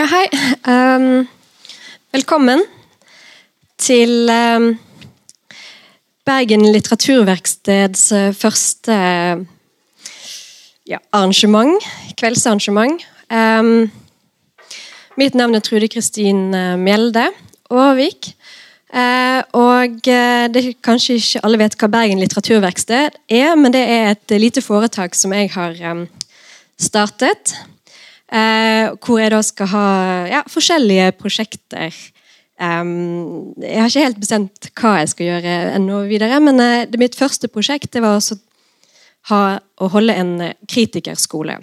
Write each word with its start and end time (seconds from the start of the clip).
Ja, 0.00 0.06
hei. 0.08 0.28
Um, 0.64 1.26
velkommen 2.14 2.62
til 3.76 4.30
um, 4.32 4.70
Bergen 6.24 6.62
litteraturverksteds 6.72 8.04
uh, 8.16 8.30
første 8.32 8.94
ja, 10.88 11.00
arrangement. 11.12 11.84
Kveldsarrangement. 12.16 13.04
Um, 13.28 13.90
mitt 15.20 15.36
navn 15.36 15.58
er 15.58 15.60
Trude 15.66 15.90
Kristin 15.92 16.46
uh, 16.54 16.78
Mjelde 16.80 17.26
Aarvik. 17.68 18.30
Uh, 18.88 19.44
og 19.52 20.00
uh, 20.00 20.46
det 20.48 20.62
er 20.62 20.70
Kanskje 20.80 21.18
ikke 21.20 21.42
alle 21.44 21.60
vet 21.60 21.76
hva 21.76 21.90
Bergen 21.92 22.24
litteraturverksted 22.24 23.20
er, 23.28 23.52
men 23.60 23.76
det 23.76 23.84
er 23.84 24.14
et 24.14 24.36
lite 24.40 24.64
foretak 24.64 25.12
som 25.18 25.36
jeg 25.36 25.52
har 25.58 25.76
startet. 26.80 27.52
Uh, 28.30 28.94
hvor 29.02 29.18
jeg 29.18 29.32
da 29.34 29.40
skal 29.42 29.70
ha 29.72 29.86
ja, 30.30 30.42
forskjellige 30.46 31.08
prosjekter. 31.18 31.96
Um, 32.60 33.56
jeg 33.58 33.80
har 33.80 33.90
ikke 33.90 34.04
helt 34.06 34.20
bestemt 34.22 34.70
hva 34.78 35.00
jeg 35.00 35.10
skal 35.14 35.30
gjøre 35.32 35.56
ennå 35.74 36.04
videre, 36.06 36.38
men 36.44 36.62
det 36.92 37.00
mitt 37.00 37.18
første 37.18 37.50
prosjekt 37.50 37.90
det 37.96 38.04
var 38.04 38.20
ha, 39.32 39.42
å 39.58 39.90
holde 39.90 40.14
en 40.14 40.34
kritikerskole. 40.70 41.58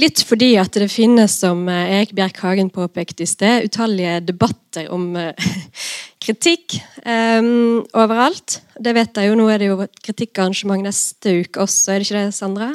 Litt 0.00 0.22
fordi 0.24 0.54
at 0.60 0.76
det 0.78 0.88
finnes, 0.92 1.34
som 1.42 1.66
eh, 1.68 1.98
Erik 1.98 2.14
Bjerk 2.16 2.38
Hagen 2.44 2.70
påpekte 2.72 3.24
i 3.26 3.28
sted, 3.28 3.66
utallige 3.68 4.20
debatter 4.24 4.88
om 4.94 5.10
uh, 5.18 5.50
kritikk 6.24 6.78
um, 7.04 7.82
overalt. 7.92 8.60
Det 8.80 8.94
vet 8.96 9.20
jeg 9.20 9.28
jo, 9.28 9.36
Nå 9.36 9.48
er 9.52 9.60
det 9.60 9.68
jo 9.68 9.80
kritikkarrangement 10.00 10.86
neste 10.86 11.40
uke 11.42 11.64
også, 11.66 11.92
er 11.92 12.00
det 12.00 12.08
ikke 12.08 12.22
det, 12.22 12.36
Sandra? 12.36 12.70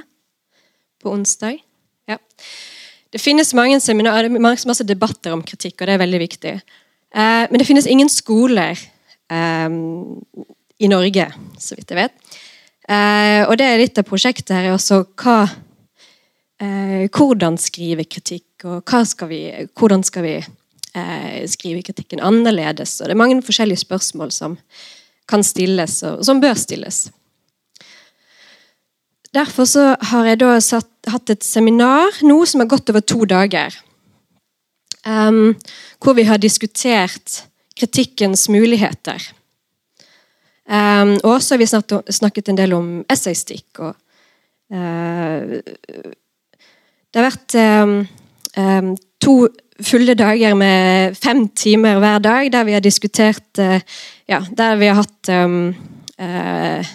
På 1.01 1.15
onsdag? 1.15 1.64
Det 3.15 3.21
finnes 3.23 3.53
mange 3.55 3.79
seminarer, 3.79 4.27
masse 4.43 4.83
debatter 4.83 5.31
om 5.31 5.43
kritikk, 5.45 5.77
og 5.79 5.87
det 5.87 5.93
er 5.95 6.01
veldig 6.01 6.19
viktig. 6.19 6.51
Eh, 7.15 7.43
men 7.47 7.61
det 7.61 7.67
finnes 7.67 7.87
ingen 7.87 8.11
skoler 8.11 8.75
eh, 9.31 9.77
i 10.83 10.89
Norge, 10.91 11.29
så 11.55 11.77
vidt 11.77 11.93
jeg 11.93 12.01
vet. 12.01 12.35
Eh, 12.91 13.45
og 13.47 13.55
det 13.55 13.69
er 13.69 13.79
litt 13.79 14.01
av 14.01 14.07
prosjektet 14.09 14.51
her 14.57 14.67
er 14.67 14.75
også 14.75 15.05
hva 15.23 15.37
eh, 16.59 17.07
hvordan 17.07 17.55
skrive 17.61 18.03
kritikk, 18.03 18.67
og 18.67 18.91
skal 19.07 19.31
vi, 19.31 19.41
hvordan 19.79 20.03
skal 20.03 20.27
vi 20.27 20.35
eh, 20.41 21.39
skrive 21.47 21.85
kritikken 21.87 22.19
annerledes? 22.19 22.99
Og 22.99 23.07
det 23.07 23.15
er 23.15 23.23
mange 23.23 23.39
forskjellige 23.47 23.85
spørsmål 23.85 24.35
som 24.35 24.59
kan 25.31 25.45
stilles, 25.47 26.01
og 26.03 26.19
som 26.27 26.43
bør 26.43 26.59
stilles. 26.59 27.05
Derfor 29.35 29.67
har 30.11 30.29
jeg 30.29 30.63
satt, 30.63 30.91
hatt 31.11 31.33
et 31.33 31.43
seminar 31.43 32.21
nå 32.23 32.37
som 32.47 32.63
har 32.63 32.69
gått 32.71 32.89
over 32.93 33.03
to 33.03 33.25
dager. 33.27 33.75
Um, 35.05 35.53
hvor 36.01 36.15
vi 36.17 36.23
har 36.25 36.39
diskutert 36.41 37.43
kritikkens 37.77 38.47
muligheter. 38.49 39.21
Um, 40.65 41.17
og 41.21 41.43
så 41.43 41.53
har 41.53 41.61
vi 41.61 41.67
snakket 42.15 42.49
en 42.49 42.57
del 42.57 42.73
om 42.73 42.87
essaystikk 43.11 43.83
og 43.85 43.91
uh, 44.73 45.59
det 47.15 47.21
har 47.21 47.29
vært 47.29 47.55
um, 48.57 48.95
to 49.21 49.35
fulle 49.85 50.15
dager 50.17 50.55
med 50.57 51.15
fem 51.15 51.45
timer 51.55 52.01
hver 52.01 52.19
dag, 52.19 52.49
der 52.51 52.65
vi 52.67 52.73
har 52.75 52.83
diskutert 52.83 53.61
uh, 53.61 53.79
Ja, 54.27 54.41
der 54.57 54.75
vi 54.81 54.89
har 54.89 54.97
hatt 54.99 55.29
uh, 55.31 56.89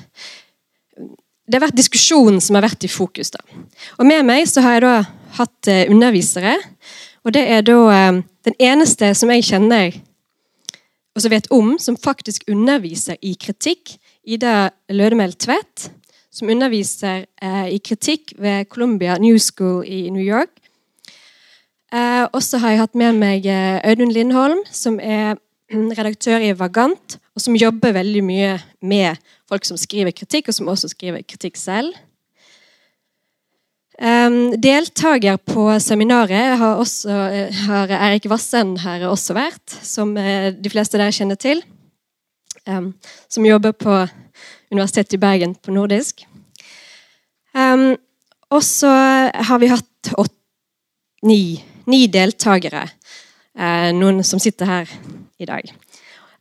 Det 1.50 1.58
har 1.58 1.66
vært 1.66 1.80
diskusjonen 1.80 2.38
som 2.40 2.54
har 2.54 2.64
vært 2.68 2.86
i 2.86 2.90
fokus. 2.90 3.32
da. 3.34 3.42
Og 3.98 4.06
Med 4.06 4.22
meg 4.28 4.46
så 4.46 4.62
har 4.62 4.78
jeg 4.78 4.84
da 4.86 4.94
hatt 5.40 5.70
uh, 5.70 5.82
undervisere. 5.90 6.54
Og 7.26 7.34
det 7.34 7.42
er 7.50 7.66
da 7.66 7.80
den 8.46 8.54
eneste 8.56 9.10
som 9.18 9.28
jeg 9.34 9.44
kjenner 9.44 9.98
og 11.10 11.20
som 11.20 11.32
vet 11.34 11.50
om, 11.52 11.74
som 11.76 11.98
faktisk 12.00 12.46
underviser 12.48 13.18
i 13.20 13.34
kritikk, 13.36 13.98
Ida 14.24 14.70
Lødemel 14.88 15.34
Tvedt 15.36 15.90
som 16.30 16.50
underviser 16.50 17.26
eh, 17.42 17.68
i 17.74 17.78
kritikk 17.82 18.34
ved 18.38 18.68
Columbia 18.70 19.18
New 19.18 19.38
School 19.38 19.84
i 19.86 20.08
New 20.10 20.22
York. 20.22 20.52
Eh, 21.92 22.24
og 22.32 22.42
så 22.42 22.60
har 22.62 22.74
jeg 22.74 22.82
hatt 22.84 22.98
med 22.98 23.18
meg 23.18 23.46
eh, 23.50 23.80
Audun 23.82 24.12
Lindholm, 24.14 24.62
som 24.70 25.00
er 25.02 25.36
redaktør 25.70 26.42
i 26.42 26.52
Vagant, 26.56 27.18
og 27.34 27.42
som 27.42 27.56
jobber 27.58 27.94
veldig 27.94 28.22
mye 28.26 28.54
med 28.82 29.18
folk 29.50 29.66
som 29.66 29.78
skriver 29.78 30.14
kritikk, 30.14 30.50
og 30.50 30.56
som 30.56 30.70
også 30.70 30.90
skriver 30.92 31.22
kritikk 31.26 31.58
selv. 31.60 31.94
Um, 34.00 34.54
deltaker 34.56 35.36
på 35.44 35.66
seminaret 35.84 36.56
har, 36.56 36.78
også, 36.80 37.16
har 37.66 37.90
Erik 37.98 38.30
Vassen 38.32 38.78
her 38.80 39.04
også 39.10 39.36
vært, 39.36 39.74
som 39.84 40.14
eh, 40.16 40.54
de 40.56 40.72
fleste 40.72 40.96
der 40.96 41.12
kjenner 41.12 41.36
til. 41.36 41.60
Um, 42.64 42.94
som 43.28 43.44
jobber 43.44 43.76
på 43.76 43.94
Universitetet 44.72 45.18
i 45.18 45.20
Bergen 45.20 45.54
på 45.54 45.74
nordisk. 45.74 46.24
Um, 47.52 47.92
og 48.50 48.64
så 48.64 48.90
har 49.34 49.60
vi 49.60 49.70
hatt 49.70 50.14
åt, 50.16 50.32
ni, 51.26 51.60
ni 51.90 52.06
deltakere. 52.08 52.86
Uh, 53.52 53.90
noen 53.92 54.24
som 54.24 54.40
sitter 54.40 54.70
her 54.70 54.94
i 55.40 55.48
dag. 55.48 55.70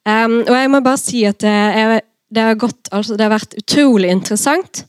Um, 0.07 0.41
og 0.45 0.53
jeg 0.55 0.71
må 0.71 0.81
bare 0.83 0.99
si 1.01 1.23
at 1.27 1.41
det, 1.43 1.51
er, 1.51 1.99
det, 2.31 2.43
har, 2.43 2.59
gått, 2.59 2.91
altså, 2.95 3.17
det 3.17 3.27
har 3.27 3.35
vært 3.35 3.57
utrolig 3.59 4.11
interessant 4.13 4.83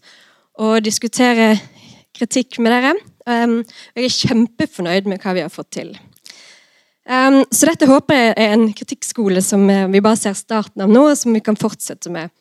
å 0.60 0.76
diskutere 0.84 1.54
kritikk 2.16 2.60
med 2.62 2.75
dere. 2.75 2.94
Um, 3.28 3.60
jeg 3.97 4.06
er 4.06 4.16
kjempefornøyd 4.16 5.10
med 5.10 5.22
hva 5.22 5.34
vi 5.37 5.44
har 5.44 5.53
fått 5.53 5.72
til. 5.78 5.94
Um, 7.10 7.41
så 7.50 7.70
dette 7.70 7.88
håper 7.91 8.19
jeg 8.19 8.34
er 8.37 8.54
en 8.54 8.69
kritikkskole 8.76 9.43
som 9.43 9.65
vi 9.66 10.03
bare 10.04 10.19
ser 10.20 10.37
starten 10.38 10.84
av 10.84 10.93
nå, 10.93 11.09
og 11.10 11.19
som 11.19 11.34
vi 11.34 11.43
kan 11.44 11.59
fortsette 11.59 12.12
med 12.12 12.32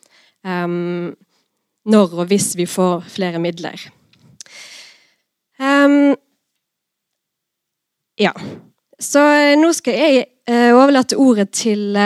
når 1.90 2.13
og 2.16 2.29
hvis 2.29 2.53
vi 2.56 2.63
får 2.69 3.02
flere 3.12 3.41
midler. 3.44 3.81
Ja. 8.19 8.31
Så 9.00 9.24
nå 9.59 9.72
skal 9.75 10.00
jeg 10.00 10.25
uh, 10.50 10.74
overlate 10.76 11.18
ordet 11.18 11.50
til 11.54 11.98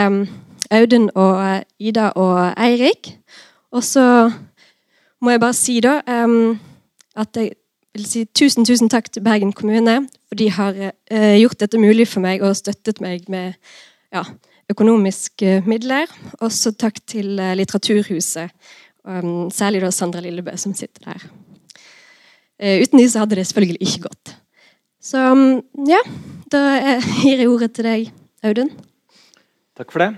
Audun 0.70 1.10
og 1.14 1.34
uh, 1.38 1.60
Ida 1.78 2.10
og 2.14 2.52
Eirik. 2.60 3.16
Og 3.72 3.84
så 3.84 4.30
må 5.20 5.30
jeg 5.30 5.40
bare 5.40 5.56
si 5.56 5.80
da 5.80 6.00
at 7.14 7.36
jeg 7.38 7.52
vil 7.94 8.06
si 8.06 8.24
tusen, 8.24 8.66
tusen 8.66 8.90
takk 8.90 9.10
til 9.12 9.22
Bergen 9.22 9.52
kommune, 9.52 10.08
for 10.28 10.38
de 10.38 10.50
har 10.50 10.74
uh, 10.74 11.34
gjort 11.38 11.60
dette 11.60 11.80
mulig 11.80 12.08
for 12.10 12.24
meg 12.24 12.42
og 12.42 12.56
støttet 12.58 13.00
meg 13.00 13.28
med 13.32 13.54
ja, 14.14 14.24
økonomiske 14.70 15.62
midler. 15.66 16.10
Også 16.40 16.74
takk 16.76 17.00
til 17.06 17.36
Litteraturhuset 17.56 18.50
særlig 19.52 19.82
da 19.82 19.90
Sandra 19.92 20.22
Lillebø, 20.24 20.54
som 20.56 20.72
sitter 20.74 21.10
der. 21.12 21.24
Uten 22.80 22.98
de 22.98 23.04
så 23.10 23.20
hadde 23.20 23.36
det 23.36 23.44
selvfølgelig 23.46 23.82
ikke 23.84 24.06
gått. 24.06 24.30
Så 25.04 25.20
ja, 25.88 26.00
da 26.48 26.62
gir 27.20 27.42
jeg 27.42 27.50
ordet 27.52 27.74
til 27.76 27.84
deg, 27.84 28.12
Audun. 28.44 28.68
Takk 29.72 29.88
for 29.88 30.02
det. 30.02 30.10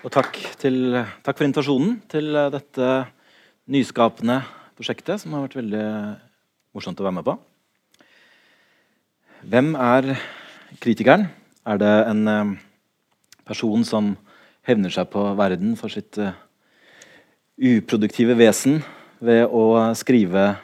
Og 0.00 0.12
takk, 0.14 0.38
til, 0.56 0.96
takk 1.20 1.36
for 1.36 1.44
invitasjonen 1.44 1.98
til 2.08 2.32
uh, 2.32 2.46
dette 2.54 2.86
nyskapende 3.68 4.38
prosjektet, 4.78 5.20
som 5.20 5.36
har 5.36 5.44
vært 5.44 5.58
veldig 5.58 5.82
morsomt 6.72 7.02
å 7.02 7.04
være 7.10 7.18
med 7.18 7.26
på. 7.28 7.34
Hvem 9.52 9.70
er 9.76 10.14
kritikeren? 10.80 11.28
Er 11.68 11.84
det 11.84 11.92
en 12.08 12.24
uh, 12.24 12.56
person 13.52 13.84
som 13.84 14.14
hevner 14.64 14.96
seg 14.96 15.12
på 15.12 15.26
verden 15.36 15.76
for 15.76 15.92
sitt 15.92 16.16
uh, 16.16 16.32
uproduktive 17.60 18.38
vesen 18.40 18.80
ved 19.20 19.44
å 19.44 19.92
skrive 19.98 20.54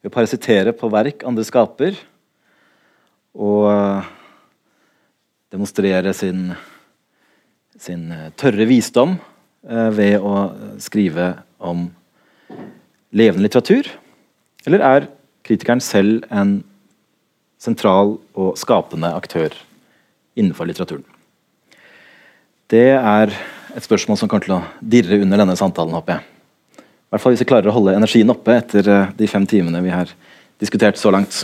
Ved 0.00 0.08
å 0.08 0.14
parasitere 0.14 0.72
på 0.72 0.88
verk 0.88 1.26
andre 1.28 1.42
skaper. 1.44 1.98
Og 3.38 3.68
uh, 3.70 4.08
demonstrere 5.52 6.14
sin, 6.16 6.50
sin 7.78 8.08
uh, 8.10 8.30
tørre 8.38 8.66
visdom 8.70 9.18
ved 9.60 10.22
å 10.24 10.34
skrive 10.80 11.34
om 11.60 11.82
levende 13.12 13.44
litteratur? 13.44 13.90
Eller 14.64 14.84
er 14.86 15.08
kritikeren 15.44 15.82
selv 15.84 16.24
en 16.32 16.62
sentral 17.60 18.16
og 18.32 18.56
skapende 18.56 19.12
aktør 19.12 19.52
innenfor 20.32 20.70
litteraturen? 20.70 21.04
Det 22.70 22.88
er 22.94 23.32
et 23.76 23.86
spørsmål 23.86 24.18
som 24.18 24.30
kommer 24.30 24.46
til 24.46 24.56
å 24.56 24.64
dirre 24.80 25.20
under 25.22 25.42
denne 25.42 25.56
samtalen, 25.58 25.94
håper 25.96 26.16
jeg. 26.16 26.26
I 26.80 27.14
hvert 27.14 27.24
fall 27.24 27.34
hvis 27.34 27.42
vi 27.42 27.48
klarer 27.50 27.70
å 27.70 27.74
holde 27.74 27.96
energien 27.98 28.30
oppe 28.30 28.54
etter 28.54 28.86
eh, 28.86 29.14
de 29.18 29.26
fem 29.30 29.46
timene 29.50 29.82
vi 29.82 29.90
har 29.90 30.12
diskutert 30.62 30.98
så 31.00 31.10
langt. 31.10 31.42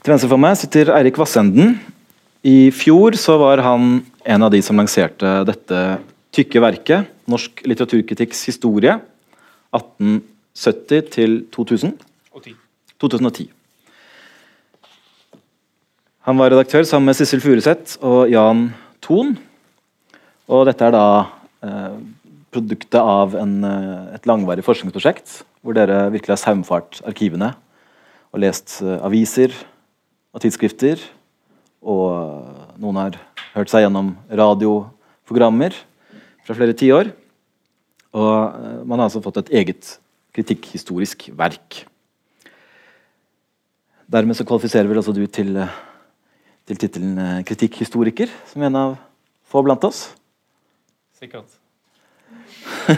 Til 0.00 0.14
venstre 0.14 0.30
for 0.30 0.40
meg 0.40 0.54
sitter 0.56 0.88
Eirik 0.96 1.18
Vassenden. 1.20 1.74
I 2.40 2.70
fjor 2.72 3.12
så 3.20 3.34
var 3.36 3.60
han 3.60 3.98
en 4.24 4.44
av 4.46 4.48
de 4.52 4.62
som 4.64 4.78
lanserte 4.80 5.42
dette 5.44 5.80
tykke 6.32 6.62
verket, 6.64 7.10
Norsk 7.28 7.60
litteraturkritikks 7.68 8.46
historie, 8.48 8.94
1870 9.76 11.10
til 11.12 11.34
2000. 11.52 11.92
2010. 12.96 13.50
Han 16.28 16.40
var 16.40 16.54
redaktør 16.54 16.86
sammen 16.88 17.10
med 17.10 17.18
Sissel 17.18 17.42
Furuseth 17.44 17.98
og 18.00 18.32
Jan 18.32 18.70
Thon. 19.04 19.34
Og 20.48 20.64
dette 20.68 20.86
er 20.88 20.94
da 20.96 21.04
eh, 21.60 21.98
produktet 22.52 23.00
av 23.00 23.36
en, 23.40 23.52
eh, 23.68 24.14
et 24.16 24.28
langvarig 24.28 24.64
forskningsprosjekt 24.64 25.42
hvor 25.60 25.76
dere 25.76 26.06
virkelig 26.12 26.38
har 26.38 26.40
saumfart 26.40 27.02
arkivene 27.08 27.52
og 28.32 28.42
lest 28.44 28.78
eh, 28.80 28.96
aviser 29.04 29.52
og 30.30 30.42
tidsskrifter. 30.42 31.02
Og 31.80 32.76
noen 32.80 32.98
har 33.00 33.18
hørt 33.54 33.72
seg 33.72 33.86
gjennom 33.86 34.12
radioprogrammer 34.28 35.76
fra 36.46 36.56
flere 36.56 36.76
tiår. 36.76 37.12
Og 38.16 38.30
eh, 38.30 38.80
man 38.84 38.98
har 38.98 39.08
altså 39.08 39.22
fått 39.24 39.40
et 39.44 39.52
eget 39.62 39.94
kritikkhistorisk 40.34 41.28
verk. 41.38 41.84
Dermed 44.10 44.34
så 44.38 44.46
kvalifiserer 44.46 44.90
vel 44.90 44.98
også 45.02 45.14
du 45.14 45.22
til, 45.30 45.54
eh, 45.56 45.78
til 46.66 46.80
tittelen 46.82 47.18
eh, 47.18 47.42
kritikkhistoriker, 47.46 48.30
som 48.50 48.66
en 48.66 48.80
av 48.80 48.98
få 49.50 49.62
blant 49.66 49.86
oss. 49.86 50.08
Sikkert. 51.18 51.58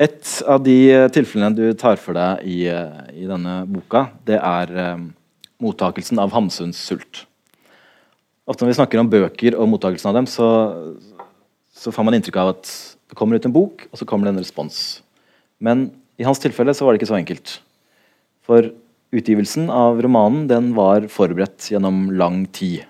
Et 0.00 0.28
av 0.48 0.62
de 0.64 0.76
tilfellene 1.12 1.52
du 1.52 1.74
tar 1.76 1.98
for 2.00 2.16
deg 2.16 2.46
i, 2.48 2.62
i 3.20 3.26
denne 3.28 3.58
boka, 3.68 4.06
det 4.24 4.38
er 4.40 4.70
mottakelsen 5.62 6.20
av 6.22 6.32
Hamsuns 6.34 6.80
sult. 6.80 7.24
Ofte 8.50 8.64
når 8.64 8.72
vi 8.72 8.78
snakker 8.80 9.00
om 9.02 9.10
bøker 9.10 9.56
og 9.58 9.68
mottakelsen 9.70 10.10
av 10.10 10.16
dem, 10.18 10.26
så, 10.30 10.48
så 11.70 11.92
får 11.94 12.06
man 12.06 12.16
inntrykk 12.18 12.40
av 12.42 12.54
at 12.56 12.70
det 13.10 13.18
kommer 13.18 13.38
ut 13.38 13.46
en 13.46 13.54
bok, 13.54 13.86
og 13.90 14.00
så 14.00 14.06
kommer 14.08 14.26
det 14.26 14.34
en 14.34 14.42
respons. 14.42 15.00
Men 15.62 15.90
i 16.20 16.26
hans 16.26 16.40
tilfelle 16.42 16.74
så 16.76 16.86
var 16.86 16.94
det 16.94 17.00
ikke 17.00 17.10
så 17.10 17.18
enkelt. 17.18 17.56
For 18.46 18.70
utgivelsen 19.14 19.70
av 19.74 20.00
romanen 20.02 20.46
den 20.50 20.72
var 20.76 21.08
forberedt 21.10 21.70
gjennom 21.72 22.08
lang 22.14 22.44
tid. 22.54 22.84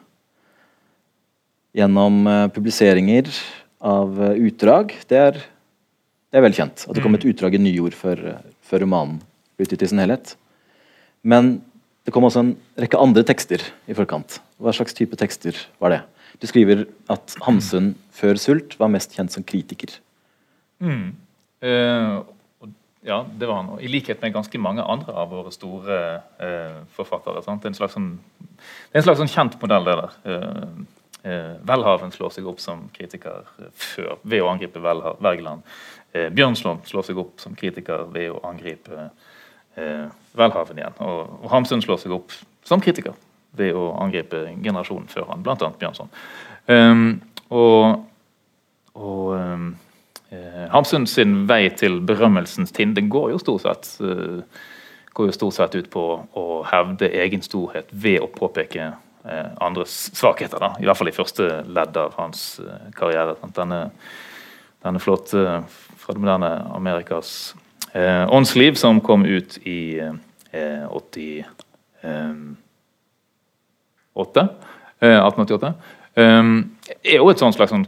Gjennom 1.76 2.24
uh, 2.26 2.48
publiseringer 2.52 3.30
av 3.80 4.16
uh, 4.18 4.34
utdrag. 4.34 4.92
Det 5.08 5.18
er, 5.18 5.40
det 5.40 6.40
er 6.40 6.44
vel 6.44 6.56
kjent. 6.56 6.84
At 6.88 6.96
det 6.96 7.04
kom 7.04 7.16
et 7.16 7.24
Mm. 7.24 7.32
utdrag 7.32 7.56
i 7.56 7.62
nyord 7.62 7.96
før, 7.96 8.24
uh, 8.34 8.40
før 8.66 8.84
romanen 8.84 9.20
ble 9.56 9.68
utgitt 9.68 9.86
i 9.86 9.90
sin 9.92 10.02
helhet. 10.02 10.34
Men 11.22 11.60
det 12.06 12.14
kom 12.14 12.24
også 12.26 12.44
en 12.44 12.54
rekke 12.80 13.00
andre 13.00 13.24
tekster 13.28 13.62
i 13.90 13.96
forkant. 13.96 14.38
Hva 14.60 14.72
slags 14.76 14.96
type 14.96 15.16
tekster 15.20 15.56
var 15.82 15.94
det? 15.94 16.00
Du 16.40 16.46
skriver 16.48 16.86
at 17.12 17.34
Hamsun 17.44 17.92
før 18.16 18.38
sult 18.40 18.78
var 18.80 18.92
mest 18.92 19.12
kjent 19.16 19.34
som 19.34 19.44
kritiker. 19.44 19.92
Mm. 20.80 21.12
Og, 21.60 22.70
ja, 23.04 23.26
det 23.36 23.48
var 23.48 23.60
han. 23.60 23.74
I 23.80 23.88
likhet 23.88 24.22
med 24.22 24.32
ganske 24.32 24.58
mange 24.60 24.84
andre 24.84 25.12
av 25.16 25.30
våre 25.32 25.52
store 25.52 25.98
eh, 26.40 26.80
forfattere. 26.96 27.42
Sant? 27.44 27.62
Det 27.62 27.70
er 27.70 27.74
en 27.74 27.78
slags, 27.78 27.96
sånn, 27.96 28.10
en 28.92 29.04
slags 29.06 29.20
sånn 29.22 29.32
kjent 29.32 29.56
modell, 29.60 29.88
det 29.88 29.96
der. 30.00 30.18
Eh, 30.28 31.30
eh, 31.32 31.54
Welhaven 31.68 32.12
slår 32.12 32.34
seg 32.36 32.48
opp 32.48 32.60
som 32.60 32.86
kritiker 32.96 33.48
før, 33.72 34.18
ved 34.22 34.44
å 34.44 34.50
angripe 34.52 34.80
Vergeland. 34.80 35.64
Bjørnson 36.10 36.80
slår 36.88 37.04
seg 37.06 37.20
opp 37.22 37.36
som 37.38 37.54
kritiker 37.54 38.08
ved 38.10 38.32
å 38.34 38.40
angripe 38.48 39.10
eh, 39.76 40.06
Welhaven 40.38 40.80
igjen. 40.80 40.96
Og, 41.04 41.36
og 41.42 41.50
Hamsun 41.52 41.82
slår 41.84 42.00
seg 42.02 42.14
opp 42.16 42.34
som 42.66 42.82
kritiker 42.82 43.16
ved 43.58 43.74
å 43.74 43.90
angripe 43.98 44.44
generasjonen 44.62 45.10
før 45.10 45.30
han, 45.32 45.44
bl.a. 45.46 45.72
Bjørnson. 45.80 46.10
Um, 46.70 47.20
og 47.50 48.06
og 49.00 49.30
um, 49.38 49.68
eh, 50.34 50.64
Hamsun 50.72 51.06
sin 51.06 51.44
vei 51.48 51.68
til 51.78 52.00
berømmelsens 52.04 52.74
tind 52.74 52.98
går 53.08 53.30
jo 53.30 53.38
stort 53.38 53.62
sett 53.62 53.92
uh, 54.02 54.42
går 55.14 55.30
jo 55.30 55.36
stort 55.36 55.56
sett 55.56 55.74
ut 55.74 55.90
på 55.90 56.04
å 56.38 56.46
hevde 56.70 57.10
egen 57.22 57.42
storhet 57.42 57.90
ved 57.90 58.20
å 58.22 58.28
påpeke 58.30 58.92
eh, 59.24 59.48
andres 59.62 59.96
svakheter. 60.16 60.62
Da. 60.62 60.70
I 60.78 60.86
hvert 60.86 61.00
fall 61.00 61.10
i 61.10 61.16
første 61.16 61.48
ledd 61.66 61.98
av 61.98 62.14
hans 62.18 62.60
eh, 62.62 62.90
karriere. 62.96 63.34
Sant? 63.40 63.56
Denne, 63.58 63.80
denne 64.84 65.02
flotte 65.02 65.62
fra 66.00 66.14
det 66.14 66.22
moderne 66.22 66.52
Amerikas 66.76 67.52
eh, 67.92 68.32
åndsliv 68.32 68.74
som 68.80 69.00
kom 69.00 69.24
ut 69.24 69.58
i 69.66 70.00
eh, 70.00 70.86
88 70.88 71.44
eh, 72.02 72.34
1888. 75.16 75.74
Um, 76.16 76.76
er 77.04 77.20
jo 77.20 77.30
et 77.30 77.40
sånt 77.40 77.54
slags 77.54 77.72
sånn, 77.72 77.86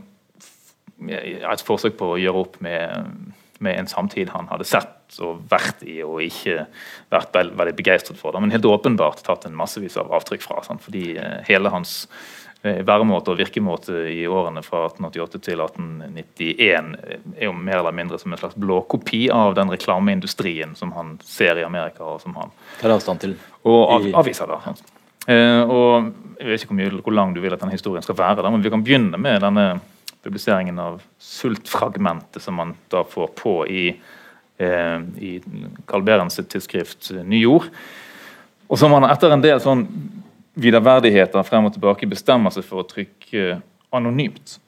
et 1.10 1.64
forsøk 1.66 1.96
på 1.98 2.12
å 2.14 2.20
gjøre 2.20 2.42
opp 2.44 2.60
med, 2.62 3.32
med 3.62 3.80
en 3.80 3.90
samtid 3.90 4.30
han 4.30 4.46
hadde 4.50 4.68
sett 4.68 5.18
og 5.20 5.42
vært 5.50 5.82
i 5.84 5.98
og 6.06 6.22
ikke 6.24 6.66
vært 7.12 7.34
veldig 7.34 7.74
begeistret 7.76 8.20
for. 8.20 8.32
Det, 8.32 8.40
men 8.40 8.54
helt 8.54 8.68
åpenbart 8.68 9.24
tatt 9.26 9.44
en 9.48 9.58
massevis 9.58 9.98
av 10.00 10.12
avtrykk 10.14 10.44
fra. 10.44 10.62
Sant? 10.64 10.84
Fordi 10.84 11.18
eh, 11.20 11.40
hele 11.48 11.72
hans 11.74 12.06
eh, 12.06 12.14
væremåte 12.62 13.32
og 13.32 13.38
virkemåte 13.40 14.04
i 14.12 14.22
årene 14.30 14.62
fra 14.62 14.84
1888 14.86 15.40
til 15.42 15.62
1891 15.64 16.92
er 17.34 17.48
jo 17.48 17.52
mer 17.58 17.80
eller 17.80 17.94
mindre 17.96 18.20
som 18.22 18.32
en 18.32 18.38
slags 18.38 18.54
blåkopi 18.54 19.24
av 19.34 19.56
den 19.58 19.72
reklameindustrien 19.72 20.76
som 20.78 20.92
han 20.94 21.16
ser 21.26 21.58
i 21.58 21.64
Amerika. 21.66 22.04
og 22.04 22.20
som 22.22 22.36
han 22.38 22.52
Tar 22.80 22.94
avstand 22.94 23.20
til. 23.20 23.36
og 23.64 23.80
av, 23.96 24.06
avviser, 24.22 24.46
da. 24.46 24.74
Eh, 25.26 25.62
og 25.62 26.12
Jeg 26.38 26.48
vet 26.48 26.62
ikke 26.62 26.74
hvor, 26.74 26.78
mye, 26.80 27.02
hvor 27.02 27.14
lang 27.14 27.34
du 27.34 27.40
vil 27.40 27.52
at 27.54 27.60
denne 27.60 27.74
historien 27.74 28.02
skal 28.02 28.16
være, 28.18 28.42
da, 28.42 28.50
men 28.50 28.62
vi 28.62 28.70
kan 28.70 28.82
begynne 28.82 29.18
med 29.18 29.42
denne 29.42 29.80
publiseringen 30.22 30.78
av 30.78 31.02
sultfragmentet 31.18 32.42
som 32.42 32.54
man 32.58 32.74
da 32.90 33.04
får 33.06 33.28
på 33.38 33.52
i, 33.70 33.84
eh, 34.58 34.98
i 35.18 35.40
Carl 35.86 36.02
Berens 36.02 36.38
tidsskrift 36.38 37.10
eh, 37.10 37.22
Ny 37.22 37.42
Jord. 37.42 37.68
Og 38.68 38.78
som 38.78 38.92
han 38.92 39.06
etter 39.06 39.30
en 39.30 39.42
del 39.44 39.60
sånn 39.62 39.86
viderverdigheter 40.58 41.44
frem 41.46 41.68
og 41.68 41.74
tilbake 41.76 42.08
bestemmer 42.10 42.52
seg 42.54 42.66
for 42.66 42.82
å 42.82 42.88
trykke 42.88 43.60
anonymt. 43.92 44.58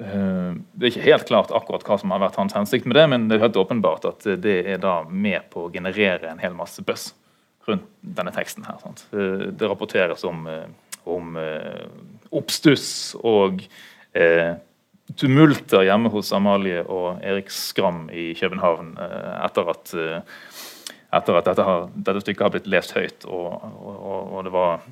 Eh, 0.00 0.52
Det 0.72 0.86
er 0.86 0.90
ikke 0.92 1.08
helt 1.08 1.28
klart 1.28 1.50
akkurat 1.52 1.84
hva 1.84 1.98
som 2.00 2.10
har 2.10 2.20
vært 2.20 2.36
hans 2.36 2.56
hensikt 2.56 2.86
med 2.86 2.96
det, 2.96 3.06
men 3.08 3.28
det 3.28 3.38
er 3.38 3.46
helt 3.48 3.60
åpenbart 3.60 4.04
at 4.08 4.28
det 4.42 4.66
er 4.66 4.78
da 4.78 5.02
med 5.04 5.50
på 5.50 5.66
å 5.66 5.72
generere 5.72 6.30
en 6.30 6.38
hel 6.38 6.54
masse 6.54 6.82
buzz 6.82 7.12
rundt 7.68 7.84
denne 8.02 8.32
teksten. 8.32 8.64
her. 8.64 8.78
Sant? 8.82 9.04
Eh, 9.12 9.50
Det 9.52 9.68
rapporteres 9.68 10.24
om, 10.24 10.46
eh, 10.46 10.66
om 11.06 11.36
eh, 11.36 11.86
oppstuss 12.32 13.14
og 13.22 13.62
eh, 14.14 14.54
tumulter 15.16 15.84
hjemme 15.84 16.10
hos 16.12 16.32
Amalie 16.32 16.82
og 16.86 17.22
Erik 17.22 17.50
Skram 17.50 18.08
i 18.12 18.32
København 18.34 18.96
eh, 18.98 19.44
etter 19.44 19.70
at, 19.70 19.94
eh, 19.94 20.20
etter 21.12 21.36
at 21.36 21.44
dette, 21.50 21.62
har, 21.66 21.88
dette 21.94 22.22
stykket 22.24 22.46
har 22.46 22.50
blitt 22.54 22.70
lest 22.70 22.92
høyt. 22.96 23.26
Og, 23.26 23.62
og, 23.62 24.32
og, 24.32 24.44
det 24.44 24.52
var 24.54 24.74
eh, 24.78 24.90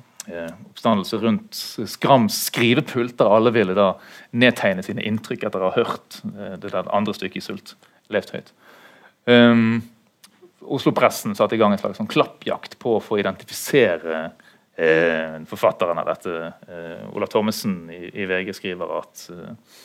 oppstandelse 0.69 1.19
rundt 1.21 1.59
Skrams 1.89 2.37
skrivepult, 2.49 3.17
der 3.19 3.31
alle 3.33 3.53
ville 3.55 3.75
da 3.77 3.93
nedtegne 4.31 4.83
sine 4.85 5.05
inntrykk 5.07 5.47
etter 5.47 5.63
å 5.63 5.71
ha 5.71 5.77
hørt 5.81 6.19
eh, 6.31 6.57
det 6.61 6.73
der 6.73 6.89
andre 6.95 7.15
stykket 7.17 7.41
i 7.41 7.45
Sult 7.45 7.75
levd 8.13 8.35
høyt. 8.35 8.53
Um, 9.29 9.81
Oslo-pressen 10.69 11.35
satte 11.37 11.55
i 11.55 11.59
gang 11.61 11.73
en 11.73 11.81
slags 11.81 11.99
sånn 11.99 12.09
klappjakt 12.09 12.77
på 12.81 12.97
å 12.97 13.03
få 13.03 13.19
identifisere 13.21 14.31
eh, 14.75 15.37
forfatteren 15.49 16.01
av 16.01 16.09
dette. 16.09 16.33
Eh, 16.67 17.05
Olav 17.15 17.31
Thommessen 17.31 17.81
i, 17.93 18.09
i 18.21 18.27
VG 18.29 18.53
skriver 18.57 18.97
at, 18.99 19.23
eh, 19.33 19.77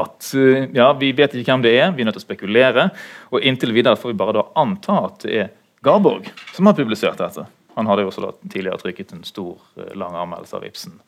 at 0.00 0.32
eh, 0.36 0.66
ja, 0.76 0.90
vi 0.98 1.12
vet 1.16 1.36
ikke 1.36 1.54
hvem 1.54 1.64
det 1.64 1.76
er, 1.78 1.92
vi 1.94 2.04
er 2.04 2.10
nødt 2.10 2.18
til 2.18 2.24
å 2.24 2.28
spekulere. 2.28 2.88
Og 3.32 3.46
inntil 3.46 3.74
videre 3.76 3.98
får 4.00 4.12
vi 4.12 4.20
bare 4.20 4.38
da 4.40 4.48
anta 4.60 4.98
at 5.06 5.22
det 5.24 5.38
er 5.44 5.54
Garborg 5.84 6.26
som 6.56 6.66
har 6.66 6.76
publisert 6.76 7.20
dette. 7.20 7.46
Han 7.78 7.88
hadde 7.90 8.04
jo 8.04 8.12
også 8.12 8.32
tidligere 8.44 8.80
trykket 8.82 9.14
en 9.14 9.24
stor, 9.26 9.60
eh, 9.78 9.94
lang 9.98 10.16
anmeldelse 10.18 10.58
av 10.58 10.66
Ibsen 10.66 10.98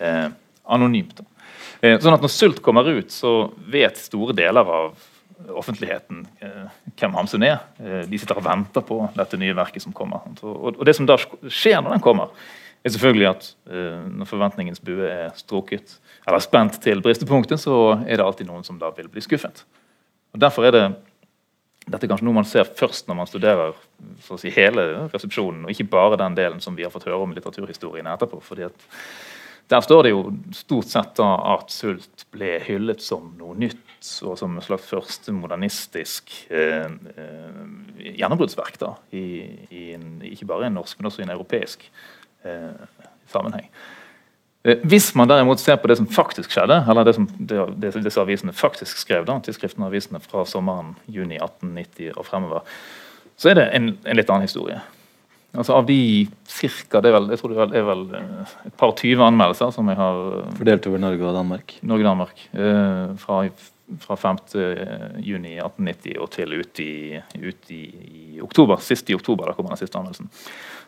eh, 0.00 0.28
anonymt. 0.72 1.20
Eh, 1.82 1.98
sånn 2.00 2.16
at 2.16 2.24
når 2.24 2.32
Sult 2.32 2.62
kommer 2.64 2.88
ut, 2.88 3.12
så 3.12 3.52
vet 3.70 4.00
store 4.00 4.34
deler 4.36 4.64
av 4.64 4.96
offentligheten 5.52 6.22
eh, 6.40 6.68
hvem 6.96 7.16
Hamsun 7.18 7.44
er. 7.44 7.58
Eh, 7.78 8.04
de 8.08 8.20
sitter 8.20 8.40
og 8.40 8.46
venter 8.46 8.84
på 8.86 9.02
dette 9.16 9.38
nye 9.40 9.56
verket 9.56 9.84
som 9.84 9.94
kommer. 9.96 10.24
Og, 10.40 10.72
og 10.72 10.84
det 10.88 10.96
som 10.96 11.08
da 11.08 11.18
skjer 11.20 11.82
når 11.82 11.98
den 11.98 12.06
kommer, 12.06 12.32
er 12.86 12.94
selvfølgelig 12.94 13.28
at 13.28 13.48
eh, 13.68 14.06
når 14.20 14.30
forventningens 14.30 14.82
bue 14.84 15.08
er 15.10 15.34
strukket, 15.38 15.98
eller 16.26 16.42
spent 16.42 16.80
til 16.82 17.02
bristepunktet, 17.04 17.60
så 17.62 17.98
er 18.06 18.16
det 18.16 18.24
alltid 18.24 18.48
noen 18.48 18.64
som 18.66 18.80
da 18.80 18.92
vil 18.96 19.10
bli 19.12 19.24
skuffet. 19.24 19.64
Og 20.34 20.40
Derfor 20.42 20.68
er 20.68 20.74
det 20.74 20.86
dette 21.86 22.06
er 22.06 22.10
kanskje 22.10 22.26
noe 22.26 22.40
man 22.40 22.48
ser 22.48 22.66
først 22.66 23.06
når 23.06 23.18
man 23.20 23.28
studerer 23.30 23.76
si, 24.40 24.50
hele 24.50 25.06
resepsjonen, 25.12 25.64
og 25.64 25.72
ikke 25.72 25.86
bare 25.92 26.18
den 26.18 26.34
delen 26.38 26.62
som 26.62 26.74
vi 26.78 26.86
har 26.86 26.92
fått 26.94 27.06
høre 27.06 27.22
om 27.22 27.32
i 27.32 27.38
litteraturhistorien 27.38 28.08
etterpå. 28.10 28.40
fordi 28.42 28.66
at 28.66 28.86
der 29.66 29.82
står 29.82 30.02
det 30.06 30.12
jo 30.12 30.20
stort 30.54 30.90
sett 30.90 31.16
da 31.18 31.26
at 31.56 31.72
Sult 31.74 32.26
ble 32.34 32.52
hyllet 32.62 33.02
som 33.02 33.32
noe 33.38 33.56
nytt, 33.58 33.82
og 34.22 34.36
som 34.38 34.54
en 34.54 34.62
slags 34.62 34.86
første 34.86 35.34
modernistisk 35.34 36.30
eh, 36.54 36.86
eh, 36.86 37.62
gjennombruddsverk. 38.14 38.78
Ikke 39.10 40.46
bare 40.46 40.68
i 40.68 40.70
en 40.70 40.78
norsk, 40.78 41.00
men 41.00 41.10
også 41.10 41.24
i 41.24 41.26
en 41.26 41.34
europeisk 41.34 41.88
eh, 42.46 43.02
sammenheng. 43.32 43.66
Eh, 44.66 44.82
Hvis 44.82 45.12
man 45.14 45.30
derimot 45.30 45.62
ser 45.62 45.78
på 45.78 45.88
det 45.90 45.98
som 46.00 46.10
faktisk 46.10 46.50
skjedde, 46.50 46.82
eller 46.90 47.06
det 47.06 47.14
som 47.14 47.28
disse 47.38 48.20
avisene 48.20 48.54
faktisk 48.56 48.98
skrev, 48.98 49.26
da, 49.28 49.38
tidsskriftene 49.38 49.86
og 49.86 49.94
avisene 49.94 50.20
fra 50.24 50.44
sommeren 50.48 50.96
juni 51.06 51.38
1890 51.38 52.16
og 52.16 52.26
fremover, 52.26 52.76
så 53.36 53.52
er 53.52 53.60
det 53.60 53.70
en, 53.76 53.92
en 54.04 54.18
litt 54.18 54.30
annen 54.32 54.48
historie. 54.48 54.80
Altså 55.56 55.76
Av 55.76 55.86
de 55.88 56.26
cirka, 56.50 57.00
det 57.00 57.10
er 57.10 57.16
vel, 57.16 57.30
jeg 57.32 57.40
tror 57.40 57.54
det 57.54 57.78
er 57.78 57.86
vel 57.86 58.04
eh, 58.18 58.56
et 58.68 58.76
par 58.76 58.92
20 58.92 59.24
anmeldelser 59.30 59.72
som 59.72 59.88
jeg 59.88 59.98
har 60.00 60.20
eh, 60.40 60.52
Fordelt 60.58 60.88
over 60.90 61.02
Norge 61.02 61.24
og 61.24 61.38
Danmark. 61.38 61.78
Norge 61.86 62.04
og 62.04 62.10
Danmark. 62.10 62.42
Eh, 62.52 63.14
fra, 63.22 63.38
fra 64.02 64.18
5. 64.20 64.42
juni 65.24 65.54
1890 65.62 66.18
og 66.20 66.30
til 66.34 66.56
ut 66.58 66.82
i, 66.84 66.92
ut 67.40 67.72
i, 67.72 67.82
i 68.36 68.42
oktober. 68.44 68.82
Sist 68.84 69.08
i 69.08 69.16
oktober 69.16 69.48
da 69.48 69.56
kommer 69.56 69.72
den 69.72 69.80
siste 69.80 70.00
anmeldelsen. 70.00 70.28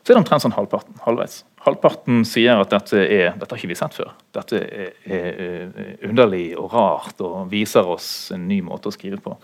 Så 0.02 0.12
er 0.12 0.16
det 0.16 0.22
omtrent 0.22 0.44
sånn 0.44 0.56
halvparten. 0.56 0.96
halvveis. 1.04 1.42
Halvparten 1.64 2.22
sier 2.28 2.60
at 2.62 2.72
dette 2.72 3.00
er, 3.02 3.32
dette 3.36 3.52
har 3.52 3.60
ikke 3.60 3.72
vi 3.72 3.78
sett 3.78 3.96
før. 3.96 4.12
Dette 4.36 4.60
er, 4.62 4.92
er, 5.04 5.40
er 5.44 6.08
underlig 6.08 6.52
og 6.58 6.72
rart 6.72 7.20
og 7.24 7.50
viser 7.52 7.88
oss 7.88 8.30
en 8.34 8.46
ny 8.48 8.60
måte 8.64 8.90
å 8.90 8.94
skrive 8.94 9.20
på. 9.24 9.34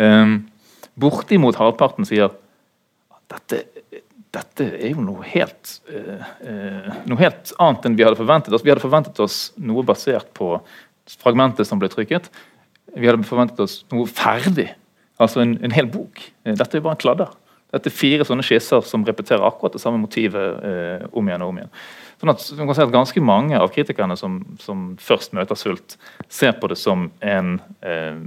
Um, 0.00 0.42
bortimot 1.00 1.60
halvparten 1.60 2.08
sier 2.08 2.32
dette 3.32 3.64
dette 4.32 4.64
er 4.64 4.94
jo 4.94 5.02
noe 5.04 5.26
helt, 5.28 5.74
uh, 5.92 6.22
uh, 6.40 6.86
noe 7.04 7.20
helt 7.20 7.50
annet 7.60 7.84
enn 7.84 7.98
vi 7.98 8.04
hadde 8.06 8.16
forventet 8.16 8.54
oss. 8.56 8.62
Vi 8.64 8.72
hadde 8.72 8.84
forventet 8.84 9.18
oss 9.20 9.36
noe 9.60 9.84
basert 9.84 10.30
på 10.36 10.54
fragmentet 11.20 11.68
som 11.68 11.80
ble 11.82 11.90
trykket. 11.92 12.30
Vi 12.96 13.08
hadde 13.08 13.28
forventet 13.28 13.60
oss 13.60 13.82
noe 13.92 14.08
ferdig, 14.08 14.70
altså 15.20 15.42
en, 15.44 15.58
en 15.60 15.76
hel 15.76 15.90
bok. 15.92 16.22
Dette 16.48 16.70
er 16.70 16.80
jo 16.80 16.86
bare 16.86 16.96
en 16.96 17.02
kladder. 17.04 17.34
Dette 17.72 17.88
er 17.88 17.96
fire 17.96 18.24
sånne 18.28 18.44
skisser 18.44 18.84
som 18.84 19.04
repeterer 19.08 19.44
akkurat 19.46 19.72
det 19.72 19.80
samme 19.80 20.00
motivet 20.02 20.64
eh, 20.68 21.04
om 21.16 21.28
igjen 21.28 21.44
og 21.44 21.52
om 21.54 21.60
igjen. 21.62 21.72
Sånn 22.22 22.30
at, 22.30 22.44
man 22.58 22.68
kan 22.68 22.76
si 22.78 22.84
at 22.84 22.92
Ganske 22.94 23.22
mange 23.24 23.58
av 23.58 23.72
kritikerne 23.74 24.14
som, 24.20 24.36
som 24.62 24.92
først 25.00 25.32
møter 25.34 25.58
sult, 25.58 25.96
ser 26.30 26.52
på 26.60 26.68
det 26.70 26.76
som 26.78 27.08
en 27.24 27.56
eh, 27.80 28.20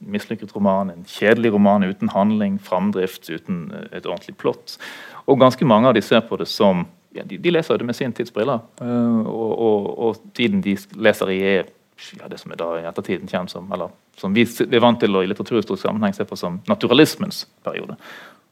mislykket 0.00 0.54
roman, 0.56 0.94
en 0.94 1.04
kjedelig 1.08 1.52
roman 1.56 1.84
uten 1.84 2.14
handling, 2.14 2.56
framdrift, 2.62 3.28
uten 3.28 3.66
et 3.90 4.06
ordentlig 4.06 4.38
plott. 4.40 4.78
Og 5.26 5.42
ganske 5.42 5.66
mange 5.68 5.90
av 5.90 5.98
de 5.98 6.04
ser 6.06 6.22
på 6.28 6.38
det 6.40 6.48
som 6.48 6.86
ja, 7.12 7.26
de, 7.28 7.36
de, 7.36 7.52
leser 7.52 7.76
det 7.76 7.84
med 7.84 7.98
sin 7.98 8.14
tids 8.16 8.32
briller. 8.32 8.62
Eh, 8.80 9.20
og, 9.26 9.52
og, 9.52 9.92
og, 9.98 10.26
tiden 10.38 10.62
de 10.64 10.78
leser 10.96 11.34
i, 11.34 11.42
er 11.58 11.66
ja, 12.16 12.30
det 12.30 12.40
som 12.40 12.54
er 12.54 12.62
da 12.62 12.70
i 12.78 12.86
ettertiden 12.88 13.28
kjent 13.28 13.52
som 13.52 13.68
eller 13.74 13.92
som 14.18 14.34
vi 14.34 14.44
er 14.44 14.82
vant 14.82 15.00
til 15.00 15.16
å 15.16 15.22
i 15.24 15.28
litteraturhistorisk 15.30 15.84
sammenheng 15.86 16.14
se 16.16 16.24
på 16.28 16.36
som 16.38 16.60
naturalismens 16.68 17.44
periode. 17.64 17.96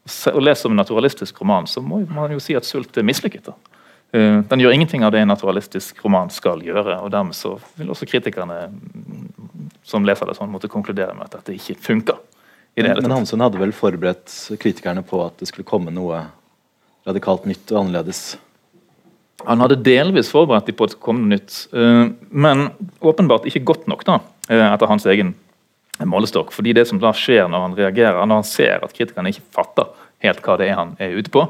Å 0.09 0.41
lese 0.41 0.65
om 0.67 0.73
en 0.73 0.81
naturalistisk 0.81 1.43
roman, 1.43 1.67
så 1.69 1.83
må 1.85 2.01
man 2.09 2.31
jo 2.33 2.39
si 2.41 2.55
at 2.57 2.65
'Sult' 2.65 2.97
er 2.97 3.05
mislykket. 3.05 3.45
da. 3.45 3.53
Uh, 4.11 4.41
den 4.43 4.59
gjør 4.59 4.73
ingenting 4.73 5.05
av 5.05 5.11
det 5.13 5.21
en 5.21 5.29
naturalistisk 5.31 6.03
roman 6.03 6.29
skal 6.29 6.61
gjøre. 6.61 6.99
og 6.99 7.11
Dermed 7.11 7.35
så 7.35 7.59
vil 7.77 7.89
også 7.89 8.09
kritikerne 8.09 8.71
som 9.83 10.05
leser 10.05 10.27
det 10.27 10.35
sånn, 10.37 10.51
måtte 10.51 10.71
konkludere 10.71 11.13
med 11.15 11.29
at 11.29 11.39
dette 11.39 11.55
ikke 11.55 11.79
funker. 11.81 12.19
Men, 12.75 12.93
men 13.01 13.11
Hamsun 13.11 13.43
hadde 13.43 13.59
vel 13.59 13.73
forberedt 13.75 14.31
kritikerne 14.59 15.03
på 15.03 15.19
at 15.25 15.41
det 15.41 15.49
skulle 15.49 15.67
komme 15.67 15.91
noe 15.91 16.23
radikalt 17.07 17.47
nytt 17.49 17.71
og 17.73 17.83
annerledes? 17.83 18.37
Han 19.47 19.63
hadde 19.63 19.79
delvis 19.83 20.29
forberedt 20.31 20.69
dem 20.69 20.77
på 20.77 20.87
at 20.87 20.95
det 20.95 21.01
kom 21.03 21.23
noe 21.23 21.33
nytt, 21.33 21.63
eh, 21.73 22.03
men 22.29 22.67
åpenbart 23.01 23.47
ikke 23.49 23.63
godt 23.71 23.87
nok, 23.91 24.05
da, 24.07 24.19
eh, 24.49 24.67
etter 24.67 24.91
hans 24.91 25.07
egen 25.09 25.33
målestokk. 26.09 26.51
fordi 26.55 26.73
det 26.73 26.87
som 26.89 26.99
da 26.99 27.13
skjer 27.13 27.47
når 27.49 27.67
han 27.67 27.77
reagerer, 27.77 28.25
når 28.25 28.41
han 28.41 28.47
ser 28.47 28.83
at 28.83 28.93
kritikerne 28.93 29.33
ikke 29.33 29.47
fatter 29.57 29.91
helt 30.21 30.41
hva 30.45 30.57
det 30.57 30.69
er 30.69 30.79
han 30.79 30.95
er 30.99 31.17
ute 31.17 31.33
på, 31.33 31.47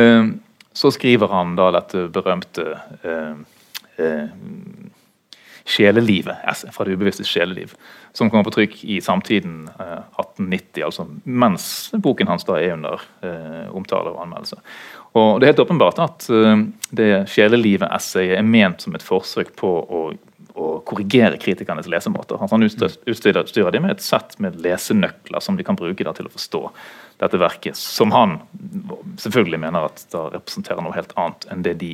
eh, 0.00 0.32
så 0.74 0.90
skriver 0.90 1.30
han 1.30 1.54
da 1.56 1.70
dette 1.76 2.08
berømte 2.12 2.72
Sjelelivet, 5.64 6.36
fra 6.72 6.84
det 6.84 6.92
ubevisste 6.92 7.24
sjeleliv, 7.24 7.72
som 8.12 8.28
kommer 8.28 8.44
på 8.44 8.52
trykk 8.52 8.74
i 8.84 8.98
samtiden 9.00 9.62
1890, 9.72 10.80
eh, 10.82 10.84
altså 10.84 11.06
mens 11.24 11.64
boken 12.04 12.28
hans 12.28 12.44
da 12.44 12.58
er 12.60 12.74
under 12.74 13.00
eh, 13.24 13.70
omtale 13.72 14.12
og 14.12 14.20
anmeldelse. 14.26 14.58
Og 15.16 15.40
Det 15.40 15.46
er 15.46 15.54
helt 15.54 15.64
åpenbart 15.64 16.02
at 16.04 16.26
eh, 16.28 16.66
det 16.92 17.08
Sjelelivet-essayet 17.32 18.36
er 18.36 18.44
ment 18.44 18.84
som 18.84 18.94
et 18.94 19.06
forsøk 19.06 19.54
på 19.56 19.70
å, 19.80 20.02
å 20.54 20.78
korrigere 20.86 21.38
kritikernes 21.42 21.88
lesemåter. 21.90 22.38
Altså, 22.38 22.54
han 22.54 22.66
utstyrer 23.10 23.74
dem 23.74 23.86
med 23.86 23.96
et 23.96 24.04
sett 24.04 24.36
med 24.42 24.60
lesenøkler 24.62 25.42
som 25.42 25.58
de 25.58 25.66
kan 25.66 25.78
bruke 25.78 26.04
til 26.04 26.28
å 26.28 26.34
forstå 26.34 26.60
dette 27.22 27.38
verket, 27.38 27.78
som 27.78 28.12
han 28.14 28.38
selvfølgelig 29.18 29.60
mener 29.62 29.88
at 29.88 30.04
da 30.14 30.28
representerer 30.34 30.82
noe 30.82 30.94
helt 30.94 31.14
annet 31.18 31.48
enn 31.50 31.64
det 31.66 31.74
de 31.82 31.90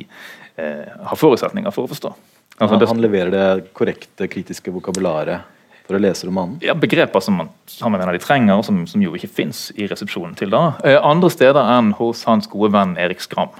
eh, 0.57 0.85
har 1.09 1.17
forutsetninger 1.17 1.73
for 1.73 1.87
å 1.87 1.91
forstå. 1.91 2.13
Altså, 2.57 2.75
han, 2.75 2.87
han 2.93 3.01
leverer 3.01 3.33
det 3.33 3.73
korrekte 3.77 4.29
kritiske 4.29 4.73
vokabularet 4.73 5.47
for 5.87 5.97
å 5.97 6.01
lese 6.01 6.29
romanen? 6.29 6.59
Ja, 6.63 6.75
Begreper 6.77 7.23
som 7.23 7.39
man, 7.41 7.51
han 7.81 7.93
mener 7.93 8.13
de 8.13 8.21
trenger, 8.21 8.61
som, 8.65 8.83
som 8.87 9.01
jo 9.03 9.15
ikke 9.17 9.31
fins 9.41 9.69
i 9.75 9.89
resepsjonen 9.89 10.37
til 10.39 10.53
da. 10.53 10.75
Eh, 10.85 10.97
andre 10.97 11.31
steder 11.33 11.73
enn 11.77 11.93
hos 11.97 12.23
hans 12.29 12.49
gode 12.51 12.71
venn 12.75 12.93
Erik 13.01 13.23
Skram, 13.23 13.53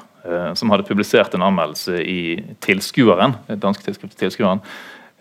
som 0.55 0.69
hadde 0.69 0.85
publisert 0.85 1.33
en 1.33 1.45
anmeldelse 1.47 1.97
i 2.05 2.21
Tilskueren, 2.61 3.33
et 3.49 3.61
dansk 3.61 3.85
Tilskueren, 4.19 4.61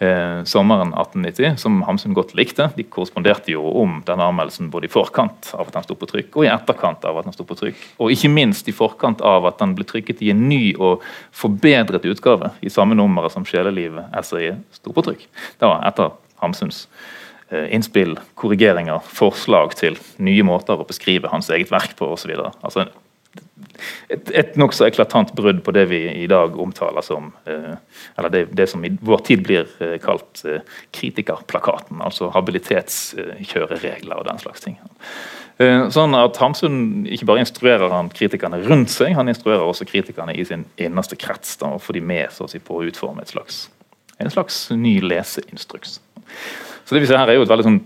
eh, 0.01 0.45
sommeren 0.45 0.95
1890, 0.95 1.57
som 1.57 1.83
Hamsun 1.83 2.15
godt 2.15 2.35
likte. 2.35 2.71
De 2.77 2.85
korresponderte 2.85 3.53
jo 3.53 3.63
om 3.83 4.01
denne 4.07 4.27
anmeldelsen 4.27 4.71
både 4.73 4.89
i 4.89 4.93
forkant 4.93 5.53
av 5.55 5.69
at 5.69 5.77
den 5.77 5.87
sto 5.87 5.97
på 5.99 6.09
trykk, 6.11 6.31
og 6.37 6.47
i 6.47 6.53
etterkant 6.53 7.05
av 7.09 7.21
at 7.21 7.29
den 7.29 7.37
sto 7.37 7.47
på 7.49 7.59
trykk. 7.59 7.85
Og 8.01 8.15
ikke 8.15 8.33
minst 8.33 8.69
i 8.69 8.77
forkant 8.77 9.23
av 9.27 9.47
at 9.51 9.61
den 9.61 9.75
ble 9.79 9.87
trykket 9.89 10.23
i 10.25 10.33
en 10.35 10.47
ny 10.49 10.63
og 10.79 11.05
forbedret 11.37 12.09
utgave 12.09 12.53
i 12.65 12.73
samme 12.73 12.97
nummeret 12.99 13.35
som 13.35 13.47
Sjelelivet-essayet 13.49 14.65
sto 14.81 14.97
på 14.97 15.05
trykk. 15.07 15.29
Det 15.61 15.69
var 15.69 15.85
etter 15.89 16.17
Hamsuns 16.41 16.87
eh, 17.51 17.69
innspill, 17.75 18.17
korrigeringer, 18.41 19.05
forslag 19.05 19.77
til 19.77 20.01
nye 20.19 20.47
måter 20.47 20.81
å 20.81 20.89
beskrive 20.89 21.29
hans 21.33 21.53
eget 21.53 21.73
verk 21.73 21.97
på 22.01 22.09
osv. 22.17 22.33
Altså 22.65 22.89
et, 24.11 24.31
et 24.37 24.57
nokså 24.61 24.87
eklatant 24.87 25.33
brudd 25.37 25.63
på 25.65 25.75
det 25.75 25.87
vi 25.91 26.01
i 26.23 26.27
dag 26.31 26.57
omtaler 26.61 27.05
som 27.05 27.31
eh, 27.49 27.75
Eller 28.19 28.33
det, 28.33 28.45
det, 28.57 28.67
som 28.71 28.85
i 28.85 28.93
vår 29.01 29.25
tid 29.27 29.45
blir 29.47 29.69
eh, 29.83 29.97
kalt 30.03 30.43
eh, 30.45 30.65
kritikerplakaten. 30.97 32.01
Altså 32.05 32.31
habilitetskjøreregler 32.35 34.21
og 34.21 34.27
den 34.29 34.43
slags 34.43 34.67
ting. 34.67 34.81
Sånn 35.93 36.17
at 36.17 36.39
Hamsun 36.41 37.05
ikke 37.05 37.27
bare 37.29 37.43
instruerer 37.43 37.93
han 37.93 38.07
kritikerne 38.17 38.63
rundt 38.65 38.89
seg, 38.95 39.13
han 39.13 39.29
instruerer 39.29 39.61
også 39.61 39.85
kritikerne 39.85 40.33
i 40.33 40.47
sin 40.49 40.63
innerste 40.81 41.19
krets 41.21 41.59
da, 41.61 41.75
og 41.77 41.83
får 41.85 41.99
de 41.99 42.03
med 42.09 42.33
så 42.33 42.47
å 42.47 42.49
si, 42.49 42.63
på 42.65 42.79
å 42.79 42.87
utforme 42.89 43.21
et 43.21 43.35
slags, 43.35 43.67
en 44.17 44.33
slags 44.33 44.63
ny 44.73 44.95
leseinstruks. 45.05 45.99
Så 46.89 46.97
det 46.97 47.05
vi 47.05 47.11
ser 47.11 47.21
her 47.21 47.35
er 47.35 47.37
jo 47.37 47.45
et 47.45 47.53
veldig 47.53 47.67
sånn 47.67 47.83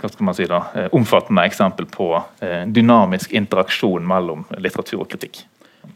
hva 0.00 0.10
skal 0.10 0.24
man 0.24 0.36
si 0.36 0.46
da, 0.48 0.64
eh, 0.74 0.88
omfattende 0.96 1.44
eksempel 1.46 1.86
på 1.86 2.12
eh, 2.40 2.66
dynamisk 2.66 3.32
interaksjon 3.36 4.06
mellom 4.06 4.44
litteratur 4.58 5.02
og 5.04 5.08
kritikk. 5.10 5.44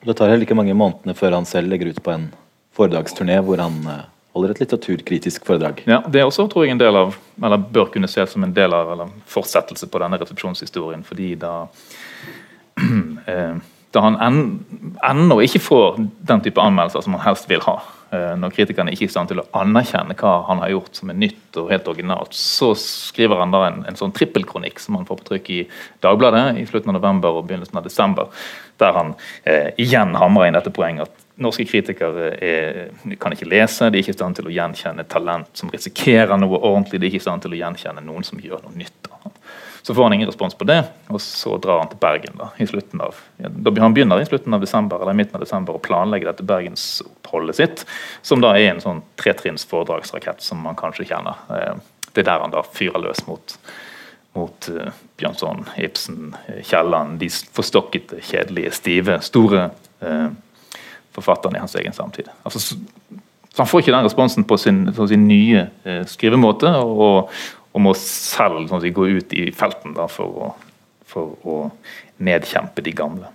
Det 0.04 0.16
tar 0.16 0.32
heller 0.32 0.46
ikke 0.46 0.56
mange 0.58 0.76
månedene 0.76 1.16
før 1.16 1.38
han 1.38 1.48
selv 1.48 1.72
legger 1.72 1.92
ut 1.92 2.02
på 2.04 2.12
en 2.12 2.28
foredragsturné 2.76 3.38
hvor 3.44 3.62
han 3.62 3.78
eh, 3.90 4.02
holder 4.34 4.54
et 4.54 4.64
litteraturkritisk 4.64 5.46
foredrag. 5.46 5.84
Ja, 5.88 6.02
Det 6.08 6.20
er 6.20 6.26
også 6.28 6.48
tror 6.50 6.66
jeg, 6.66 6.74
en 6.74 6.82
del 6.82 6.96
av, 6.98 7.14
eller 7.42 7.58
bør 7.58 7.92
kunne 7.94 8.10
ses 8.10 8.34
som 8.34 8.44
en 8.44 8.54
del 8.54 8.74
av 8.74 8.90
eller 8.92 9.12
fortsettelse 9.30 9.88
på 9.88 10.02
denne 10.02 10.18
resepsjonshistorien. 10.20 11.04
fordi 11.04 11.34
da 11.34 11.54
da 13.94 14.02
han 14.02 14.16
ennå 15.06 15.36
ikke 15.44 15.62
får 15.62 16.00
den 16.26 16.42
type 16.42 16.62
anmeldelser 16.62 17.04
som 17.04 17.14
han 17.14 17.22
helst 17.28 17.46
vil 17.50 17.62
ha. 17.62 17.76
Eh, 18.14 18.32
når 18.38 18.52
kritikerne 18.54 18.92
ikke 18.92 19.06
er 19.06 19.10
i 19.10 19.14
stand 19.14 19.30
til 19.30 19.40
å 19.42 19.46
anerkjenne 19.56 20.16
hva 20.18 20.34
han 20.48 20.60
har 20.62 20.72
gjort 20.74 20.98
som 20.98 21.12
er 21.12 21.18
nytt 21.18 21.58
og 21.60 21.70
helt 21.70 21.88
originalt, 21.90 22.34
så 22.36 22.72
skriver 22.78 23.40
han 23.40 23.54
da 23.54 23.64
en, 23.68 23.82
en 23.88 23.98
sånn 23.98 24.14
trippelkronikk 24.16 24.82
som 24.82 24.98
han 24.98 25.06
får 25.08 25.20
på 25.20 25.28
trykk 25.30 25.50
i 25.54 25.60
Dagbladet 26.04 26.60
i 26.60 26.66
slutten 26.68 26.92
av 26.92 26.98
november 26.98 27.38
og 27.38 27.46
begynnelsen 27.48 27.80
av 27.80 27.86
desember, 27.86 28.46
der 28.82 28.98
han 28.98 29.14
eh, 29.46 29.70
igjen 29.80 30.16
hamrer 30.18 30.50
inn 30.50 30.58
dette 30.58 30.74
poenget 30.74 31.08
at 31.08 31.22
norske 31.44 31.66
kritikere 31.66 32.32
er, 32.42 32.80
kan 33.22 33.34
ikke 33.34 33.48
lese, 33.50 33.88
de 33.90 33.98
er 33.98 34.04
ikke 34.04 34.14
i 34.14 34.18
stand 34.18 34.38
til 34.38 34.50
å 34.50 34.54
gjenkjenne 34.54 35.06
talent 35.10 35.50
som 35.58 35.72
risikerer 35.72 36.34
noe 36.38 36.60
ordentlig, 36.60 37.00
de 37.00 37.08
er 37.08 37.14
ikke 37.14 37.22
i 37.22 37.26
stand 37.26 37.46
til 37.46 37.56
å 37.56 37.62
gjenkjenne 37.62 38.04
noen 38.04 38.26
som 38.26 38.42
gjør 38.42 38.66
noe 38.66 38.78
nytt. 38.78 39.10
Så 39.86 39.94
får 39.94 40.02
han 40.02 40.12
ingen 40.16 40.28
respons 40.28 40.54
på 40.56 40.64
det, 40.64 40.78
og 41.12 41.20
så 41.20 41.58
drar 41.60 41.82
han 41.82 41.90
til 41.92 41.98
Bergen. 42.00 42.38
da, 42.40 42.48
i 42.56 42.66
slutten 42.66 43.02
av, 43.04 43.18
ja, 43.36 43.50
Han 43.80 43.94
begynner 43.94 44.20
i 44.20 44.24
slutten 44.24 44.54
av 44.56 44.60
desember 44.60 45.02
eller 45.02 45.12
i 45.12 45.18
midten 45.18 45.36
av 45.36 45.44
desember 45.44 45.76
å 45.76 45.82
planlegge 45.84 46.24
dette 46.24 46.46
bergensoppholdet 46.46 47.56
sitt, 47.56 47.84
som 48.22 48.40
da 48.40 48.54
er 48.56 48.70
en 48.70 48.80
sånn 48.80 49.02
tretrinns 49.20 49.66
foredragsrakett 49.68 50.40
som 50.40 50.62
man 50.64 50.78
kanskje 50.80 51.04
kjenner. 51.10 51.36
Eh, 51.50 51.74
det 52.14 52.24
er 52.24 52.30
der 52.30 52.46
han 52.46 52.54
da 52.54 52.62
fyrer 52.64 53.02
løs 53.02 53.26
mot, 53.26 53.56
mot 54.38 54.68
uh, 54.70 54.88
Bjørnson, 55.20 55.66
Ibsen, 55.76 56.32
Kielland, 56.62 57.18
de 57.20 57.28
forstokkete, 57.28 58.22
kjedelige, 58.22 58.72
stive, 58.74 59.18
store 59.26 59.68
eh, 60.00 60.28
forfatterne 61.14 61.58
i 61.58 61.62
hans 61.62 61.74
egen 61.76 61.92
samtid. 61.92 62.30
Altså, 62.42 62.60
så 63.54 63.62
Han 63.62 63.66
får 63.66 63.80
ikke 63.80 63.92
den 63.92 64.04
responsen 64.04 64.44
på 64.44 64.56
sin, 64.58 64.80
på 64.94 65.06
sin 65.06 65.28
nye 65.28 65.68
eh, 65.84 66.02
skrivemåte, 66.10 66.72
og, 66.82 67.30
og 67.74 67.82
må 67.82 67.94
selv 67.98 68.68
sånn, 68.70 68.84
gå 68.94 69.08
ut 69.18 69.34
i 69.34 69.48
felten 69.54 69.96
da, 69.96 70.06
for, 70.10 70.30
å, 70.46 70.50
for, 71.10 71.34
å, 71.42 71.56
nedkjempe 72.22 72.84
de 72.86 72.92
gamle. 72.94 73.30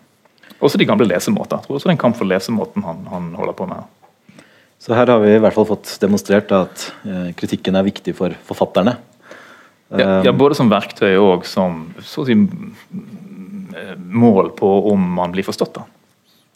Også 0.64 0.80
de 0.80 0.88
gamle 0.88 1.08
lesemåter. 1.10 1.60
Jeg 1.60 1.68
tror 1.68 1.78
også 1.78 1.90
det 1.90 1.92
er 1.92 1.98
en 1.98 2.04
kamp 2.06 2.16
for 2.16 2.28
lesemåten 2.28 2.86
han, 2.86 3.04
han, 3.12 3.34
holder 3.36 3.58
på 3.58 3.68
med. 3.68 4.40
Så 4.80 4.96
her 4.96 5.12
har 5.12 5.20
vi 5.20 5.34
i 5.36 5.42
hvert 5.44 5.56
fall 5.56 5.68
fått 5.68 5.98
demonstrert 6.00 6.52
at 6.56 6.86
eh, 7.04 7.32
kritikken 7.36 7.76
er 7.76 7.88
viktig 7.88 8.14
for 8.16 8.36
forfatterne. 8.48 8.96
Ja, 9.90 10.20
ja, 10.24 10.32
både 10.36 10.56
som 10.56 10.70
verktøy 10.72 11.18
og 11.18 11.48
som 11.50 11.82
si 12.06 12.36
eh, 12.38 13.96
mål 13.98 14.54
på 14.56 14.70
om 14.94 15.04
man 15.18 15.34
blir 15.36 15.48
forstått. 15.48 15.82
da. 15.82 15.84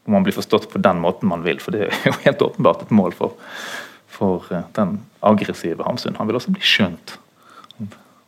Om 0.08 0.16
man 0.16 0.24
blir 0.24 0.36
forstått 0.36 0.70
på 0.72 0.80
den 0.84 1.02
måten 1.04 1.32
man 1.32 1.44
vil. 1.44 1.60
For 1.64 1.76
det 1.76 1.90
er 1.90 2.08
jo 2.08 2.16
helt 2.24 2.48
åpenbart 2.48 2.86
et 2.86 2.96
mål 2.96 3.16
for, 3.18 3.36
for 4.08 4.48
eh, 4.56 4.64
den 4.80 5.02
aggressive 5.20 5.84
Hamsun. 5.84 6.16
Han 6.22 6.32
vil 6.32 6.40
også 6.40 6.56
bli 6.56 6.64
skjønt. 6.64 7.18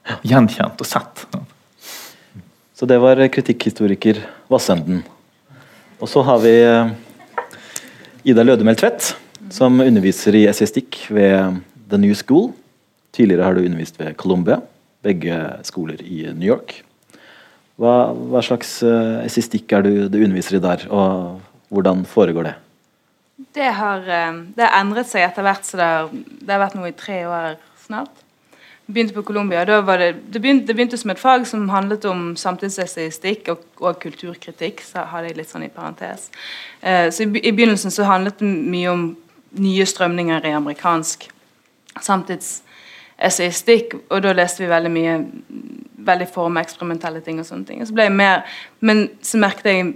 Gjenkjent 0.29 0.81
og 0.81 0.87
sett. 0.87 1.25
Så 2.75 2.87
det 2.89 2.97
var 3.01 3.21
kritikkhistoriker 3.31 4.19
Vassenden. 4.51 5.03
Og 6.01 6.11
så 6.11 6.23
har 6.27 6.41
vi 6.43 6.53
eh, 6.59 6.91
Ida 8.27 8.43
Lødemel 8.43 8.77
Tvedt, 8.79 9.13
som 9.53 9.79
underviser 9.79 10.35
i 10.35 10.45
essaystikk 10.49 11.05
ved 11.13 11.61
The 11.89 11.99
New 12.01 12.13
School. 12.17 12.51
Tidligere 13.15 13.47
har 13.47 13.55
du 13.55 13.63
undervist 13.63 13.99
ved 14.01 14.17
Columbia, 14.19 14.59
begge 15.05 15.39
skoler 15.67 16.01
i 16.03 16.25
New 16.33 16.49
York. 16.49 16.81
Hva, 17.79 18.11
hva 18.11 18.43
slags 18.43 18.77
essaystikk 18.83 19.71
er 19.75 19.83
du, 19.83 19.91
du 20.11 20.19
underviser 20.19 20.59
i 20.59 20.63
der, 20.63 20.85
og 20.91 21.41
hvordan 21.73 22.03
foregår 22.07 22.49
det? 22.49 22.55
Det 23.55 23.71
har, 23.77 24.03
eh, 24.07 24.43
det 24.55 24.63
har 24.63 24.77
endret 24.79 25.09
seg 25.09 25.25
etter 25.25 25.43
hvert, 25.45 25.65
så 25.67 25.79
det 25.79 25.87
har, 25.87 26.11
det 26.11 26.53
har 26.53 26.61
vært 26.61 26.77
noe 26.77 26.91
i 26.91 26.95
tre 26.95 27.21
år 27.27 27.57
snart. 27.85 28.24
Begynte 28.85 29.13
på 29.13 29.33
var 29.33 29.97
det, 29.97 30.15
det, 30.29 30.39
begynte, 30.39 30.67
det 30.67 30.75
begynte 30.75 30.97
som 30.97 31.09
et 31.09 31.19
fag 31.19 31.47
som 31.47 31.69
handlet 31.69 32.05
om 32.05 32.35
samtidsessayistikk 32.37 33.47
og, 33.49 33.63
og, 33.79 33.99
kulturkritikk. 33.99 34.81
så 34.81 34.99
hadde 35.09 35.27
jeg 35.27 35.37
litt 35.37 35.49
sånn 35.49 35.65
i 35.65 35.69
parentes. 35.73 36.29
Eh, 36.81 37.09
så 37.09 37.23
i, 37.23 37.41
i, 37.41 37.51
begynnelsen 37.51 37.91
så 37.91 38.03
handlet 38.05 38.39
det 38.39 38.45
mye 38.45 38.89
om 38.91 39.17
nye 39.57 39.85
strømninger 39.85 40.45
i 40.45 40.53
amerikansk 40.53 41.25
samtidsessayistikk, 42.01 43.95
og 44.09 44.21
da 44.21 44.33
leste 44.37 44.61
vi 44.61 44.69
veldig 44.69 44.93
mye 44.93 45.17
veldig 46.05 46.27
formeksperimentelle 46.29 47.21
ting 47.25 47.39
og 47.41 47.47
sånne 47.47 47.65
ting. 47.65 47.81
Og 47.81 47.89
så 47.89 47.95
ble 47.95 48.07
jeg 48.09 48.15
mer, 48.15 48.43
men 48.85 49.07
så 49.25 49.39
merket 49.41 49.71
jeg 49.71 49.93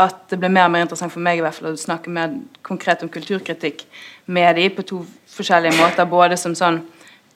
at 0.00 0.24
det 0.30 0.40
ble 0.42 0.50
mer 0.50 0.66
og 0.66 0.74
mer 0.74 0.84
interessant 0.84 1.12
for 1.14 1.22
meg 1.22 1.38
i 1.38 1.44
hvert 1.44 1.54
fall 1.54 1.70
å 1.70 1.78
snakke 1.78 2.12
mer 2.12 2.32
konkret 2.66 3.04
om 3.06 3.10
kulturkritikk 3.12 3.84
med 4.26 4.58
de 4.58 4.66
på 4.74 4.82
to 4.86 5.04
forskjellige 5.36 5.78
måter. 5.78 6.08
Både 6.10 6.38
som 6.40 6.56
sånn 6.58 6.82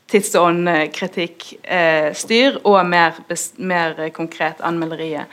tids- 0.08 0.36
og 0.38 0.46
åndkritikk-styr 0.48 2.52
eh, 2.56 2.62
og 2.64 2.86
mer, 2.86 3.12
mer, 3.58 4.08
konkret 4.16 4.54
anmelderiet. 4.64 5.26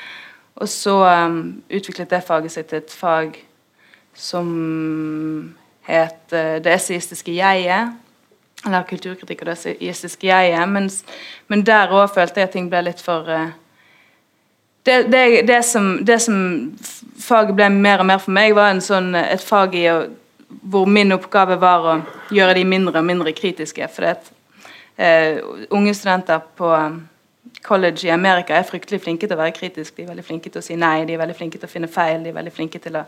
Og 0.55 0.70
så 0.72 1.25
um, 1.27 1.63
utviklet 1.70 2.10
det 2.10 2.24
faget 2.24 2.51
til 2.51 2.77
et 2.77 2.91
fag 2.91 3.46
som 4.15 4.48
het 5.84 6.32
uh, 6.32 6.63
Det 6.63 6.74
esaistiske 6.74 7.32
jeget. 7.36 7.89
Eller 8.65 8.84
kulturkritikk 8.88 9.41
og 9.41 9.48
det 9.48 9.58
esaistiske 9.82 10.27
jeget. 10.27 10.70
Mens, 10.70 11.03
men 11.48 11.65
der 11.65 11.91
òg 11.91 12.13
følte 12.13 12.39
jeg 12.39 12.48
at 12.48 12.53
ting 12.55 12.70
ble 12.72 12.82
litt 12.88 13.01
for 13.03 13.27
uh, 13.27 13.51
det, 14.86 15.12
det, 15.12 15.48
det, 15.48 15.63
som, 15.65 16.05
det, 16.05 16.22
som, 16.22 16.36
faget 17.20 17.55
ble 17.55 17.70
mer 17.74 18.03
og 18.03 18.05
mer 18.05 18.20
for 18.22 18.32
meg, 18.36 18.53
var 18.55 18.77
sånn, 18.86 19.15
et 19.17 19.41
fag 19.41 19.75
i 19.75 19.88
hvor 20.62 20.86
min 20.86 21.13
oppgave 21.15 21.58
var 21.62 21.88
å 21.89 21.96
gjøre 22.34 22.60
de 22.60 22.65
mindre 22.70 23.01
og 23.01 23.08
mindre 23.08 23.34
kritiske. 23.36 23.88
For 23.91 24.05
det, 24.05 24.15
eh, 24.15 24.35
unge 24.98 25.94
studenter 25.94 26.40
på 26.56 26.70
college 27.66 28.08
i 28.08 28.10
Amerika 28.10 28.56
er 28.56 28.68
fryktelig 28.68 29.02
flinke 29.04 29.28
til 29.28 29.36
å 29.36 29.40
være 29.42 29.56
kritiske. 29.56 29.96
De 29.98 30.06
er 30.06 30.12
veldig 30.12 30.25
flinke 30.25 30.52
til 30.52 30.62
å 30.62 30.66
si 30.66 30.78
nei, 30.80 31.06
de 31.08 31.16
er 31.16 31.22
veldig 31.22 31.36
flinke 31.38 31.60
til 31.60 31.68
å 31.68 31.72
finne 31.72 31.90
feil, 31.92 32.22
de 32.24 32.32
er 32.32 32.38
veldig 32.38 32.54
flinke 32.54 32.80
til 32.82 33.00
å 33.00 33.04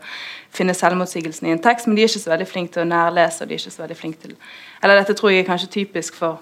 finne 0.54 0.74
selvmotsigelsen 0.76 1.48
i 1.48 1.54
en 1.54 1.62
tekst, 1.62 1.88
men 1.88 1.96
de 1.96 2.04
er 2.04 2.10
ikke 2.10 2.24
så 2.24 2.34
veldig 2.34 2.48
flinke 2.50 2.74
til 2.74 2.84
å 2.84 2.90
nærlese. 2.90 3.42
og 3.42 3.48
de 3.48 3.56
er 3.56 3.62
ikke 3.62 3.74
så 3.76 3.84
veldig 3.84 3.98
flinke 3.98 4.22
til... 4.24 4.36
Eller 4.82 5.00
dette 5.00 5.16
tror 5.18 5.32
jeg 5.32 5.44
er 5.44 5.50
kanskje 5.50 5.72
typisk 5.80 6.18
for 6.18 6.38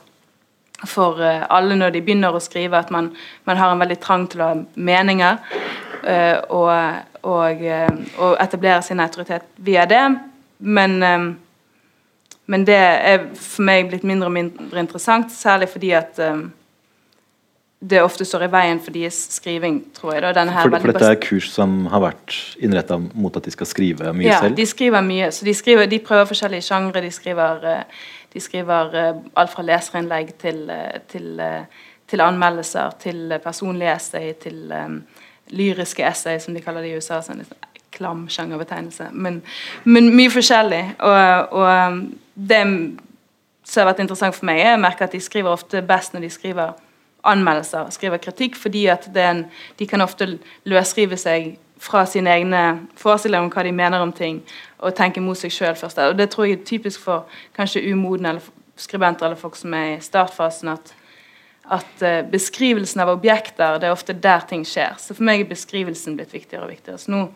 for 0.85 1.23
eh, 1.25 1.45
alle 1.49 1.76
når 1.76 1.95
de 1.95 2.03
begynner 2.05 2.35
å 2.37 2.41
skrive, 2.43 2.76
at 2.76 2.91
man, 2.93 3.09
man 3.49 3.57
har 3.57 3.73
en 3.73 3.81
veldig 3.81 3.97
trang 4.03 4.26
til 4.29 4.43
å 4.43 4.50
ha 4.50 4.57
meninger. 4.75 5.38
Eh, 6.05 6.37
og, 6.53 6.69
og, 7.23 7.62
eh, 7.65 7.88
og 8.21 8.37
etablere 8.43 8.83
sin 8.85 9.00
autoritet 9.00 9.49
via 9.57 9.87
det. 9.88 10.05
Men, 10.59 10.99
men 12.46 12.66
det 12.66 12.76
er 12.78 13.24
for 13.35 13.66
meg 13.66 13.88
blitt 13.90 14.06
mindre 14.06 14.28
og 14.30 14.35
mindre 14.37 14.82
interessant, 14.82 15.32
særlig 15.35 15.68
fordi 15.72 15.90
at 15.98 16.20
det 17.90 18.00
ofte 18.00 18.24
står 18.24 18.46
i 18.46 18.50
veien 18.50 18.78
for 18.80 18.94
deres 18.94 19.16
skriving, 19.37 19.80
tror 19.94 20.14
jeg. 20.14 20.22
Da. 20.24 20.44
For, 20.48 20.72
for, 20.80 20.92
dette 20.94 21.11
er 21.12 21.18
kurs 21.20 21.50
som 21.52 21.74
har 21.92 22.02
vært 22.06 22.37
innretta 22.62 22.96
mot 22.98 23.37
at 23.37 23.44
de 23.44 23.52
skal 23.52 23.68
skrive 23.68 24.12
mye 24.16 24.30
ja, 24.30 24.40
selv? 24.40 24.54
Ja, 24.54 24.61
de 24.62 24.66
skriver 24.70 25.04
mye. 25.04 25.28
Så 25.35 25.44
de, 25.46 25.54
skriver, 25.54 25.90
de 25.90 26.00
prøver 26.02 26.28
forskjellige 26.30 26.64
sjangre. 26.66 27.04
De 27.04 27.12
skriver 27.12 27.66
uh, 27.66 28.06
de 28.32 28.42
skriver 28.42 28.96
uh, 28.96 29.20
alt 29.37 29.52
fra 29.52 29.64
leserinnlegg 29.66 30.32
til, 30.40 30.64
uh, 30.72 30.96
til, 31.12 31.28
til, 32.09 32.24
anmeldelser, 32.24 32.96
til 33.02 33.37
personlige 33.44 33.92
essay, 33.92 34.32
til 34.40 34.72
um, 34.72 34.98
lyriske 35.52 36.04
essay, 36.04 36.40
som 36.40 36.56
de 36.56 36.64
kaller 36.64 36.85
det 36.85 36.94
i 36.94 36.96
USA. 36.96 37.20
sånn 37.22 37.44
litt 37.44 37.65
klam 37.96 38.26
sjangerbetegnelse. 38.32 39.11
Men, 39.12 39.40
men, 39.85 40.12
mye 40.16 40.32
forskjellig. 40.32 40.85
Og, 41.00 41.52
og 41.56 41.66
um, 41.66 42.00
det 42.37 42.62
som 43.66 43.82
har 43.82 43.90
vært 43.90 44.04
interessant 44.04 44.37
for 44.37 44.46
meg, 44.46 44.62
er 44.62 44.76
å 44.76 44.82
merke 44.82 45.06
at 45.06 45.14
de 45.16 45.20
skriver 45.22 45.50
ofte 45.50 45.82
best 45.87 46.14
når 46.14 46.28
de 46.28 46.35
skriver 46.35 46.74
anmeldelser, 47.26 47.88
skriver 47.90 48.22
kritikk, 48.22 48.56
fordi 48.56 48.87
at 48.92 49.09
en, 49.18 49.46
de 49.78 49.87
kan 49.90 50.04
ofte 50.04 50.37
løsrive 50.68 51.18
seg 51.18 51.56
fra 51.82 52.04
sine 52.09 52.32
egne 52.32 52.62
forestillinger 52.96 53.44
om 53.44 53.50
hva 53.52 53.64
de 53.66 53.72
mener 53.74 54.02
om 54.02 54.12
ting, 54.14 54.40
og 54.78 54.94
tenke 54.96 55.20
mot 55.20 55.38
seg 55.38 55.52
sjøl 55.52 55.74
først. 55.76 55.98
Og 55.98 56.18
Det 56.18 56.28
tror 56.32 56.46
jeg 56.46 56.61
er 56.61 56.68
typisk 56.68 57.02
for 57.02 57.26
kanskje 57.56 57.85
umodne 57.92 58.35
eller 58.35 58.52
skribenter 58.76 59.26
eller 59.26 59.40
folk 59.40 59.56
som 59.56 59.74
er 59.74 59.96
i 59.96 60.04
startfasen, 60.04 60.72
at, 60.72 60.94
at 61.72 62.02
uh, 62.04 62.22
beskrivelsen 62.30 63.02
av 63.02 63.12
objekter 63.12 63.80
det 63.80 63.88
er 63.88 63.96
ofte 63.96 64.16
der 64.16 64.44
ting 64.48 64.64
skjer. 64.68 64.96
Så 65.00 65.16
for 65.16 65.26
meg 65.26 65.44
er 65.44 65.50
beskrivelsen 65.50 66.16
blitt 66.16 66.35
viktigere 66.35 66.64
og 66.64 66.72
viktigere. 66.72 67.00
Så 67.00 67.12
nå 67.12 67.26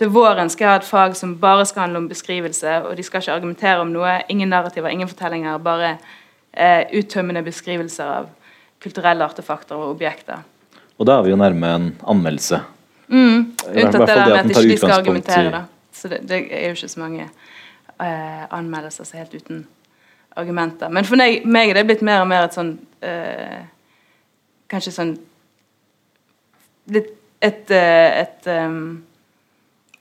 til 0.00 0.08
våren 0.08 0.48
skal 0.48 0.64
jeg 0.64 0.72
ha 0.72 0.80
et 0.80 0.88
fag 0.88 1.16
som 1.18 1.34
bare 1.40 1.66
skal 1.68 1.84
handle 1.84 2.00
om 2.00 2.08
beskrivelse, 2.08 2.78
og 2.88 2.96
de 2.96 3.04
skal 3.04 3.20
ikke 3.20 3.34
argumentere 3.36 3.82
om 3.82 3.90
noe. 3.92 4.14
Ingen 4.32 4.48
narrativer, 4.48 4.88
ingen 4.88 5.08
fortellinger, 5.10 5.58
bare 5.60 5.90
eh, 6.52 6.86
uttømmende 6.96 7.42
beskrivelser 7.44 8.12
av 8.14 8.30
kulturelle 8.80 9.26
artefakter 9.26 9.76
og 9.76 9.92
objekter. 9.92 10.40
Og 10.96 11.08
da 11.08 11.18
er 11.18 11.26
vi 11.26 11.34
jo 11.34 11.40
nærme 11.40 11.72
en 11.76 11.90
anmeldelse. 12.14 12.62
Mm, 13.10 13.50
unntatt 13.50 14.06
det 14.06 14.14
der 14.14 14.24
med 14.24 14.38
at 14.38 14.48
de 14.48 14.62
ikke 14.62 14.78
skal 14.80 14.96
argumentere. 14.96 15.52
da. 15.52 15.62
Så 15.92 16.08
det, 16.08 16.22
det, 16.30 16.40
er 16.48 16.70
jo 16.70 16.78
ikke 16.78 16.88
så 16.94 17.02
mange 17.02 17.26
eh, 17.26 18.42
anmeldelser 18.48 19.04
som 19.04 19.18
er 19.18 19.26
helt 19.26 19.36
uten 19.36 19.62
argumenter. 20.40 20.88
Men 20.88 21.04
for 21.04 21.20
meg, 21.20 21.44
meg 21.44 21.74
er 21.74 21.80
det 21.80 21.84
blitt 21.90 22.06
mer 22.06 22.24
og 22.24 22.30
mer 22.30 22.48
et 22.48 22.56
sånn 22.56 22.76
eh, 23.04 23.60
Kanskje 24.70 24.92
sånn 24.94 25.16
litt 26.94 27.08
et, 27.40 27.70
et, 27.72 27.72
et, 27.72 28.48
um, 28.68 29.00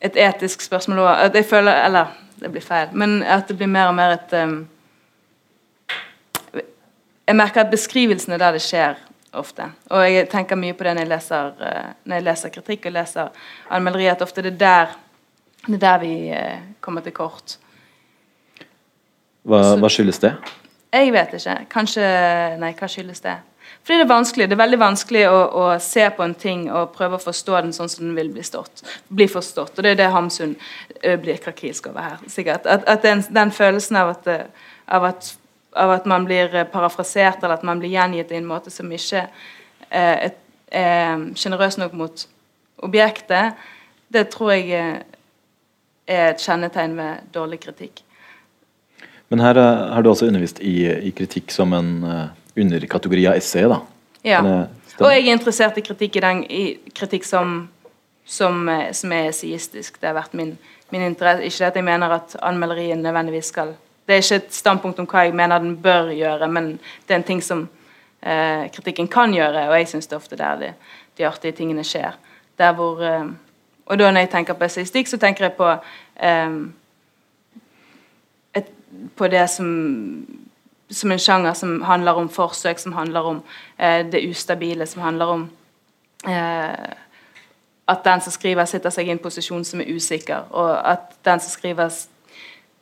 et 0.01 0.15
etisk 0.15 0.61
spørsmål 0.61 1.03
òg. 1.03 1.35
Jeg 1.35 1.45
føler 1.45 1.85
Eller, 1.85 2.05
det 2.39 2.51
blir 2.51 2.61
feil. 2.61 2.87
Men 2.91 3.23
at 3.23 3.47
det 3.47 3.57
blir 3.57 3.67
mer 3.67 3.87
og 3.87 3.95
mer 3.95 4.15
et 4.17 4.33
um, 4.43 4.67
Jeg 7.27 7.35
merker 7.35 7.61
at 7.61 7.71
beskrivelsen 7.71 8.33
er 8.33 8.37
der 8.37 8.51
det 8.51 8.61
skjer, 8.61 8.95
ofte. 9.33 9.67
Og 9.89 10.13
jeg 10.13 10.29
tenker 10.29 10.55
mye 10.55 10.73
på 10.73 10.83
det 10.83 10.95
når 10.95 11.01
jeg 11.01 11.09
leser, 11.09 11.51
når 12.05 12.15
jeg 12.15 12.23
leser 12.23 12.49
kritikk 12.49 12.85
og 12.85 12.95
leser 12.95 13.27
anmelderi, 13.69 14.07
at 14.09 14.21
ofte 14.21 14.41
det 14.41 14.53
er 14.53 14.57
der 14.57 14.95
det 15.67 15.75
er 15.75 15.79
der 15.79 15.97
vi 15.99 16.31
uh, 16.31 16.57
kommer 16.81 17.01
til 17.01 17.11
kort. 17.11 17.59
Hva, 19.43 19.75
hva, 19.77 19.89
skyldes 19.89 20.19
det? 20.19 20.33
Jeg 20.93 21.13
vet 21.13 21.33
ikke. 21.33 21.55
Kanskje 21.69 22.03
Nei, 22.59 22.73
hva 22.79 22.87
skyldes 22.89 23.21
det? 23.21 23.35
Fordi 23.83 23.97
det 23.97 24.05
er 24.05 24.11
vanskelig. 24.11 24.47
Det 24.49 24.55
er 24.55 24.61
veldig 24.61 24.79
vanskelig 24.79 25.23
å, 25.29 25.37
å, 25.61 25.65
se 25.81 26.05
på 26.13 26.23
en 26.25 26.35
ting 26.37 26.67
og 26.69 26.91
prøve 26.93 27.17
å 27.17 27.23
forstå 27.23 27.61
den 27.63 27.73
sånn 27.73 27.89
som 27.89 28.05
den 28.05 28.15
vil 28.17 28.31
bli, 28.35 28.43
stått, 28.45 28.83
bli 29.09 29.25
forstått. 29.31 29.77
Og 29.77 29.85
det 29.85 29.95
er 29.95 30.01
det 30.01 30.09
Hamsun 30.13 30.55
blir 31.23 31.39
krakilsk 31.41 31.89
over 31.91 32.05
her. 32.05 32.17
sikkert. 32.27 32.67
At, 32.69 32.85
at 32.85 33.05
den, 33.05 33.23
den, 33.33 33.53
følelsen 33.55 33.97
av 34.01 34.13
at, 34.13 34.29
av, 34.85 35.07
at, 35.09 35.31
av 35.73 35.95
at, 35.95 36.09
man 36.09 36.27
blir 36.29 36.53
parafrasert, 36.73 37.41
eller 37.43 37.57
at 37.57 37.65
man 37.65 37.81
blir 37.81 37.95
gjengitt 37.95 38.31
i 38.31 38.37
en 38.37 38.49
måte 38.49 38.73
som 38.73 38.91
ikke 38.91 39.25
er 39.89 40.35
sjenerøs 41.39 41.79
nok 41.81 41.95
mot 41.97 42.27
objektet, 42.85 43.57
det 44.13 44.27
tror 44.33 44.53
jeg 44.53 44.69
er 46.09 46.29
et 46.33 46.41
kjennetegn 46.41 46.95
ved 46.97 47.33
dårlig 47.33 47.59
kritikk. 47.65 48.03
Men 49.29 49.43
her 49.45 49.59
har 49.61 50.01
du 50.01 50.09
også 50.09 50.25
undervist 50.29 50.61
i, 50.65 50.89
i 50.89 51.11
kritikk 51.13 51.53
som 51.53 51.73
en 51.77 51.91
underkategori 52.65 53.25
av 53.29 53.39
essay, 53.39 53.67
da? 53.69 53.79
Ja. 54.27 54.41
Og 54.99 55.11
jeg 55.13 55.25
er 55.25 55.35
interessert 55.37 55.77
i 55.79 55.83
kritikk, 55.85 56.17
i 56.19 56.23
den, 56.23 56.43
i 56.51 56.63
kritikk 56.95 57.27
som, 57.27 57.61
som, 58.27 58.61
eh, 58.69 58.89
som, 58.95 59.13
er 59.15 59.29
essayistisk. 59.29 59.99
Det 60.01 60.09
har 60.09 60.17
vært 60.17 60.35
min, 60.35 60.55
min 60.91 61.05
interesse. 61.07 61.47
Ikke 61.47 61.69
at 61.69 61.79
jeg 61.79 61.87
mener 61.87 62.15
at 62.19 62.35
anmelderien 62.43 63.01
nødvendigvis 63.03 63.53
skal 63.53 63.75
Det 64.09 64.15
er 64.15 64.23
ikke 64.23 64.37
et 64.41 64.53
standpunkt 64.57 64.99
om 64.99 65.05
hva 65.05 65.27
jeg 65.27 65.35
mener 65.37 65.61
den 65.61 65.75
bør 65.77 66.07
gjøre, 66.09 66.47
men 66.49 66.71
det 67.05 67.13
er 67.13 67.19
en 67.19 67.27
ting 67.27 67.43
som 67.45 67.67
eh, 68.25 68.65
kritikken 68.73 69.07
kan 69.07 69.29
gjøre, 69.29 69.67
og 69.69 69.75
jeg 69.77 69.87
syns 69.91 70.09
det 70.09 70.15
er 70.15 70.23
ofte 70.23 70.39
der 70.39 70.55
de, 70.57 70.69
de 71.17 71.27
artige 71.27 71.53
tingene 71.59 71.83
skjer. 71.85 72.17
Der 72.57 72.73
hvor 72.73 73.03
og 73.89 73.97
da 73.97 74.11
når 74.11 74.25
jeg 74.25 74.29
tenker 74.29 74.53
på 74.53 74.67
essayistikk, 74.67 75.07
så 75.09 75.17
tenker 75.17 75.47
jeg 75.47 75.55
på 75.57 75.69
eh, 76.21 76.57
et, 78.59 78.69
på 79.17 79.29
det 79.33 79.47
som 79.49 79.69
som 80.89 81.11
en 81.11 81.21
sjanger 81.21 81.53
som 81.53 81.81
handler 81.85 82.17
om 82.17 82.29
forsøk, 82.29 82.79
som 82.79 82.93
handler 82.97 83.27
om 83.33 83.41
eh, 83.77 84.05
det 84.09 84.23
ustabile, 84.25 84.87
som 84.89 85.03
handler 85.05 85.33
om 85.35 85.49
eh, 86.27 86.93
at 87.89 88.05
den 88.05 88.21
som 88.21 88.33
skriver, 88.33 88.69
sitter 88.69 88.93
seg 88.93 89.09
i 89.09 89.13
en 89.13 89.21
posisjon 89.21 89.65
som 89.65 89.81
er 89.81 89.89
usikker, 89.89 90.49
og 90.53 90.71
at 90.77 91.13
den 91.25 91.41
som 91.41 91.53
skriver, 91.53 91.93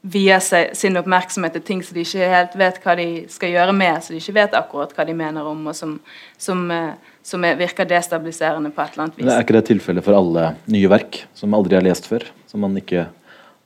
vier 0.08 0.40
seg, 0.44 0.76
sin 0.78 0.96
oppmerksomhet 1.00 1.56
til 1.58 1.64
ting 1.66 1.80
som 1.84 1.98
de 1.98 2.04
ikke 2.06 2.28
helt 2.32 2.54
vet 2.60 2.78
hva 2.84 2.94
de 3.00 3.08
skal 3.32 3.52
gjøre 3.52 3.74
med, 3.76 3.98
som 4.04 4.14
de 4.16 4.22
ikke 4.22 4.36
vet 4.38 4.56
akkurat 4.56 4.94
hva 4.96 5.06
de 5.08 5.16
mener 5.18 5.48
om, 5.48 5.66
og 5.68 5.76
som, 5.76 5.98
som, 6.40 6.62
eh, 6.72 7.16
som 7.26 7.44
er, 7.48 7.58
virker 7.60 7.88
destabiliserende 7.90 8.72
på 8.72 8.84
et 8.84 8.94
eller 8.96 9.08
annet 9.08 9.18
vis. 9.18 9.26
Men 9.26 9.34
er 9.36 9.48
ikke 9.48 9.58
det 9.58 9.66
tilfellet 9.72 10.06
for 10.06 10.20
alle 10.20 10.52
nye 10.72 10.92
verk 10.92 11.24
som 11.36 11.56
aldri 11.58 11.80
er 11.80 11.88
lest 11.88 12.08
før? 12.08 12.28
Som 12.48 12.64
man 12.64 12.78
ikke 12.80 13.08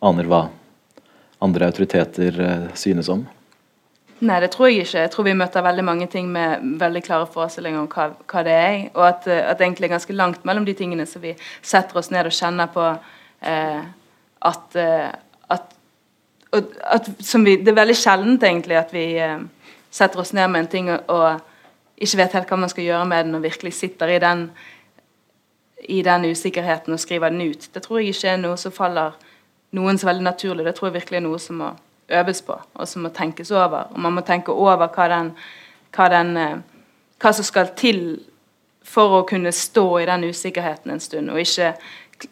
aner 0.01 0.29
hva 0.29 0.47
andre 1.41 1.69
autoriteter 1.69 2.41
eh, 2.41 2.67
synes 2.79 3.09
om? 3.11 3.25
Nei, 4.21 4.37
det 4.43 4.51
tror 4.53 4.69
jeg 4.69 4.83
ikke. 4.83 4.99
Jeg 5.01 5.11
tror 5.15 5.25
vi 5.25 5.33
møter 5.33 5.63
veldig 5.65 5.83
mange 5.83 6.05
ting 6.07 6.27
med 6.29 6.61
veldig 6.79 7.01
klare 7.01 7.25
forestillinger 7.33 7.81
om 7.81 7.87
hva, 7.89 8.11
hva 8.29 8.43
det 8.45 8.53
er. 8.53 8.75
Og 8.93 9.07
at, 9.07 9.25
eh, 9.25 9.41
at, 9.49 9.57
det 9.57 9.65
egentlig 9.65 9.87
er 9.87 9.95
ganske 9.95 10.13
langt 10.13 10.45
mellom 10.45 10.67
de 10.67 10.75
tingene 10.77 11.07
som 11.09 11.23
vi 11.23 11.33
setter 11.61 11.97
oss 11.97 12.11
ned 12.13 12.29
og 12.29 12.35
kjenner 12.37 12.69
på 12.69 12.85
eh, 12.85 13.81
at, 14.51 14.77
eh, 14.77 15.09
at, 15.57 15.73
at 16.53 17.09
vi, 17.33 17.55
Det 17.55 17.73
er 17.73 17.79
veldig 17.81 17.97
sjeldent 17.97 18.43
egentlig 18.43 18.77
at 18.77 18.93
vi 18.93 19.05
eh, 19.17 19.39
setter 19.89 20.21
oss 20.21 20.33
ned 20.37 20.47
med 20.53 20.59
en 20.59 20.71
ting 20.75 20.91
og, 20.91 21.09
og, 21.09 21.41
ikke 22.01 22.17
vet 22.17 22.33
helt 22.33 22.49
hva 22.49 22.57
man 22.57 22.69
skal 22.69 22.83
gjøre 22.83 23.05
med 23.05 23.25
den, 23.25 23.35
og 23.35 23.43
virkelig 23.43 23.73
sitter 23.77 24.09
i 24.09 24.19
den, 24.19 24.47
i 25.89 26.01
den 26.01 26.31
usikkerheten 26.31 26.93
og 26.93 26.99
skriver 26.99 27.29
den 27.29 27.41
ut. 27.41 27.69
Det 27.73 27.83
tror 27.83 27.99
jeg 27.99 28.15
ikke 28.15 28.29
er 28.29 28.41
noe 28.41 28.57
som 28.57 28.73
faller 28.73 29.17
noen 29.77 29.97
så 29.97 30.09
veldig 30.09 30.25
naturlig. 30.25 30.65
Det 30.65 30.73
tror 30.77 30.89
jeg 30.89 31.01
virkelig 31.01 31.19
er 31.19 31.25
noe 31.27 31.39
som 31.39 31.61
må 31.61 31.69
øves 32.11 32.41
på, 32.45 32.57
og 32.73 32.87
som 32.87 33.05
må 33.05 33.11
tenkes 33.15 33.51
over. 33.51 33.91
Og 33.91 33.99
man 33.99 34.15
må 34.17 34.23
tenke 34.25 34.53
over 34.53 34.87
hva, 34.87 35.07
den, 35.11 35.31
hva, 35.95 36.09
den, 36.11 36.35
eh, 36.37 36.59
hva 37.21 37.33
som 37.35 37.47
skal 37.47 37.73
til 37.79 38.03
for 38.91 39.21
å 39.21 39.25
kunne 39.29 39.53
stå 39.55 39.85
i 40.01 40.07
den 40.09 40.27
usikkerheten 40.31 40.91
en 40.91 41.03
stund, 41.03 41.31
og 41.31 41.39
ikke, 41.39 41.73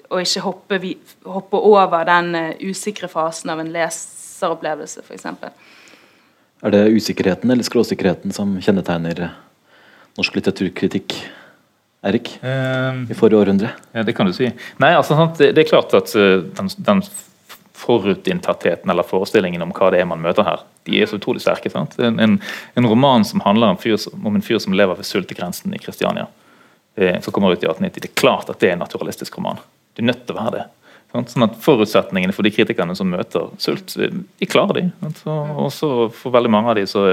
og 0.10 0.24
ikke 0.24 0.44
hoppe, 0.44 0.80
hoppe, 1.26 1.62
over 1.72 2.08
den 2.10 2.34
uh, 2.36 2.64
usikre 2.66 3.08
fasen 3.08 3.54
av 3.54 3.62
en 3.62 3.70
leseropplevelse, 3.72 5.06
f.eks. 5.06 5.28
Er 6.60 6.74
det 6.76 6.82
usikkerheten 6.92 7.52
eller 7.54 7.64
skråsikkerheten 7.64 8.34
som 8.36 8.58
kjennetegner 8.60 9.22
eh, 9.30 9.38
norsk 10.20 10.42
litteraturkritikk? 10.42 11.22
Erik, 12.00 12.30
i 12.40 13.16
forrige 13.18 13.42
århundre? 13.42 13.74
Ja, 13.92 14.06
Det 14.08 14.14
kan 14.16 14.30
du 14.30 14.32
si. 14.32 14.48
Nei, 14.80 14.94
altså, 14.96 15.18
det, 15.36 15.50
det 15.58 15.66
er 15.66 15.68
klart 15.68 15.92
at 15.98 16.14
den, 16.16 16.70
den 16.88 17.02
forutinntattheten 17.80 18.92
eller 18.92 19.08
forestillingen 19.08 19.62
om 19.64 19.72
hva 19.76 19.92
det 19.94 20.02
er 20.02 20.08
man 20.10 20.22
møter 20.24 20.44
her, 20.44 20.64
de 20.88 21.00
er 21.00 21.08
så 21.08 21.20
utrolig 21.20 21.44
sterke. 21.44 21.72
En, 21.72 22.20
en, 22.20 22.36
en, 22.76 22.88
roman 22.92 23.26
som 23.26 23.44
handler 23.46 23.72
om, 23.74 23.80
fyr, 23.80 23.96
om, 24.20 24.36
en 24.36 24.44
fyr 24.44 24.60
som 24.60 24.76
lever 24.76 25.00
ved 25.00 25.08
sultegrensen 25.08 25.76
i 25.76 25.80
Kristiania, 25.80 26.28
eh, 27.00 27.16
som 27.24 27.36
kommer 27.36 27.54
ut 27.54 27.64
i 27.64 27.70
1890, 27.70 28.02
det 28.04 28.12
er 28.12 28.20
klart 28.20 28.52
at 28.52 28.60
det 28.60 28.72
er 28.72 28.76
en 28.76 28.84
naturalistisk 28.84 29.40
roman. 29.40 29.62
Det 29.96 30.04
er 30.04 30.10
nødt 30.12 30.26
til 30.26 30.36
å 30.36 30.42
være 30.42 30.56
det. 30.58 30.66
Sant? 31.14 31.32
Sånn 31.32 31.48
at 31.48 31.56
Forutsetningene 31.64 32.36
for 32.36 32.46
de 32.46 32.52
kritikerne 32.54 32.98
som 32.98 33.10
møter 33.10 33.48
sult, 33.62 33.96
eh, 33.98 34.12
de 34.12 34.50
klarer 34.50 34.82
de. 34.82 34.86
Og 35.56 35.72
så 35.74 35.94
for 36.12 36.36
veldig 36.36 36.52
mange 36.52 36.74
av 36.74 36.80
de 36.82 36.86
så, 36.90 37.08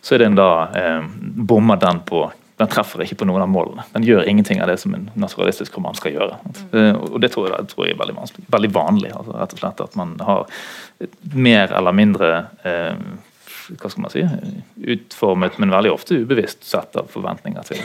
så 0.00 0.16
er 0.16 0.24
det 0.24 0.32
en 0.32 0.40
da 0.40 0.50
eh, 0.72 1.04
bommer 1.52 1.78
den 1.84 2.00
på 2.08 2.24
den 2.56 2.70
treffer 2.72 3.02
ikke 3.04 3.18
på 3.20 3.26
noen 3.28 3.44
av 3.44 3.50
målene. 3.52 3.84
Den 3.92 4.04
gjør 4.06 4.24
ingenting 4.28 4.62
av 4.64 4.70
det 4.70 4.78
som 4.80 4.94
en 4.96 5.10
naturalistisk 5.18 5.74
roman 5.76 5.96
skal 5.98 6.14
gjøre. 6.14 6.38
Mm. 6.72 7.00
Og 7.12 7.18
Det 7.20 7.28
tror 7.34 7.50
jeg, 7.50 7.68
tror 7.72 7.84
jeg 7.84 7.96
er 7.96 8.00
veldig, 8.00 8.16
vanskelig, 8.16 8.44
veldig 8.54 8.70
vanlig. 8.72 9.10
Altså, 9.12 9.34
rett 9.36 9.52
og 9.52 9.60
slett 9.60 9.82
At 9.84 9.96
man 10.00 10.14
har 10.24 10.46
mer 11.36 11.74
eller 11.76 11.96
mindre 11.96 12.30
eh, 12.64 12.96
hva 13.74 13.90
skal 13.90 14.04
man 14.04 14.12
si, 14.14 14.22
utformet, 14.94 15.58
men 15.60 15.74
veldig 15.74 15.92
ofte 15.92 16.20
ubevisst 16.22 16.64
sett 16.64 16.96
av 16.96 17.10
forventninger 17.12 17.66
til, 17.68 17.82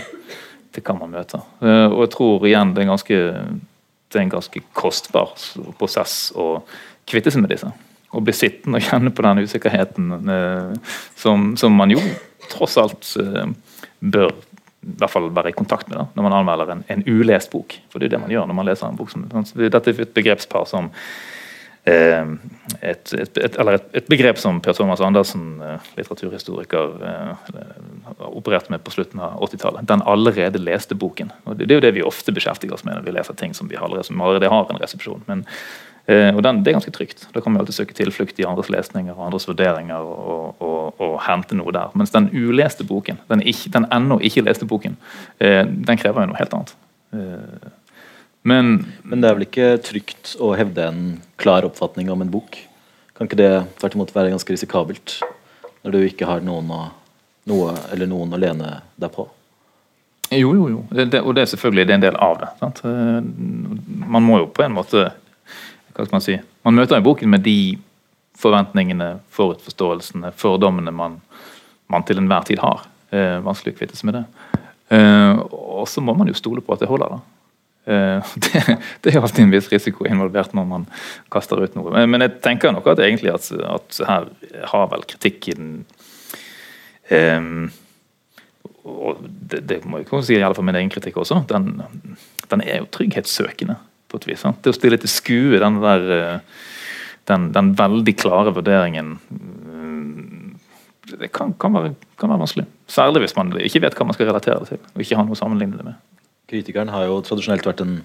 til 0.72 0.86
hva 0.86 0.96
man 1.00 1.14
møter. 1.18 1.44
Eh, 1.60 1.88
og 1.90 2.06
jeg 2.06 2.14
tror 2.16 2.48
igjen 2.48 2.74
det 2.76 2.86
er, 2.86 2.92
ganske, 2.92 3.20
det 4.12 4.20
er 4.20 4.26
en 4.26 4.36
ganske 4.36 4.64
kostbar 4.78 5.34
prosess 5.80 6.30
å 6.32 6.62
kvitte 7.10 7.34
seg 7.34 7.44
med 7.44 7.52
disse. 7.56 7.72
Å 8.12 8.24
bli 8.24 8.36
sittende 8.36 8.80
og 8.80 8.88
kjenne 8.88 9.12
på 9.16 9.26
den 9.26 9.44
usikkerheten 9.48 10.32
eh, 10.38 10.96
som, 11.20 11.52
som, 11.60 11.76
man 11.76 11.92
jo 11.92 12.00
tross 12.52 12.78
alt 12.82 13.12
eh, 13.20 13.52
bør 14.00 14.34
i 14.82 14.96
hvert 14.98 15.14
fall 15.14 15.30
være 15.30 15.52
i 15.52 15.58
kontakt 15.58 15.90
med 15.92 16.00
da, 16.00 16.08
når 16.16 16.26
man 16.26 16.38
anmelder 16.40 16.72
en, 16.74 16.86
en, 16.90 17.04
ulest 17.06 17.52
bok. 17.54 17.76
For 17.92 18.02
det 18.02 18.10
er 18.10 18.16
det 18.16 18.24
man 18.24 18.34
gjør 18.34 18.48
når 18.50 18.58
man 18.58 18.68
leser 18.70 18.88
en 18.88 18.98
bok. 18.98 19.12
Som, 19.14 19.28
dette 19.30 19.82
er 19.92 20.02
et 20.02 20.16
begrepspar 20.16 20.66
som 20.70 20.90
eh, 21.86 22.32
et, 22.82 23.14
et, 23.14 23.38
et, 23.38 23.60
eller 23.62 23.78
et, 23.78 24.10
begrep 24.10 24.42
som 24.42 24.58
Per 24.64 24.74
Thomas 24.78 25.04
Andersen, 25.06 25.54
eh, 25.62 25.92
litteraturhistoriker, 26.00 26.98
eh, 27.12 27.54
opererte 28.32 28.74
med 28.74 28.82
på 28.82 28.96
slutten 28.96 29.22
av 29.22 29.38
80-tallet. 29.46 29.86
Den 29.92 30.02
allerede 30.10 30.64
leste 30.64 30.98
boken. 30.98 31.30
Og 31.46 31.60
det, 31.60 31.70
det, 31.70 31.78
er 31.78 31.82
jo 31.82 31.86
det 31.86 31.96
vi 32.00 32.08
ofte 32.10 32.34
beskjeftiger 32.34 32.74
oss 32.74 32.86
med 32.88 32.98
når 32.98 33.06
vi 33.06 33.16
leser 33.20 33.38
ting 33.38 33.54
som 33.58 33.70
vi 33.70 33.78
allerede, 33.78 34.10
som 34.10 34.22
allerede 34.22 34.50
har 34.50 34.66
en 34.66 34.82
resepsjon. 34.82 35.22
Men 35.30 35.46
Eh, 36.10 36.36
og 36.36 36.42
den, 36.44 36.64
Det 36.64 36.72
er 36.72 36.80
ganske 36.80 36.94
trygt. 36.94 37.28
Da 37.34 37.42
kan 37.42 37.54
vi 37.54 37.60
alltid 37.60 37.78
søke 37.78 37.94
tilflukt 37.94 38.40
i 38.40 38.46
andres 38.48 38.70
lesninger 38.74 39.14
og 39.14 39.28
andres 39.28 39.48
vurderinger 39.48 40.02
og, 40.02 40.56
og, 40.60 41.02
og 41.02 41.20
hente 41.28 41.58
noe 41.58 41.74
der. 41.76 41.94
Mens 41.94 42.14
den 42.14 42.30
uleste 42.34 42.86
boken, 42.88 43.20
den, 43.30 43.44
ikke, 43.46 43.70
den 43.76 43.86
ennå 43.94 44.20
ikke 44.20 44.46
leste 44.46 44.66
boken, 44.66 44.98
eh, 45.40 45.64
den 45.66 46.02
krever 46.02 46.26
jo 46.26 46.32
noe 46.32 46.42
helt 46.42 46.56
annet. 46.58 46.74
Eh, 47.14 47.70
men, 48.44 48.88
Men 49.04 49.22
det 49.22 49.30
er 49.30 49.36
vel 49.38 49.46
ikke 49.46 49.70
trygt 49.86 50.36
å 50.42 50.56
hevde 50.58 50.88
en 50.88 51.04
klar 51.38 51.68
oppfatning 51.68 52.10
om 52.10 52.24
en 52.24 52.32
bok? 52.34 52.58
Kan 53.14 53.30
ikke 53.30 53.38
det 53.38 53.52
tvert 53.78 53.96
imot 53.96 54.16
være 54.16 54.34
ganske 54.34 54.56
risikabelt, 54.56 55.20
når 55.86 55.94
du 55.94 56.00
ikke 56.08 56.26
har 56.26 56.42
noen 56.42 56.72
å, 56.74 56.82
noe 57.52 57.76
eller 57.94 58.10
noen 58.10 58.34
å 58.34 58.40
lene 58.42 58.80
deg 58.98 59.14
på? 59.14 59.28
Jo, 60.32 60.56
jo, 60.56 60.68
jo. 60.72 60.82
Det, 60.90 61.06
det, 61.12 61.22
og 61.22 61.36
det 61.36 61.44
er 61.44 61.52
selvfølgelig 61.52 61.86
det 61.86 61.94
er 61.94 62.00
en 62.00 62.06
del 62.08 62.18
av 62.24 62.38
det. 62.40 62.50
Sant? 62.62 62.82
Man 64.16 64.24
må 64.26 64.40
jo 64.40 64.48
på 64.50 64.64
en 64.64 64.74
måte 64.74 65.10
hva 65.96 66.06
skal 66.06 66.16
Man 66.16 66.24
si, 66.26 66.38
man 66.66 66.78
møter 66.78 67.00
jo 67.00 67.08
boken 67.10 67.32
med 67.34 67.44
de 67.46 67.78
forventningene, 68.42 69.20
forutforståelsene, 69.36 70.32
fordommene 70.38 70.94
man, 70.96 71.20
man 71.92 72.06
til 72.08 72.22
enhver 72.22 72.48
tid 72.48 72.62
har. 72.64 72.88
Eh, 73.12 73.38
vanskelig 73.44 73.76
å 73.76 73.80
kvitte 73.82 74.00
seg 74.00 74.10
med 74.10 74.22
det. 74.22 74.24
Eh, 74.96 75.42
og 75.52 75.86
så 75.90 76.04
må 76.04 76.16
man 76.18 76.32
jo 76.32 76.38
stole 76.38 76.64
på 76.64 76.74
at 76.74 76.84
det 76.84 76.90
holder. 76.90 77.18
da. 77.18 77.20
Eh, 77.92 78.32
det, 78.46 78.78
det, 79.04 79.14
er 79.14 79.22
alltid 79.22 79.46
en 79.46 79.54
viss 79.54 79.70
risiko 79.72 80.08
involvert 80.08 80.56
når 80.58 80.68
man 80.70 80.88
kaster 81.34 81.62
ut 81.62 81.78
noe. 81.78 81.94
Men, 81.94 82.10
men 82.14 82.26
jeg 82.26 82.40
tenker 82.46 82.74
nok 82.74 82.90
at 82.94 83.04
egentlig 83.04 83.34
at, 83.36 83.52
at 83.52 84.02
her 84.08 84.32
har 84.74 84.90
vel 84.96 85.06
kritikken 85.12 85.72
eh, 87.12 87.54
og 88.82 89.20
det, 89.22 89.62
det, 89.70 89.84
må 89.86 90.00
jeg 90.02 90.26
si, 90.26 90.36
i 90.40 90.42
alle 90.42 90.58
fall 90.58 90.66
min 90.66 90.78
egen 90.80 90.90
kritikk 90.90 91.20
også, 91.22 91.44
den, 91.50 91.84
den 92.50 92.64
er 92.66 92.82
jo 92.82 92.90
trygghetssøkende 92.96 93.76
på 94.12 94.20
et 94.22 94.28
vis. 94.30 94.44
Sant? 94.44 94.60
Det 94.64 94.74
å 94.74 94.78
stille 94.78 95.00
til 95.02 95.12
skue 95.12 95.62
den 95.62 95.80
der 95.84 96.14
eh, 96.18 96.62
den, 97.30 97.52
den, 97.56 97.74
veldig 97.78 98.14
klare 98.18 98.54
vurderingen 98.56 99.14
mm, 99.30 100.56
det 101.20 101.30
kan, 101.36 101.54
kan, 101.60 101.76
være, 101.76 101.94
kan, 102.20 102.32
være, 102.32 102.42
vanskelig. 102.44 102.66
Særlig 102.90 103.26
hvis 103.26 103.36
man 103.38 103.52
ikke 103.60 103.84
vet 103.84 103.98
hva 103.98 104.08
man 104.08 104.16
skal 104.16 104.30
relatere 104.30 104.62
det 104.64 104.72
til. 104.72 104.82
og 104.94 105.04
ikke 105.04 105.20
har 105.20 105.28
noe 105.28 105.36
å 105.36 105.40
sammenligne 105.40 105.80
det 105.80 105.88
med. 105.88 106.00
Kritikeren 106.52 106.92
har 106.94 107.08
jo 107.08 107.20
tradisjonelt 107.26 107.68
vært 107.68 107.84
en 107.84 107.98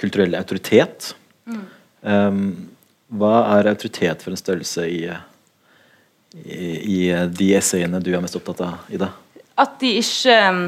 kulturell 0.00 0.36
autoritet. 0.36 1.12
Mm. 1.48 1.64
Um, 2.02 2.42
hva 3.12 3.34
er 3.58 3.70
autoritet 3.72 4.24
for 4.24 4.34
en 4.34 4.40
størrelse 4.40 4.84
i, 4.88 5.02
i, 6.42 6.68
i 6.96 7.00
de 7.28 7.50
essayene 7.56 8.00
du 8.04 8.12
er 8.12 8.24
mest 8.24 8.36
opptatt 8.38 8.64
av, 8.66 8.86
Ida? 8.92 9.10
At 9.60 9.78
de 9.82 9.94
ikke 10.00 10.36
har, 10.40 10.62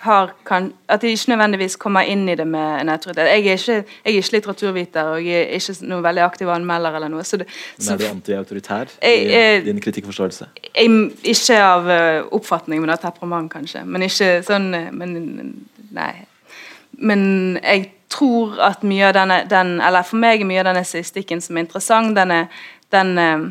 kan, 0.00 0.72
at 0.88 1.02
de 1.02 1.10
ikke 1.12 1.28
nødvendigvis 1.28 1.76
kommer 1.76 2.00
inn 2.08 2.28
i 2.28 2.34
det 2.34 2.46
med 2.48 2.80
en 2.80 2.88
autoritet. 2.88 3.26
Jeg 3.28 3.46
er 3.46 3.52
ikke, 3.52 3.72
jeg 3.72 3.84
er 4.04 4.16
ikke 4.16 4.32
litteraturviter 4.32 5.02
og 5.12 5.26
jeg 5.26 5.42
er 5.42 5.58
ikke 5.58 5.74
noen 5.90 6.04
veldig 6.04 6.22
aktiv 6.24 6.48
anmelder. 6.48 6.94
eller 6.94 7.08
noe. 7.08 7.24
Så 7.24 7.36
det, 7.36 7.46
men 7.78 7.88
Er 7.88 7.96
du 7.98 8.04
antiautoritær 8.04 8.86
i 9.02 9.60
din 9.64 9.80
kritikkforståelse? 9.80 10.46
Jeg, 10.74 11.10
ikke 11.22 11.60
av 11.62 11.84
uh, 11.84 12.32
oppfatning, 12.32 12.80
men 12.80 12.90
av 12.90 12.96
temperament, 13.02 13.52
kanskje. 13.52 13.84
Men 13.84 14.02
ikke 14.02 14.42
sånn 14.46 14.74
uh, 14.74 14.90
men, 14.92 15.66
Nei. 15.92 16.12
Men 16.92 17.58
jeg 17.62 17.90
tror 18.08 18.56
at 18.62 18.84
mye 18.86 19.08
av 19.08 19.14
denne 19.14 19.42
den, 19.50 19.80
Eller 19.80 20.02
for 20.02 20.16
meg 20.16 20.40
er 20.40 20.46
mye 20.46 20.60
av 20.60 20.70
denne 20.70 20.84
estetikken 20.86 21.40
som 21.40 21.56
er 21.56 21.66
interessant, 21.66 22.16
den, 22.16 22.46
den, 22.92 23.18
uh, 23.18 23.50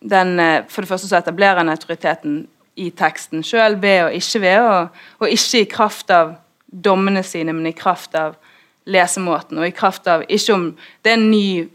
den 0.00 0.36
For 0.68 0.82
det 0.82 0.94
første 0.94 1.08
så 1.08 1.18
etablerer 1.18 1.64
den 1.64 1.74
autoriteten 1.74 2.44
i 2.76 2.90
teksten 2.90 3.44
sjøl, 3.46 3.78
ved 3.82 4.02
og 4.04 4.16
ikke 4.16 4.40
ved, 4.40 4.58
og, 4.60 4.98
og, 5.18 5.30
ikke 5.30 5.62
i 5.62 5.70
kraft 5.70 6.10
av 6.12 6.34
dommene 6.84 7.22
sine, 7.24 7.54
men 7.56 7.70
i 7.70 7.76
kraft 7.76 8.14
av 8.18 8.36
lesemåten. 8.86 9.58
Og 9.58 9.68
i 9.68 9.74
kraft 9.74 10.06
av 10.06 10.26
ikke 10.28 10.54
om 10.54 10.68
Det 11.04 11.12
er 11.12 11.16
en 11.16 11.30
ny 11.30 11.68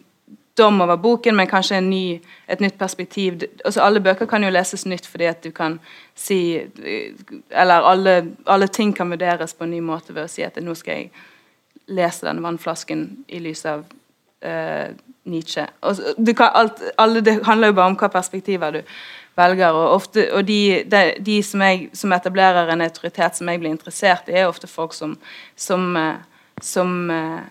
dom 0.58 0.82
over 0.82 0.96
boken, 0.96 1.36
men 1.36 1.48
kanskje 1.48 1.80
ny, 1.82 2.20
et 2.48 2.60
nytt 2.60 2.78
perspektiv. 2.78 3.42
Altså, 3.66 3.82
alle 3.82 4.02
bøker 4.04 4.28
kan 4.30 4.44
jo 4.44 4.52
leses 4.52 4.86
nytt 4.86 5.08
fordi 5.08 5.30
at 5.30 5.44
du 5.44 5.52
kan 5.52 5.80
si 6.16 6.60
Eller 7.50 7.88
alle, 7.88 8.36
alle 8.46 8.68
ting 8.68 8.96
kan 8.96 9.10
vurderes 9.10 9.54
på 9.54 9.64
en 9.64 9.72
ny 9.72 9.80
måte 9.80 10.14
ved 10.14 10.28
å 10.28 10.32
si 10.32 10.44
at 10.44 10.60
nå 10.62 10.76
skal 10.76 11.00
jeg 11.00 11.12
lese 11.88 12.28
denne 12.28 12.44
vannflasken 12.44 13.08
i 13.28 13.40
lys 13.40 13.66
av 13.66 13.82
uh, 14.46 14.92
Nietzsche. 15.24 15.66
Og, 15.82 15.98
kan, 16.36 16.52
alt, 16.54 16.84
alle, 16.98 17.22
det 17.22 17.40
handler 17.46 17.72
jo 17.72 17.78
bare 17.80 17.94
om 17.94 17.98
hva 18.00 18.12
perspektiver 18.12 18.78
du 18.78 18.82
velger. 19.42 19.76
Og, 19.76 19.98
ofte, 19.98 20.28
og 20.38 20.46
de, 20.48 20.62
de, 20.88 21.02
de 21.20 21.40
som, 21.46 21.64
jeg, 21.66 21.90
som, 21.98 22.14
etablerer 22.16 22.72
en 22.72 22.86
autoritet 22.86 23.38
som 23.38 23.50
jeg 23.50 23.62
blir 23.62 23.74
interessert 23.74 24.30
i, 24.32 24.38
er 24.40 24.50
ofte 24.50 24.70
folk 24.70 24.96
som, 24.98 25.18
som, 25.60 25.92
eh, 26.00 26.48
som, 26.62 26.96
eh, 27.12 27.44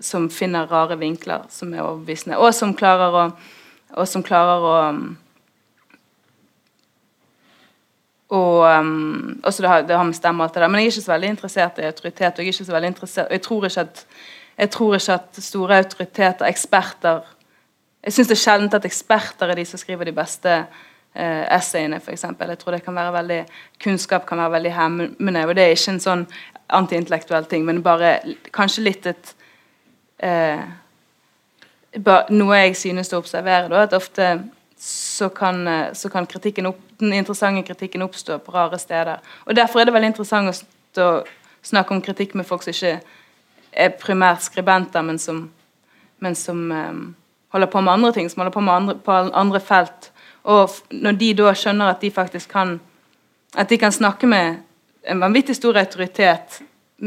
som 0.00 0.30
finner 0.30 0.70
rare 0.70 1.00
vinkler 1.00 1.48
som 1.50 1.74
er 1.74 1.84
overbevisende, 1.84 2.38
og 2.38 2.54
som 2.54 2.76
klarer 2.76 3.20
å, 3.24 3.28
og 3.94 4.08
som 4.10 4.24
klarer 4.26 4.70
å 4.70 4.78
og 8.34 8.64
um, 8.64 9.40
også 9.44 9.62
det 9.62 9.68
har, 9.68 9.82
det 9.86 9.96
har 9.96 10.06
med 10.06 10.16
stemme 10.16 10.42
og 10.42 10.48
alt 10.48 10.54
det 10.54 10.62
der. 10.62 10.70
Men 10.72 10.80
jeg 10.80 10.88
er 10.88 10.94
ikke 10.94 11.04
så 11.04 11.12
veldig 11.12 11.28
interessert 11.34 11.78
i 11.78 11.86
autoritet. 11.86 12.32
og 12.32 12.38
Jeg 12.38 12.48
er 12.48 12.56
ikke 12.56 12.64
så 12.64 12.72
veldig 12.72 12.90
interessert, 12.90 13.30
jeg 13.30 13.42
tror 13.42 13.66
ikke 13.68 13.84
at, 13.84 14.06
jeg 14.58 14.70
tror 14.70 14.94
ikke 14.94 15.18
at 15.18 15.42
store 15.44 15.78
autoriteter, 15.82 16.46
eksperter 16.46 17.20
Jeg 18.04 18.12
syns 18.12 18.28
det 18.28 18.34
er 18.36 18.42
sjeldent 18.42 18.74
at 18.74 18.84
eksperter 18.84 19.48
er 19.48 19.56
de 19.56 19.64
som 19.64 19.80
skriver 19.80 20.04
de 20.04 20.12
beste 20.12 20.56
eh, 21.14 21.44
essayene, 21.56 22.00
f.eks. 22.02 22.24
Jeg 22.24 22.58
tror 22.58 22.78
kan 22.84 22.98
veldig 23.18 23.40
kunnskap 23.82 24.26
kan 24.26 24.38
være 24.38 24.56
veldig 24.58 24.74
hemmende. 24.74 25.46
Og 25.46 25.54
det 25.56 25.64
er 25.64 25.76
ikke 25.76 25.94
en 25.94 26.04
sånn 26.04 26.26
antiintellektuell 26.74 27.46
ting, 27.46 27.64
men 27.64 27.82
bare 27.82 28.18
kanskje 28.52 28.86
litt 28.88 29.06
et 29.06 29.34
eh, 30.18 30.64
Noe 32.34 32.56
jeg 32.58 32.72
synes 32.74 33.12
å 33.14 33.20
observere, 33.20 33.68
da, 33.70 33.84
at 33.86 33.92
ofte 33.94 34.24
så 34.84 35.28
kan, 35.30 35.60
eh, 35.68 35.92
så 35.94 36.08
kan 36.10 36.26
opp, 36.66 36.80
den 36.98 37.12
interessante 37.12 37.62
kritikken 37.62 38.02
oppstå 38.02 38.38
på 38.38 38.52
rare 38.52 38.78
steder. 38.78 39.20
Og 39.46 39.56
Derfor 39.56 39.80
er 39.80 39.84
det 39.84 39.94
veldig 39.94 40.10
interessant 40.10 40.48
å 40.48 40.52
stå, 40.52 41.06
snakke 41.62 41.94
om 41.94 42.02
kritikk 42.02 42.34
med 42.34 42.46
folk 42.46 42.62
som 42.62 42.74
ikke 42.74 43.00
er 43.72 43.94
primært 43.98 44.42
skribenter, 44.42 45.02
men 45.02 45.18
som, 45.18 45.50
men 46.18 46.34
som 46.34 46.70
um, 46.72 47.14
holder 47.48 47.70
på 47.70 47.80
med 47.80 47.92
andre 47.92 48.12
ting, 48.12 48.30
som 48.30 48.42
holder 48.42 48.52
på 48.52 48.60
med 48.60 48.74
andre, 48.74 48.94
på 48.94 49.12
andre 49.12 49.60
felt. 49.60 50.10
Og 50.44 50.70
når 50.90 51.12
de 51.20 51.30
da 51.34 51.54
skjønner 51.56 51.94
at 51.94 52.02
de 52.04 52.10
faktisk 52.12 52.50
kan 52.52 52.78
at 53.54 53.68
de 53.68 53.78
kan 53.78 53.92
snakke 53.92 54.26
med 54.26 54.56
en 55.02 55.20
vanvittig 55.20 55.56
stor 55.56 55.76
autoritet, 55.78 56.62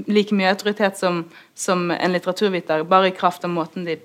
like 0.08 0.36
mye 0.36 0.50
autoritet 0.50 0.97
som, 0.97 1.26
som 1.56 1.91
en 1.91 2.13
litteraturviter, 2.13 2.84
bare 2.84 3.10
i 3.10 3.15
kraft 3.15 3.43
av 3.43 3.52
måten 3.52 3.86
de, 3.88 3.97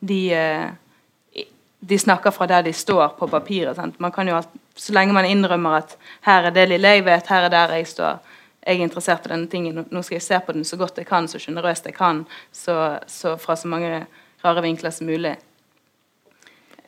de, 0.00 0.20
eh, 0.34 1.44
de 1.80 1.98
snakker 1.98 2.32
fra 2.32 2.48
der 2.48 2.64
de 2.64 2.72
står 2.72 3.16
på 3.18 3.28
papiret. 3.28 3.78
Alt, 3.78 4.48
så 4.74 4.94
lenge 4.96 5.12
man 5.12 5.28
innrømmer 5.28 5.76
at 5.76 5.96
'her 6.22 6.46
er 6.46 6.50
det 6.50 6.68
lille 6.68 6.88
jeg 6.88 7.04
vet, 7.04 7.26
her 7.26 7.44
er 7.44 7.48
der 7.48 7.74
jeg 7.74 7.86
står', 7.86 8.18
jeg 8.66 8.76
er 8.78 8.82
interessert 8.82 9.26
i 9.26 9.28
denne 9.28 9.48
tingen, 9.48 9.86
nå 9.90 10.02
skal 10.02 10.14
jeg 10.14 10.22
se 10.22 10.40
på 10.46 10.52
den 10.52 10.64
så 10.64 10.76
godt 10.76 10.96
jeg 10.98 11.06
kan, 11.06 11.28
så 11.28 11.38
sjenerøst 11.38 11.84
jeg 11.84 11.94
kan, 11.94 12.26
så, 12.52 12.98
så, 13.06 13.36
fra 13.36 13.56
så 13.56 13.68
mange 13.68 14.06
rare 14.44 14.62
vinkler 14.62 14.90
som 14.90 15.06
mulig. 15.06 15.36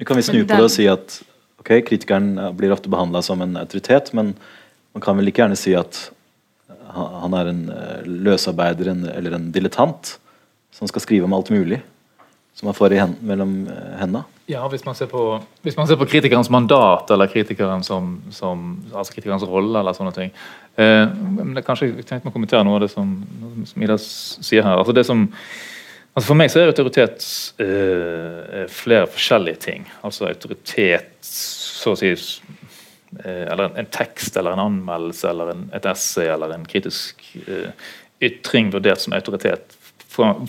Kan 0.07 0.17
vi 0.17 0.23
snu 0.23 0.45
på 0.47 0.55
det 0.55 0.63
og 0.63 0.71
si 0.71 0.87
at 0.87 1.23
ok, 1.65 1.79
kritikeren 1.89 2.37
blir 2.59 2.75
ofte 2.77 2.93
behandla 2.93 3.25
som 3.25 3.41
en 3.43 3.57
autoritet, 3.57 4.13
men 4.13 4.35
man 4.95 5.03
kan 5.03 5.17
vel 5.19 5.33
ikke 5.33 5.43
gjerne 5.43 5.59
si 5.59 5.73
at 5.75 6.05
han 6.95 7.35
er 7.35 7.51
en 7.51 7.65
eh, 7.73 8.05
løsarbeider 8.07 8.93
eller 8.93 9.35
en 9.35 9.51
dilettant 9.55 10.15
som 10.75 10.91
skal 10.91 11.03
skrive 11.03 11.27
om 11.27 11.35
alt 11.35 11.51
mulig 11.51 11.81
som 12.55 12.69
han 12.71 12.77
får 12.77 12.95
hen, 12.95 13.17
mellom 13.27 13.55
eh, 13.67 13.95
hendene. 13.99 14.23
Ja, 14.47 14.63
hvis 14.69 14.85
man, 14.87 14.95
ser 14.95 15.09
på, 15.11 15.41
hvis 15.65 15.77
man 15.77 15.89
ser 15.89 15.99
på 15.99 16.07
kritikerens 16.07 16.51
mandat 16.53 17.11
eller 17.11 17.31
kritikeren 17.33 17.83
som, 17.83 18.19
som, 18.31 18.77
altså 18.93 19.17
kritikerens 19.17 19.47
rolle 19.49 19.81
eller 19.81 19.97
sånne 19.97 20.13
ting. 20.15 20.31
Eh, 20.79 21.07
men 21.09 21.55
det, 21.57 21.65
kanskje 21.67 21.91
jeg 21.91 22.07
tenkte 22.07 22.31
å 22.31 22.35
kommentere 22.35 22.63
noe 22.67 22.79
av 22.79 22.85
det 22.85 22.93
som, 22.93 23.17
som 23.67 23.87
Ida 23.87 23.99
sier 23.99 24.63
her. 24.63 24.79
altså 24.79 24.95
det 24.95 25.07
som 25.09 25.27
Altså 26.15 26.29
For 26.29 26.39
meg 26.39 26.51
så 26.53 26.61
er 26.63 26.71
autoritet 26.71 27.25
eh, 27.59 28.65
flere 28.71 29.09
forskjellige 29.11 29.63
ting. 29.67 29.89
Altså 30.07 30.29
autoritet 30.29 31.17
så 31.27 31.95
å 31.95 31.99
si 31.99 32.15
Eh, 33.25 33.53
eller 33.53 33.79
en 33.79 33.87
tekst 33.87 34.37
eller 34.37 34.53
en 34.53 34.59
anmeldelse 34.59 35.29
eller 35.31 35.53
en, 35.53 35.65
et 35.73 35.87
essay 35.87 36.27
eller 36.33 36.51
en 36.55 36.65
kritisk 36.67 37.21
uh, 37.47 37.69
ytring 38.25 38.73
vurdert 38.75 39.03
som 39.03 39.15
autoritet. 39.15 39.77
For, 40.11 40.41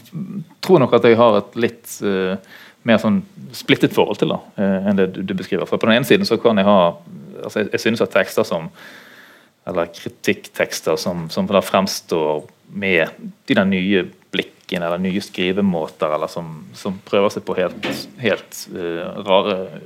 tror 0.65 0.81
nok 0.81 0.95
at 0.97 1.05
jeg 1.05 1.19
har 1.19 1.37
et 1.37 1.59
litt 1.61 1.93
uh, 2.01 2.33
mer 2.87 2.97
sånn 3.01 3.19
splittet 3.53 3.93
forhold 3.93 4.17
til 4.21 4.33
det 4.33 4.39
uh, 4.57 4.89
enn 4.89 4.97
det 4.97 5.11
du, 5.13 5.21
du, 5.21 5.35
beskriver. 5.37 5.69
For 5.69 5.81
På 5.81 5.89
den 5.89 5.99
ene 5.99 6.09
siden 6.09 6.25
så 6.25 6.39
kan 6.41 6.57
jeg 6.57 6.65
ha 6.65 6.79
altså 7.43 7.61
jeg, 7.61 7.69
jeg 7.75 7.85
synes 7.85 8.05
at 8.05 8.15
tekster 8.15 8.47
som 8.47 8.71
eller 9.65 9.89
kritikktekster 9.93 10.97
som, 11.01 11.25
som 11.33 11.49
fremstår 11.49 12.43
med 12.69 13.13
de 13.49 13.57
der 13.57 13.65
nye 13.65 14.03
blikkene 14.65 14.85
eller 14.85 14.97
nye 14.97 15.21
skrivemåter, 15.21 16.13
eller 16.15 16.27
som, 16.27 16.65
som 16.73 16.99
prøver 17.05 17.29
seg 17.29 17.45
på 17.45 17.55
helt, 17.55 17.87
helt 18.17 18.67
uh, 18.73 19.21
rare, 19.25 19.79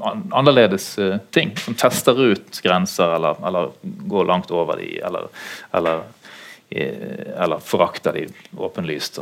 uh, 0.00 0.16
annerledes 0.32 0.98
uh, 0.98 1.18
ting. 1.30 1.56
Som 1.56 1.74
tester 1.74 2.18
ut 2.18 2.60
grenser, 2.62 3.14
eller, 3.14 3.36
eller 3.46 3.70
går 3.82 4.24
langt 4.24 4.50
over 4.50 4.76
de, 4.78 5.00
eller, 5.00 5.28
eller, 5.72 6.02
eller 6.70 7.58
forakter 7.60 8.12
de 8.12 8.26
åpenlyst. 8.56 9.18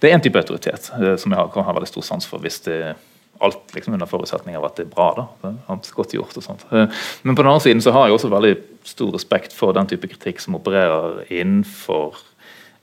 det 0.00 0.10
er 0.10 0.12
én 0.12 0.20
type 0.20 0.36
autoritet 0.36 0.90
som 0.90 1.32
jeg 1.32 1.38
har, 1.38 1.48
kan 1.48 1.64
ha 1.64 1.72
veldig 1.72 1.88
stor 1.88 2.04
sans 2.04 2.26
for 2.28 2.42
hvis 2.42 2.60
det 2.66 2.96
alt 3.40 3.72
liksom 3.72 3.94
under 3.96 4.04
forutsetning 4.04 4.58
av 4.58 4.66
at 4.68 4.76
det 4.76 4.84
er 4.84 4.90
bra. 4.92 5.06
da, 5.40 5.54
godt 5.96 6.12
gjort 6.12 6.36
og 6.36 6.44
sånt. 6.44 6.66
Men 6.68 7.32
på 7.32 7.40
den 7.40 7.48
andre 7.48 7.64
siden 7.64 7.80
så 7.80 7.94
har 7.96 8.10
jeg 8.10 8.18
også 8.18 8.28
veldig 8.28 8.52
stor 8.84 9.14
respekt 9.14 9.56
for 9.56 9.72
den 9.72 9.88
type 9.88 10.10
kritikk 10.12 10.44
som 10.44 10.58
opererer 10.60 11.22
innenfor 11.32 12.20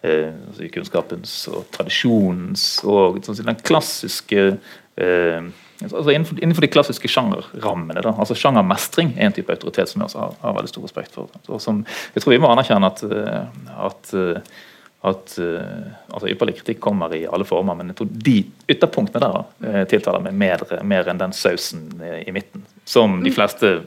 eh, 0.05 0.33
altså 0.49 0.67
kunnskapens 0.73 1.33
og 1.51 1.65
tradisjonens 1.73 2.65
og 2.85 3.19
sånn, 3.25 3.39
den 3.47 3.59
klassiske 3.65 4.45
eh, 4.45 5.49
altså 5.83 6.13
innenfor, 6.13 6.39
innenfor, 6.41 6.65
de 6.65 6.71
klassiske 6.73 7.11
sjangerrammene. 7.11 8.01
da, 8.05 8.13
altså 8.13 8.37
Sjangermestring 8.37 9.15
er 9.17 9.29
en 9.29 9.35
type 9.37 9.53
autoritet 9.53 9.91
som 9.91 10.01
jeg 10.01 10.11
også 10.11 10.23
har, 10.23 10.39
har 10.45 10.55
veldig 10.57 10.73
stor 10.73 10.87
respekt 10.87 11.17
for. 11.17 11.35
og 11.47 11.61
som 11.63 11.83
Jeg 12.15 12.23
tror 12.23 12.35
vi 12.35 12.41
må 12.43 12.51
anerkjenne 12.53 12.91
at, 12.93 13.03
eh, 13.03 13.67
at, 13.87 14.13
eh, 14.13 14.63
at 15.07 15.35
altså 15.37 16.31
ypperlig 16.31 16.57
kritikk 16.61 16.81
kommer 16.83 17.13
i 17.15 17.25
alle 17.25 17.45
former, 17.47 17.77
men 17.77 17.93
jeg 17.93 17.99
tror 17.99 18.15
de 18.29 18.39
ytterpunktene 18.67 19.29
der 19.61 19.85
tiltaler 19.91 20.25
meg 20.25 20.33
mer, 20.35 20.65
mer 20.83 21.07
enn 21.07 21.21
den 21.21 21.35
sausen 21.37 21.91
i 22.01 22.33
midten, 22.33 22.65
som 22.83 23.21
de 23.21 23.29
mm. 23.29 23.35
fleste 23.37 23.77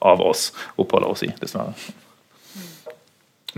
av 0.00 0.22
oss 0.24 0.48
oppholder 0.80 1.10
oss 1.10 1.26
i, 1.26 1.34
dessverre 1.42 1.74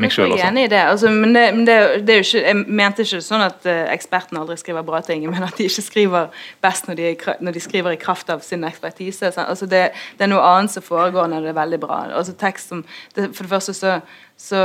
meg 0.00 0.12
sjøl 0.12 0.32
også. 0.32 0.46
Enig 0.46 0.64
i 0.64 0.70
det. 0.72 0.80
Altså, 0.88 1.10
men, 1.10 1.34
det, 1.34 1.42
men 1.54 1.66
det, 1.66 1.76
det, 2.06 2.14
er 2.14 2.20
jo 2.20 2.24
ikke, 2.26 2.42
jeg 2.46 2.78
mente 2.80 3.04
ikke 3.04 3.20
sånn 3.24 3.44
at 3.44 3.66
uh, 3.68 3.82
ekspertene 3.92 4.40
aldri 4.40 4.56
skriver 4.60 4.86
bra 4.86 5.02
ting, 5.04 5.26
men 5.32 5.44
at 5.44 5.58
de 5.58 5.68
ikke 5.68 5.84
skriver 5.84 6.42
best 6.64 6.88
når 6.88 6.98
de, 7.00 7.12
når 7.44 7.56
de 7.56 7.64
skriver 7.64 7.96
i 7.96 8.00
kraft 8.00 8.32
av 8.32 8.44
sin 8.46 8.64
ekspertise. 8.68 9.32
Altså, 9.36 9.68
det, 9.68 9.84
det, 10.16 10.24
er 10.24 10.32
noe 10.32 10.44
annet 10.48 10.72
som 10.72 10.86
foregår 10.86 11.28
når 11.28 11.44
det 11.44 11.52
er 11.52 11.60
veldig 11.60 11.80
bra. 11.84 12.02
Altså, 12.10 12.36
tekst 12.40 12.72
som, 12.72 12.84
for 13.14 13.42
det 13.42 13.52
første 13.52 13.76
så, 13.76 13.98
så 14.36 14.64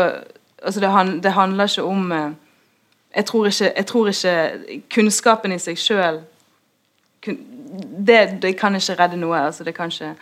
altså, 0.64 0.80
det, 0.80 0.92
han, 0.96 1.18
det, 1.24 1.36
handler 1.36 1.72
ikke 1.72 1.84
om 1.84 2.12
uh, 2.12 2.32
jeg, 3.16 3.26
tror 3.26 3.52
ikke, 3.52 3.72
jeg 3.76 3.86
tror 3.92 4.12
ikke 4.14 4.82
kunnskapen 4.96 5.56
i 5.56 5.62
seg 5.62 5.80
sjøl 5.82 6.24
det, 7.28 8.56
kan 8.56 8.76
ikke 8.76 8.96
redde 8.96 9.18
noe. 9.20 9.40
altså 9.50 9.66
det 9.66 9.74
ikke 9.76 10.14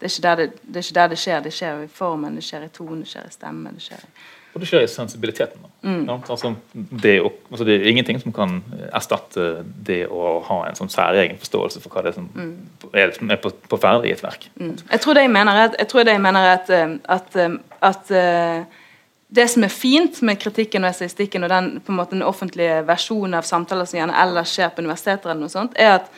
det 0.00 0.24
er, 0.24 0.34
det, 0.34 0.52
det 0.62 0.76
er, 0.76 0.84
ikke 0.84 0.94
der 0.94 1.06
det, 1.08 1.18
skjer. 1.18 1.40
Det 1.40 1.52
skjer 1.52 1.82
i 1.82 1.88
formen, 1.92 2.36
det 2.36 2.44
skjer 2.44 2.64
i 2.64 2.68
tonen, 2.68 3.00
det 3.00 3.08
skjer 3.08 3.26
i 3.28 3.32
stemmen. 3.32 3.74
Det 3.74 3.82
skjer 3.82 4.04
i 4.04 4.39
og 4.50 4.62
det 4.62 4.66
skjer 4.66 4.82
i 4.82 4.90
sensibiliteten. 4.90 5.62
Mm. 5.82 6.02
Ja, 6.08 6.16
altså, 6.28 6.54
det, 6.74 7.12
altså, 7.22 7.64
det, 7.64 7.76
er 7.76 7.88
ingenting 7.88 8.18
som 8.20 8.34
kan 8.34 8.56
erstatte 8.90 9.62
det 9.86 10.02
å 10.10 10.40
ha 10.48 10.58
en 10.66 10.78
sånn 10.78 10.90
særegen 10.90 11.38
forståelse 11.40 11.82
for 11.84 11.94
hva 11.94 12.02
det 12.04 12.12
er 12.12 12.18
som 12.18 12.26
mm. 12.34 12.50
er, 12.90 13.14
er 13.14 13.40
på, 13.40 13.52
på 13.70 13.78
ferdig 13.80 14.10
i 14.10 14.16
et 14.16 14.24
verk. 14.24 14.48
Mm. 14.58 14.74
Jeg 14.90 15.04
tror 15.04 15.16
det 15.16 15.24
jeg 15.24 15.32
mener 15.36 15.62
er, 15.62 15.78
jeg 15.78 16.06
det 16.08 16.16
jeg 16.16 16.24
mener 16.26 16.48
er 16.48 16.58
at, 16.58 16.72
um, 16.74 16.96
at, 17.16 17.38
um, 17.38 17.56
at 17.92 18.10
uh, 18.10 18.82
det 19.30 19.46
som 19.52 19.64
er 19.64 19.72
fint 19.72 20.18
med 20.26 20.42
kritikken 20.42 20.84
og 20.84 20.90
essayistikken 20.90 21.46
og 21.46 21.54
den, 21.54 21.70
måte, 21.86 22.16
den 22.16 22.26
offentlige 22.26 22.82
versjonen 22.88 23.38
av 23.38 23.46
samtaler 23.46 23.86
som 23.86 24.00
gjerne 24.00 24.18
ellers 24.18 24.56
skjer 24.56 24.74
på 24.74 24.82
universiteter, 24.82 25.30
eller 25.30 25.46
noe 25.46 25.54
sånt, 25.54 25.78
er 25.78 26.00
at 26.00 26.10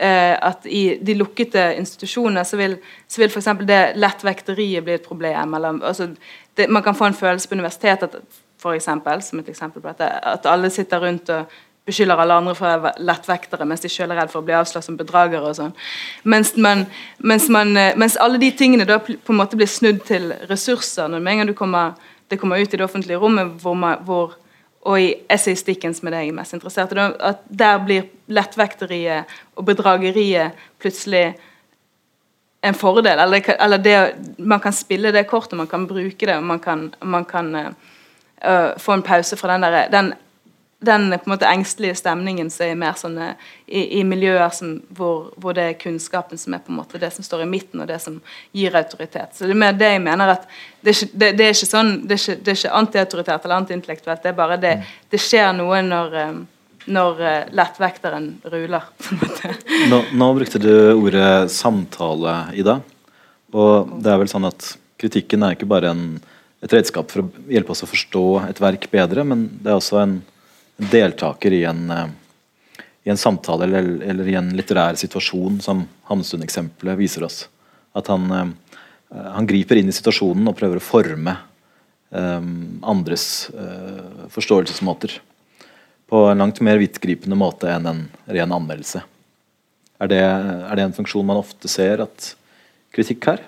at 0.00 0.64
i 0.64 0.96
de 1.04 1.14
lukkede 1.18 1.64
institusjonene 1.76 2.44
så 2.48 2.56
vil, 2.56 2.78
så 3.08 3.20
vil 3.20 3.28
f.eks. 3.28 3.50
det 3.68 3.80
lettvekteriet 4.00 4.84
bli 4.86 4.94
et 4.96 5.04
problem. 5.04 5.54
Eller, 5.58 5.80
altså, 5.84 6.08
det, 6.56 6.70
man 6.72 6.82
kan 6.82 6.96
få 6.96 7.10
en 7.10 7.18
følelse 7.18 7.48
på 7.48 7.58
universitetet 7.58 8.16
for 8.60 8.76
eksempel, 8.76 9.22
som 9.22 9.40
et 9.40 9.48
eksempel 9.48 9.82
på 9.82 9.88
dette, 9.88 10.08
at 10.26 10.46
alle 10.48 10.70
sitter 10.72 11.00
rundt 11.00 11.30
og 11.32 11.58
beskylder 11.88 12.20
alle 12.20 12.36
andre 12.36 12.54
for 12.54 12.68
å 12.68 12.82
være 12.84 13.04
lettvektere, 13.08 13.66
mens 13.68 13.82
de 13.84 13.90
selv 13.90 14.14
er 14.14 14.22
redd 14.22 14.32
for 14.32 14.42
å 14.42 14.46
bli 14.46 14.56
avslørt 14.56 14.86
som 14.86 14.98
bedragere. 14.98 15.48
og 15.48 15.56
sånn. 15.56 15.72
Mens, 16.24 16.54
mens, 16.56 17.48
eh, 17.48 17.96
mens, 17.96 18.16
alle 18.16 18.38
de 18.38 18.50
tingene 18.52 18.86
da 18.86 18.98
på 18.98 19.32
en 19.32 19.40
måte 19.40 19.56
blir 19.56 19.66
snudd 19.68 20.04
til 20.06 20.32
ressurser. 20.50 21.08
når 21.08 21.20
med 21.20 21.32
en 21.32 21.46
gang 21.46 21.54
kommer, 21.54 21.94
det 22.28 22.38
kommer 22.38 22.60
ut 22.60 22.74
i 22.74 22.76
det 22.76 22.84
offentlige 22.84 23.18
rommet, 23.18 23.60
hvor, 23.62 23.74
man, 23.74 23.98
hvor 24.04 24.34
og 24.80 24.96
i 25.00 25.10
essayistikken 25.28 25.92
som 25.96 26.08
er 26.08 26.14
det 26.14 26.22
jeg 26.24 26.32
er 26.32 26.36
mest 26.38 26.56
interessert 26.56 26.92
i, 26.96 27.02
at 27.02 27.44
der 27.44 27.80
blir 27.84 28.08
lettvekteriet 28.32 29.28
og 29.56 29.66
bedrageriet 29.68 30.56
plutselig 30.80 31.34
en 32.64 32.76
fordel. 32.76 33.18
Eller, 33.18 33.52
eller 33.60 33.76
det, 33.80 33.96
man 34.38 34.60
kan 34.60 34.72
spille 34.72 35.12
det 35.12 35.26
kortet, 35.28 35.58
man 35.58 35.68
kan 35.68 35.86
bruke 35.88 36.26
det, 36.26 36.36
og 36.36 36.44
man 36.44 36.60
kan, 36.60 36.88
man 37.02 37.24
kan 37.24 37.54
uh, 37.56 38.72
få 38.78 38.96
en 38.96 39.04
pause 39.04 39.36
fra 39.36 39.52
den, 39.52 39.62
der, 39.62 39.88
den 39.92 40.12
den 40.80 41.10
på 41.10 41.28
en 41.28 41.32
måte 41.34 41.48
engstelige 41.48 41.94
stemningen 41.98 42.48
som 42.50 42.64
er 42.64 42.78
mer 42.80 42.96
sånn 42.96 43.18
eh, 43.20 43.48
i, 43.66 43.82
i 44.00 44.04
miljøer 44.08 44.48
som, 44.56 44.78
hvor, 44.96 45.28
hvor, 45.36 45.52
det 45.56 45.66
er 45.66 45.80
kunnskapen 45.80 46.40
som 46.40 46.56
er 46.56 46.62
på 46.64 46.72
en 46.72 46.78
måte 46.78 47.00
det 47.00 47.10
som 47.12 47.26
står 47.26 47.44
i 47.44 47.48
midten, 47.50 47.82
og 47.82 47.90
det 47.90 47.98
som 48.00 48.16
gir 48.56 48.76
autoritet. 48.78 49.34
Så 49.36 49.44
det 49.44 49.52
er 49.52 49.60
mer 49.60 49.76
det 49.76 49.90
jeg 49.92 50.04
mener 50.06 50.32
at 50.36 50.46
det 50.80 50.94
er 50.94 50.96
ikke, 50.96 51.18
det, 51.20 51.28
det 51.36 51.46
er 51.46 51.52
ikke 51.52 51.68
sånn, 51.68 51.92
det 52.08 52.16
er 52.16 52.22
ikke, 52.22 52.38
det 52.40 52.54
er 52.54 52.62
ikke 52.62 52.78
antiautoritært 52.80 53.44
eller 53.44 53.60
antiintellektuelt, 53.60 54.22
det 54.24 54.32
er 54.32 54.40
bare 54.40 54.58
det 54.62 54.72
det 55.10 55.20
skjer 55.20 55.52
noe 55.58 55.82
når 55.84 56.18
eh, 56.22 56.40
når 56.90 57.18
uh, 57.20 57.50
lettvekteren 57.54 58.30
ruler. 58.50 58.86
nå, 59.92 59.98
nå, 60.16 60.28
brukte 60.34 60.58
du 60.62 60.72
ordet 60.94 61.50
samtale, 61.52 62.34
Ida. 62.56 62.78
Og 63.52 63.92
det 64.00 64.10
er 64.10 64.20
vel 64.22 64.30
sånn 64.32 64.48
at 64.48 64.72
kritikken 65.00 65.44
er 65.44 65.54
ikke 65.54 65.68
bare 65.70 65.92
en, 65.92 66.04
et 66.64 66.72
redskap 66.72 67.12
for 67.12 67.26
å 67.26 67.50
hjelpe 67.52 67.74
oss 67.74 67.84
å 67.84 67.90
forstå 67.90 68.24
et 68.48 68.64
verk 68.64 68.88
bedre, 68.92 69.26
men 69.28 69.44
det 69.60 69.70
er 69.70 69.76
også 69.76 70.00
en 70.00 70.16
deltaker 70.80 71.52
i 71.52 71.64
en, 71.64 71.90
eh, 71.90 72.06
i 73.04 73.10
en 73.10 73.20
samtale 73.20 73.64
eller, 73.64 73.90
eller, 74.02 74.28
i 74.28 74.34
en 74.38 74.50
litterær 74.56 74.98
situasjon, 75.00 75.60
som 75.60 75.84
Hamsun-eksempelet 76.08 76.98
viser 76.98 77.26
oss. 77.26 77.44
At 77.96 78.08
han, 78.12 78.30
eh, 78.30 78.78
han, 79.36 79.46
griper 79.46 79.80
inn 79.80 79.90
i 79.90 79.96
situasjonen 79.96 80.48
og 80.48 80.56
prøver 80.58 80.80
å 80.80 80.84
forme 80.84 81.36
um, 82.10 82.78
andres 82.86 83.50
uh, 83.50 84.28
forståelsesmåter 84.30 85.16
på 86.10 86.20
en 86.30 86.42
langt 86.42 86.60
mer 86.62 86.78
vidtgripende 86.78 87.38
måte 87.38 87.70
enn 87.70 87.86
en 87.86 88.04
ren 88.30 88.54
anmeldelse. 88.54 89.02
Er 90.00 90.10
det, 90.10 90.20
er 90.22 90.78
det 90.78 90.84
en 90.86 90.94
funksjon 90.96 91.26
man 91.26 91.42
ofte 91.42 91.68
ser 91.70 92.02
at 92.06 92.32
kritikk 92.94 93.26
her? 93.32 93.42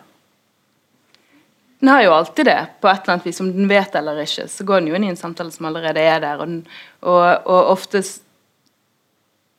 Den 1.83 1.91
har 1.91 2.05
jo 2.05 2.13
alltid 2.15 2.47
det, 2.47 2.59
på 2.79 2.87
et 2.87 3.01
eller 3.03 3.17
annet 3.17 3.25
vis. 3.27 3.41
Om 3.43 3.49
den 3.53 3.71
vet 3.71 3.95
eller 3.99 4.21
ikke, 4.23 4.45
så 4.49 4.65
går 4.65 4.81
den 4.81 4.93
jo 4.93 4.99
inn 4.99 5.07
i 5.09 5.11
en 5.11 5.19
samtale 5.19 5.51
som 5.51 5.67
allerede 5.67 5.99
er 5.99 6.21
der. 6.23 6.39
Og, 6.39 6.47
den, 6.47 6.61
og, 7.01 7.25
og 7.43 7.73
ofte 7.73 8.05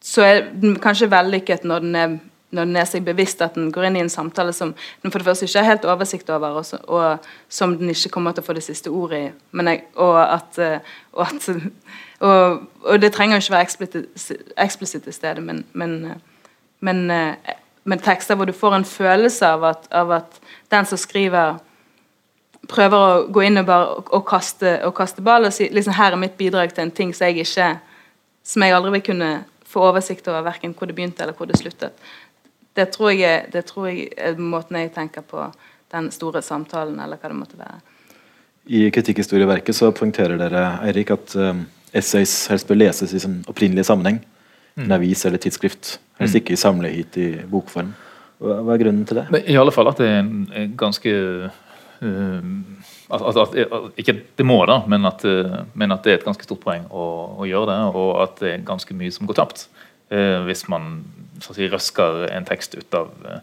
så 0.04 0.24
er 0.24 0.46
den 0.60 0.78
kanskje 0.80 1.12
vellykket 1.12 1.68
når 1.68 1.84
den 1.84 2.00
er 2.00 2.16
når 2.54 2.70
den 2.70 2.78
er 2.78 2.86
seg 2.86 3.02
bevisst 3.06 3.42
at 3.42 3.56
den 3.58 3.72
går 3.74 3.88
inn 3.88 3.96
i 3.98 4.04
en 4.04 4.12
samtale 4.14 4.54
som 4.54 4.76
den 5.02 5.12
for 5.12 5.18
det 5.18 5.26
første 5.26 5.48
ikke 5.48 5.64
har 5.64 5.72
helt 5.72 5.88
oversikt 5.90 6.30
over, 6.30 6.60
og, 6.60 6.84
og 6.86 7.26
som 7.50 7.74
den 7.80 7.90
ikke 7.90 8.12
kommer 8.14 8.36
til 8.36 8.44
å 8.44 8.48
få 8.48 8.56
det 8.58 8.66
siste 8.66 8.94
ordet 8.94 9.22
i. 9.24 9.32
Jeg, 9.64 9.82
og, 9.98 10.20
at, 10.22 10.60
og, 11.16 11.24
at, 11.26 11.50
og, 12.22 12.94
det 13.02 13.10
trenger 13.16 13.40
jo 13.40 13.44
ikke 13.44 13.56
være 13.58 14.04
eksplisitt 14.68 15.08
til 15.08 15.18
stede, 15.18 15.42
men, 15.42 15.64
men, 15.74 15.98
men, 16.86 17.04
men, 17.10 18.06
tekster 18.06 18.38
hvor 18.38 18.50
du 18.50 18.54
får 18.54 18.78
en 18.78 18.88
følelse 18.88 19.50
av 19.58 19.66
at, 19.74 19.90
av 19.90 20.14
at 20.22 20.42
den 20.72 20.90
som 20.90 21.02
skriver 21.02 21.58
prøver 22.74 22.98
å 22.98 23.24
gå 23.34 23.46
inn 23.48 23.62
og 23.62 23.68
bare 23.70 23.96
og 24.04 24.26
kaste, 24.28 24.76
og 24.88 24.96
kaste 24.98 25.24
ball 25.26 25.48
og 25.48 25.54
si 25.56 25.70
liksom, 25.72 25.96
her 25.98 26.16
er 26.16 26.22
mitt 26.22 26.38
bidrag 26.40 26.74
til 26.74 26.88
en 26.88 26.94
ting 26.94 27.14
som 27.16 27.30
jeg 27.30 27.46
ikke 27.46 27.72
som 28.44 28.66
jeg 28.66 28.76
aldri 28.76 28.98
vil 28.98 29.06
kunne 29.08 29.32
få 29.74 29.86
oversikt 29.88 30.28
over 30.30 30.44
verken 30.46 30.76
hvor 30.78 30.90
det 30.90 30.98
begynte 30.98 31.24
eller 31.24 31.38
hvor 31.38 31.50
det 31.50 31.58
sluttet. 31.62 31.96
Det 32.74 32.90
tror 32.94 33.14
jeg, 33.14 33.48
det 33.54 33.66
tror 33.70 33.88
jeg 33.90 34.10
er 34.18 34.38
måten 34.42 34.78
jeg 34.80 34.92
tenker 34.96 35.26
på 35.26 35.46
den 35.94 36.10
store 36.12 36.42
samtalen, 36.42 36.98
eller 37.00 37.20
hva 37.22 37.30
det 37.30 37.38
måtte 37.38 37.60
være. 37.60 37.80
I 38.66 38.88
kritikkhistorieverket 38.96 39.78
så 39.78 39.92
poengterer 39.94 40.40
dere 40.40 40.64
Eirik, 40.88 41.12
at 41.14 41.36
um, 41.38 41.66
essays 41.94 42.48
helst 42.50 42.70
bør 42.70 42.80
leses 42.80 43.14
i 43.14 43.22
sin 43.22 43.42
opprinnelige 43.50 43.86
sammenheng. 43.90 44.24
Mm. 44.74 44.88
En 44.88 44.96
avis 44.98 45.26
eller 45.28 45.42
tidsskrift. 45.42 46.00
Helst 46.18 46.40
ikke 46.40 46.56
ikke 46.56 46.64
samlehit 46.64 47.18
i 47.22 47.28
bokform. 47.50 47.92
Hva 48.44 48.74
er 48.74 48.82
grunnen 48.82 49.06
til 49.08 49.22
det? 49.22 49.44
I 49.48 49.60
alle 49.60 49.72
fall 49.72 49.92
at 49.92 50.02
det 50.02 50.08
er 50.10 50.24
en 50.24 50.74
ganske 50.80 51.14
at, 52.04 53.22
at, 53.22 53.38
at, 53.38 53.88
ikke 54.00 54.16
det 54.38 54.46
må, 54.48 54.58
da, 54.70 54.80
men 54.90 55.06
at, 55.10 55.24
eh, 55.28 55.60
men 55.74 55.94
at, 55.96 56.04
det 56.06 56.12
er 56.12 56.20
et 56.20 56.28
ganske 56.28 56.46
stort 56.48 56.64
poeng 56.64 56.86
å, 56.90 57.06
å, 57.40 57.48
gjøre 57.48 57.70
det. 57.72 57.80
Og 58.00 58.12
at 58.24 58.38
det 58.44 58.52
er 58.52 58.68
ganske 58.68 58.98
mye 58.98 59.14
som 59.14 59.30
går 59.30 59.40
tapt 59.40 59.68
eh, 60.14 60.40
hvis 60.48 60.66
man 60.72 61.04
si, 61.44 61.68
røsker 61.70 62.28
en 62.32 62.48
tekst 62.48 62.78
ut 62.80 63.00
av, 63.00 63.12
eh, 63.30 63.42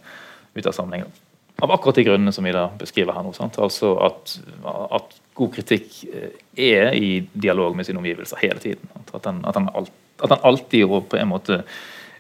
ut 0.59 0.67
av 0.67 0.77
sammenhengen. 0.77 1.13
Av 1.61 1.73
akkurat 1.75 2.01
de 2.01 2.07
grunnene 2.09 2.33
som 2.33 2.47
vi 2.47 2.55
da 2.57 2.69
beskriver 2.81 3.17
her 3.17 3.25
nå. 3.27 3.35
Sant? 3.37 3.59
Altså 3.61 3.93
at, 4.07 4.39
god 5.37 5.55
kritikk 5.55 6.03
eh, 6.09 6.37
er 6.57 6.95
i 6.97 7.13
dialog 7.33 7.77
med 7.77 7.89
sine 7.89 8.01
omgivelser 8.01 8.41
hele 8.43 8.63
tiden. 8.63 8.93
At 9.13 9.25
den, 9.27 9.43
den, 9.45 9.71
alt, 9.77 9.93
at 10.21 10.33
den 10.33 10.47
alltid 10.51 10.87
og 10.89 11.11
på 11.13 11.21
en 11.21 11.33
måte 11.33 11.63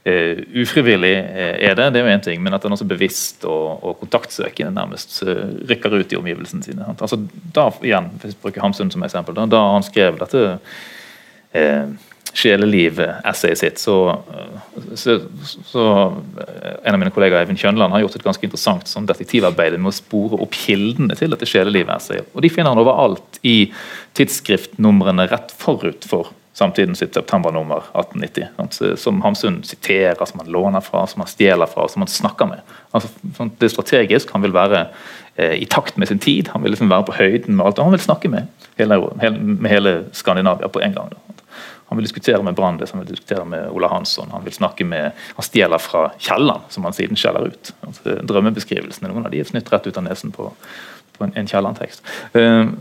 Uh, 0.00 0.40
ufrivillig 0.62 1.12
er 1.12 1.74
det, 1.76 1.90
det 1.92 2.00
er 2.00 2.06
jo 2.06 2.12
én 2.14 2.22
ting, 2.24 2.38
men 2.40 2.54
at 2.56 2.64
han 2.64 2.72
også 2.72 2.86
bevisst 2.88 3.42
og, 3.44 3.82
og 3.84 3.98
kontaktsøkende 4.00 4.72
nærmest 4.72 5.18
uh, 5.28 5.50
rykker 5.68 5.92
ut 5.98 6.14
i 6.14 6.16
omgivelsene 6.16 6.64
sine. 6.64 6.86
Altså, 6.94 7.18
da 7.52 7.66
igjen, 7.84 8.08
hvis 8.22 8.32
vi 8.32 8.46
bruker 8.46 8.64
Hamsun 8.64 8.92
som 8.94 9.04
eksempel, 9.04 9.36
da, 9.36 9.44
da 9.50 9.60
han 9.74 9.84
skrev 9.84 10.16
dette 10.22 10.46
uh, 10.56 11.92
sjeleliv-essayet 12.32 13.58
sitt, 13.58 13.78
så, 13.82 13.96
så, 14.94 15.18
så, 15.66 15.84
En 16.84 16.94
av 16.94 17.00
mine 17.00 17.12
kollegaer 17.14 17.44
Eivind 17.44 17.60
Kjønland 17.60 17.92
har 17.92 18.04
gjort 18.04 18.18
et 18.18 18.26
ganske 18.26 18.46
interessant 18.46 18.90
sånn 18.90 19.08
detektivarbeid 19.08 19.76
med 19.78 19.90
å 19.90 19.96
spore 19.96 20.38
opp 20.40 20.54
kildene 20.56 21.16
til 21.18 21.34
dette 21.34 21.48
sjeleliv-essayet. 21.48 22.30
Og 22.32 22.44
De 22.44 22.52
finner 22.52 22.72
han 22.72 22.82
overalt 22.82 23.40
i 23.46 23.72
tidsskriftnumrene 24.18 25.26
rett 25.30 25.52
forut 25.60 26.06
for 26.08 26.32
samtiden 26.60 26.96
sitt 26.98 27.16
septembernummer 27.16 27.88
1890. 27.92 28.96
Som 29.00 29.22
Hamsun 29.24 29.62
siterer, 29.66 30.20
som 30.28 30.42
han 30.42 30.52
låner 30.52 30.84
fra, 30.84 31.06
som 31.10 31.24
han 31.24 31.30
stjeler 31.30 31.70
fra, 31.70 31.88
som 31.88 32.04
han 32.04 32.12
snakker 32.12 32.50
med. 32.52 32.76
Altså, 32.92 33.10
sånn, 33.38 33.52
det 33.58 33.68
er 33.68 33.74
strategisk. 33.74 34.34
Han 34.36 34.44
vil 34.44 34.54
være 34.56 34.84
eh, 35.36 35.56
i 35.62 35.68
takt 35.70 35.98
med 36.00 36.10
sin 36.10 36.22
tid. 36.22 36.52
Han 36.54 36.64
vil 36.64 36.74
liksom 36.76 36.92
være 36.92 37.08
på 37.08 37.16
høyden 37.18 37.56
med 37.56 37.66
alt. 37.66 37.80
Og 37.80 37.90
han 37.90 37.96
vil 37.96 38.04
snakke 38.04 38.32
med 38.32 38.68
hele, 38.80 39.00
med 39.40 39.70
hele 39.72 39.96
Skandinavia 40.16 40.70
på 40.72 40.84
en 40.84 40.96
gang. 40.96 41.12
Da. 41.16 41.40
Han 41.90 41.98
vil 41.98 42.06
diskutere 42.06 42.42
med 42.46 42.54
Brandes, 42.54 42.92
han 42.94 43.00
vil 43.00 43.08
diskutere 43.08 43.44
med 43.44 43.70
Ola 43.74 43.88
Hansson. 43.90 44.28
Han 44.30 44.44
vil 44.44 44.54
snakke 44.54 44.84
med, 44.86 45.10
han 45.34 45.42
stjeler 45.42 45.82
fra 45.82 46.04
Kielland, 46.22 46.68
som 46.70 46.84
han 46.86 46.94
siden 46.94 47.18
skjeller 47.18 47.48
ut. 47.50 47.72
Altså, 47.82 48.14
drømmebeskrivelsene 48.30 49.10
noen 49.10 49.26
av 49.26 49.34
de 49.34 49.40
er 49.42 49.48
snytt 49.48 49.72
rett 49.72 49.88
ut 49.90 49.98
av 49.98 50.06
nesen 50.06 50.30
på, 50.30 50.52
på 51.20 51.26
en, 51.28 51.34
en 51.36 51.48
Kielland-tekst. 51.48 52.02
Uh, 52.34 52.72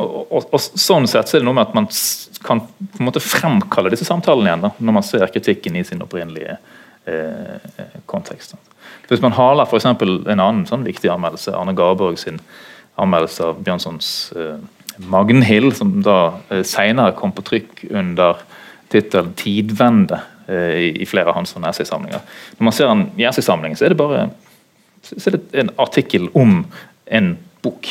og, 0.00 0.32
og, 0.32 0.46
og, 0.48 0.60
sånn 0.60 1.08
sett 1.10 1.28
så 1.28 1.36
er 1.36 1.44
det 1.44 1.48
noe 1.48 1.58
med 1.58 1.68
at 1.68 1.76
man 1.76 1.88
kan 2.44 2.62
på 2.64 3.02
en 3.02 3.08
måte 3.08 3.22
fremkalle 3.22 3.92
disse 3.92 4.08
samtalene 4.08 4.48
igjen, 4.48 4.64
da, 4.64 4.72
når 4.78 4.96
man 5.00 5.06
ser 5.06 5.28
kritikken 5.34 5.76
i 5.76 5.84
sin 5.86 6.02
opprinnelige 6.04 6.56
uh, 6.56 7.92
kontekst. 8.10 8.56
Hvis 9.08 9.24
man 9.24 9.36
haler 9.36 9.68
f.eks. 9.68 9.88
en 9.88 10.32
annen 10.32 10.64
sånn 10.68 10.86
viktig 10.88 11.12
anmeldelse, 11.12 11.54
Arne 11.56 11.76
Garborg 11.76 12.18
sin 12.20 12.40
anmeldelse 12.98 13.52
av 13.52 13.62
Bjørnsons 13.64 14.10
uh, 14.38 14.56
Magnhild, 15.12 15.76
som 15.78 15.98
da 16.04 16.18
uh, 16.48 16.64
senere 16.66 17.16
kom 17.18 17.36
på 17.36 17.44
trykk 17.52 17.86
under 17.92 18.42
tittelen 18.88 19.34
'Tidvende' 19.36 20.24
i 20.48 21.04
flere 21.04 21.28
av 21.28 21.34
hans 21.36 21.50
essaysamlinger. 21.52 22.22
Når 22.56 22.64
man 22.64 22.72
ser 22.72 22.88
en 22.88 23.02
i 23.20 23.26
essaysamling, 23.28 23.74
så 23.76 23.84
er 23.84 23.92
det 23.92 23.98
bare 24.00 24.22
så 25.04 25.30
er 25.30 25.36
det 25.36 25.60
en 25.60 25.70
artikkel 25.80 26.28
om 26.36 26.62
en 27.06 27.36
bok. 27.64 27.90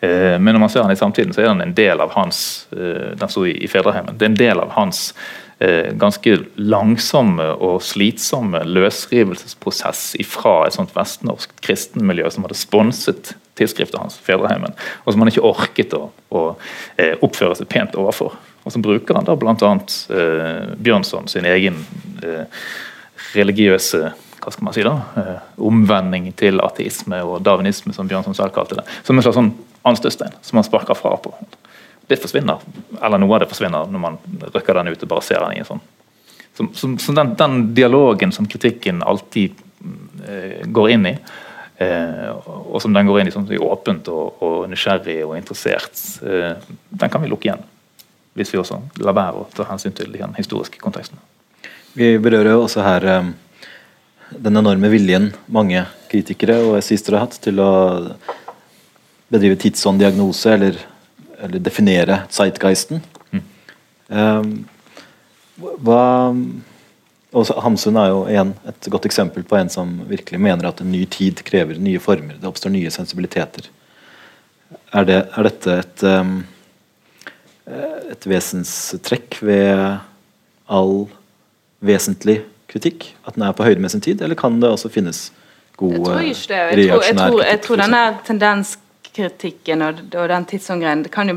Eh, 0.00 0.38
men 0.38 0.52
når 0.52 0.60
man 0.60 0.70
ser 0.70 0.84
den 0.84 0.92
i 0.92 1.00
samtiden, 1.00 1.32
så 1.32 1.42
er 1.42 1.50
den 1.52 1.64
en 1.64 1.74
del 1.76 2.00
av 2.04 2.12
hans 2.16 2.66
eh, 2.76 3.12
den 3.16 3.32
sto 3.32 3.46
i 3.48 3.68
Fedreheimen, 3.70 4.18
det 4.18 4.26
er 4.26 4.32
en 4.32 4.40
del 4.40 4.60
av 4.60 4.74
hans 4.76 5.06
eh, 5.58 5.92
ganske 5.96 6.36
langsomme 6.60 7.48
og 7.54 7.80
slitsomme 7.84 8.60
løsrivelsesprosess 8.68 10.18
ifra 10.20 10.58
et 10.66 10.76
sånt 10.76 10.92
vestnorsk 10.96 11.54
kristenmiljø 11.64 12.28
som 12.34 12.44
hadde 12.44 12.58
sponset 12.60 13.32
tidsskriftet 13.56 13.96
hans, 14.02 14.18
Fedreheimen, 14.20 14.76
og 15.04 15.14
som 15.14 15.24
han 15.24 15.32
ikke 15.32 15.46
orket 15.48 15.96
å, 15.96 16.10
å 16.28 16.42
oppføre 17.24 17.56
seg 17.56 17.70
pent 17.72 17.96
overfor. 17.96 18.36
Og 18.66 18.74
så 18.74 18.82
bruker 18.82 19.16
han 19.16 19.24
da 19.24 19.36
bl.a. 19.38 19.72
Eh, 20.12 20.74
Bjørnson 20.76 21.30
sin 21.32 21.48
egen 21.48 21.80
religiøse 23.32 24.10
hva 24.42 24.52
skal 24.52 24.66
man 24.66 24.74
si 24.76 24.84
da, 24.86 24.94
eh, 25.20 25.36
omvending 25.58 26.30
til 26.36 26.60
ateisme 26.64 27.22
og 27.24 27.40
darwinisme, 27.46 27.94
som 27.96 28.08
Bjørnson 28.08 28.36
selv 28.36 28.54
kalte 28.54 28.78
det. 28.80 28.86
Som 29.06 29.16
en 29.16 29.24
slags 29.24 29.38
sånn 29.38 29.52
anstøtstein 29.86 30.34
som 30.42 30.58
man 30.58 30.66
sparker 30.66 30.98
fra 30.98 31.16
på. 31.16 31.32
Det 32.06 32.18
forsvinner, 32.22 32.62
eller 33.02 33.18
Noe 33.18 33.34
av 33.34 33.42
det 33.42 33.50
forsvinner 33.50 33.90
når 33.90 34.02
man 34.02 34.18
rykker 34.54 34.78
den 34.78 34.92
ut 34.92 35.02
og 35.02 35.10
bare 35.10 35.26
ser 35.26 35.42
den 35.42 35.56
i 35.56 35.62
en 35.62 35.68
sånn 35.68 35.84
så, 36.56 36.64
så, 36.72 36.88
så 36.98 37.12
den, 37.12 37.34
den, 37.36 37.56
dialogen 37.76 38.30
som 38.32 38.46
kritikken 38.48 39.02
alltid 39.04 39.58
eh, 40.24 40.62
går 40.64 40.90
inn 40.94 41.06
i, 41.10 41.12
eh, 41.84 42.30
og 42.46 42.78
som 42.80 42.94
den 42.96 43.04
går 43.06 43.20
inn 43.20 43.28
i 43.28 43.34
sånn 43.34 43.50
åpent 43.60 44.08
og, 44.08 44.40
og, 44.40 44.62
nysgjerrig 44.72 45.18
og 45.26 45.34
interessert, 45.36 46.00
eh, 46.24 46.54
den 46.88 47.12
kan 47.12 47.20
vi 47.20 47.28
lukke 47.28 47.50
igjen. 47.50 47.66
Hvis 48.36 48.54
vi 48.54 48.60
også 48.62 48.78
lar 49.04 49.16
være 49.16 49.42
å 49.42 49.48
ta 49.52 49.66
hensyn 49.68 49.92
til 49.96 50.16
den 50.16 50.32
historiske 50.38 50.80
konteksten. 50.80 51.20
Vi 51.96 52.14
berører 52.20 52.54
jo 52.54 52.64
også 52.64 52.84
her 52.84 53.10
um 53.18 53.34
den 54.30 54.58
enorme 54.58 54.90
viljen 54.90 55.30
mange 55.52 55.84
kritikere 56.10 56.58
og 56.64 56.78
essayister 56.80 57.16
har 57.16 57.26
hatt 57.26 57.38
til 57.42 57.60
å 57.62 57.72
bedrive 59.32 59.58
tidsånddiagnose 59.60 60.54
eller, 60.54 60.78
eller 61.42 61.62
definere 61.62 62.22
zeitgeisten. 62.34 63.02
Mm. 63.34 63.44
Um, 64.08 64.50
hva, 65.56 66.02
og 67.36 67.52
Hamsun 67.64 67.98
er 68.00 68.10
jo 68.12 68.20
igjen 68.30 68.52
et 68.68 68.90
godt 68.92 69.08
eksempel 69.08 69.46
på 69.46 69.58
en 69.58 69.70
som 69.72 69.94
virkelig 70.10 70.40
mener 70.42 70.68
at 70.68 70.82
en 70.82 70.92
ny 70.92 71.04
tid 71.10 71.42
krever 71.46 71.78
nye 71.82 72.02
former. 72.02 72.38
Det 72.40 72.50
oppstår 72.50 72.74
nye 72.74 72.92
sensibiliteter. 72.94 73.70
Er, 74.92 75.06
det, 75.06 75.20
er 75.30 75.46
dette 75.46 75.78
et, 75.82 76.04
um, 76.06 76.38
et 78.10 78.28
vesenstrekk 78.30 79.38
ved 79.46 79.72
all 80.66 81.06
vesentlig 81.86 82.40
kritikk? 82.76 83.10
At 83.26 83.34
den 83.34 83.46
er 83.48 83.56
på 83.56 83.66
høyde 83.66 83.82
med 83.82 83.92
sin 83.92 84.04
tid, 84.04 84.22
eller 84.22 84.38
kan 84.38 84.60
det 84.60 84.70
også 84.70 84.92
finnes 84.92 85.30
god 85.76 86.20
ikke 86.22 86.48
det. 86.48 86.56
Jeg 86.56 86.88
tror, 86.88 87.02
jeg 87.04 87.16
tror, 87.16 87.42
jeg 87.44 87.60
tror 87.64 87.80
denne 87.82 88.02
tendenskritikken 88.26 89.84
og, 89.84 90.02
og 90.16 90.28
den 90.32 90.46
tidsomgreien 90.48 91.04
kan 91.12 91.28
jo, 91.32 91.36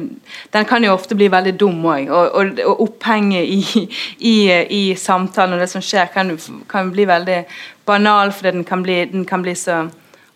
Den 0.53 0.65
kan 0.65 0.83
jo 0.83 0.93
ofte 0.93 1.15
bli 1.15 1.29
veldig 1.31 1.55
dum 1.59 1.85
òg. 1.85 2.09
Og, 2.09 2.35
og, 2.35 2.59
og 2.65 2.83
opphenget 2.87 3.43
i, 3.43 3.87
i, 4.19 4.35
i 4.79 4.83
samtalen 4.95 5.57
og 5.57 5.63
det 5.63 5.69
som 5.71 5.83
skjer, 5.83 6.11
kan, 6.13 6.35
kan 6.69 6.91
bli 6.91 7.07
veldig 7.09 7.43
banal, 7.85 8.31
fordi 8.31 8.51
den 8.59 8.67
kan 8.67 8.83
bli, 8.83 9.05
den 9.11 9.25
kan 9.25 9.45
bli 9.45 9.55
så 9.55 9.87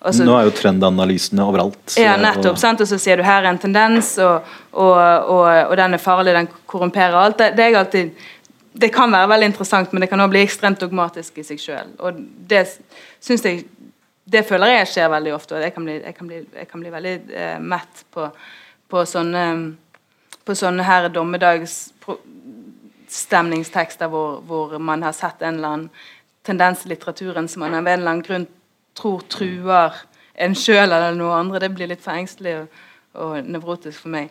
Altså, 0.03 0.25
Nå 0.27 0.33
er 0.35 0.49
jo 0.49 0.51
trendanalysene 0.51 1.45
overalt. 1.47 1.93
ja, 1.95 2.17
eh, 2.17 2.19
nettopp. 2.19 2.57
sant? 2.59 2.81
Og 2.83 2.87
så 2.89 2.97
sier 2.99 3.15
du 3.15 3.23
her 3.23 3.45
er 3.45 3.53
en 3.53 3.59
tendens, 3.59 4.17
og, 4.19 4.49
og, 4.73 4.97
og, 5.31 5.45
og 5.69 5.77
den 5.79 5.95
er 5.95 6.01
farlig, 6.03 6.33
den 6.35 6.49
korrumperer 6.67 7.15
alt. 7.15 7.37
Det, 7.39 7.53
det 7.55 7.69
jeg 7.69 7.77
alltid 7.79 8.25
det 8.73 8.89
kan 8.93 9.11
være 9.13 9.29
veldig 9.29 9.47
interessant, 9.51 9.93
men 9.93 10.01
det 10.01 10.09
kan 10.09 10.19
også 10.19 10.33
bli 10.33 10.43
ekstremt 10.43 10.81
dogmatisk 10.81 11.37
i 11.37 11.43
seg 11.45 11.59
sjøl. 11.61 11.87
Det 12.49 12.63
synes 13.19 13.45
jeg 13.45 13.65
Det 14.23 14.45
føler 14.47 14.67
jeg 14.67 14.87
skjer 14.87 15.09
veldig 15.11 15.33
ofte, 15.35 15.55
og 15.55 15.61
jeg 15.61 15.73
kan 15.75 15.83
bli, 15.83 15.93
jeg 15.99 16.15
kan 16.15 16.27
bli, 16.27 16.45
jeg 16.55 16.67
kan 16.67 16.79
bli 16.79 16.91
veldig 16.91 17.19
eh, 17.35 17.59
mett 17.59 18.05
på, 18.11 18.29
på 18.87 19.05
sånne 19.05 19.75
på 20.45 20.55
sånne 20.55 20.83
her 20.83 21.09
dommedagsstemningstekster 21.11 24.07
hvor, 24.11 24.41
hvor 24.47 24.77
man 24.79 25.03
har 25.03 25.11
sett 25.15 25.41
en 25.41 25.55
eller 25.55 25.67
annen 25.67 25.89
tendens 26.43 26.85
i 26.85 26.89
litteraturen 26.91 27.47
som 27.47 27.59
man 27.63 27.75
av 27.75 27.87
en 27.87 27.99
eller 27.99 28.11
annen 28.11 28.27
grunn 28.27 28.47
tror 28.97 29.21
truer 29.31 29.91
en 30.33 30.55
sjøl 30.55 30.91
eller 30.91 31.15
noe 31.15 31.33
andre. 31.37 31.59
Det 31.63 31.75
blir 31.75 31.87
litt 31.91 32.03
for 32.03 32.13
engstelig 32.17 32.53
og, 32.61 32.67
og 33.13 33.31
nevrotisk 33.47 33.99
for 34.03 34.09
meg. 34.15 34.27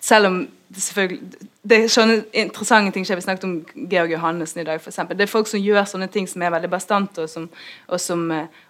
Selv 0.00 0.26
om 0.26 0.48
det 0.68 0.82
selvfølgelig 0.82 1.46
Det 1.68 1.76
er 1.76 1.88
sånne 1.92 2.22
interessante 2.32 2.94
ting 2.94 3.04
skjer. 3.04 3.18
Vi 3.18 3.24
snakket 3.26 3.44
om 3.44 3.88
Georg 3.90 4.12
Johannessen 4.12 4.62
i 4.62 4.64
dag, 4.64 4.80
eksempel. 4.80 5.18
Det 5.18 5.26
er 5.26 5.30
folk 5.32 5.48
som 5.50 5.60
gjør 5.60 5.84
sånne 5.84 6.06
ting 6.08 6.28
som 6.28 6.42
er 6.42 6.52
veldig 6.54 6.70
bastante, 6.72 7.26
og 7.26 7.28
som, 7.28 7.48
og 7.88 8.00
som, 8.00 8.22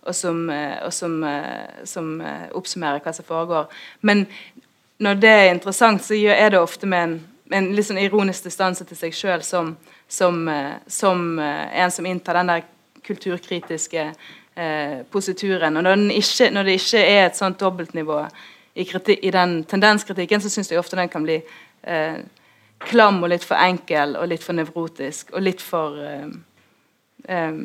og 0.03 0.14
som, 0.14 0.41
og 0.83 0.93
som, 0.93 1.20
eh, 1.31 2.49
oppsummerer 2.59 3.05
hva 3.05 3.12
som 3.14 3.29
foregår. 3.29 3.68
Men 4.03 4.24
når 4.99 5.14
det 5.14 5.31
er 5.31 5.53
interessant, 5.53 6.03
så 6.03 6.14
er 6.14 6.51
det 6.51 6.59
ofte 6.59 6.87
med 6.87 7.05
en, 7.05 7.14
en 7.55 7.70
litt 7.76 7.87
sånn 7.87 8.01
ironisk 8.03 8.49
distanse 8.49 8.87
til 8.89 8.99
seg 8.99 9.14
sjøl 9.14 9.45
som, 9.47 9.76
eh, 10.49 10.74
eh, 11.39 11.83
en 11.85 11.95
som 11.95 12.07
inntar 12.07 12.41
den 12.41 12.51
der 12.51 12.66
kulturkritiske 13.07 14.12
eh, 14.57 14.99
posituren. 15.11 15.76
Og 15.76 15.87
når, 15.87 16.09
ikke, 16.18 16.51
når 16.51 16.68
det 16.68 16.79
ikke 16.81 17.05
er 17.05 17.26
et 17.26 17.39
sånt 17.39 17.61
dobbeltnivå 17.61 18.24
i, 18.79 19.18
i 19.22 19.31
den 19.35 19.62
tendenskritikken, 19.64 20.41
så 20.41 20.51
syns 20.53 20.70
jeg 20.70 20.81
ofte 20.81 20.99
den 20.99 21.11
kan 21.11 21.26
bli 21.26 21.41
eh, 21.83 22.20
klam 22.89 23.22
og 23.22 23.33
litt 23.33 23.47
for 23.47 23.59
enkel 23.59 24.16
og 24.18 24.31
litt 24.31 24.45
for 24.45 24.57
nevrotisk 24.59 25.35
og 25.35 25.45
litt 25.45 25.62
for 25.64 25.99
eh, 25.99 26.29
eh, 27.29 27.61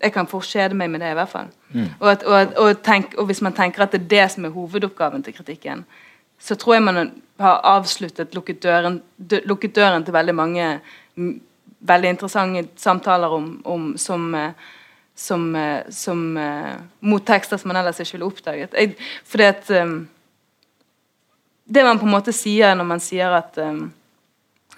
Jeg 0.00 0.12
kan 0.14 0.28
fort 0.28 0.48
kjede 0.48 0.76
meg 0.76 0.88
med 0.88 1.02
det, 1.02 1.10
i 1.12 1.16
hvert 1.18 1.28
fall. 1.28 1.48
Og, 1.98 2.06
at, 2.08 2.22
og, 2.24 2.54
og, 2.56 2.78
tenk, 2.82 3.18
og 3.20 3.26
hvis 3.28 3.42
man 3.44 3.52
tenker 3.52 3.82
at 3.84 3.92
det 3.92 3.98
er 4.00 4.06
det 4.08 4.30
som 4.32 4.46
er 4.48 4.54
hovedoppgaven 4.54 5.22
til 5.22 5.34
kritikken, 5.36 5.82
så 6.40 6.56
tror 6.56 6.74
jeg 6.78 6.84
man 6.86 7.10
har 7.36 7.60
avsluttet 7.68 8.32
lukket 8.34 8.62
døren, 8.62 9.02
dø, 9.16 9.42
lukket 9.44 9.76
døren 9.76 10.04
til 10.04 10.16
veldig 10.16 10.34
mange 10.34 10.70
mm, 11.20 11.34
veldig 11.80 12.08
interessante 12.14 12.64
samtaler 12.76 13.32
om, 13.32 13.60
om 13.64 13.96
som 13.98 14.34
eh, 14.34 14.52
som, 15.20 15.56
eh, 15.56 15.82
som 15.90 16.36
eh, 16.36 17.18
tekster 17.26 17.56
som 17.56 17.68
man 17.68 17.76
ellers 17.76 18.00
ikke 18.00 18.12
ville 18.12 18.26
oppdaget. 18.30 18.74
Jeg, 18.74 18.96
fordi 19.24 19.44
at 19.44 19.70
um, 19.70 20.08
Det 21.74 21.84
man 21.84 21.98
på 21.98 22.06
en 22.06 22.10
måte 22.10 22.32
sier 22.32 22.74
når 22.74 22.84
man 22.84 23.00
sier 23.00 23.30
at 23.30 23.58
um, 23.58 23.92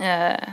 eh, 0.00 0.50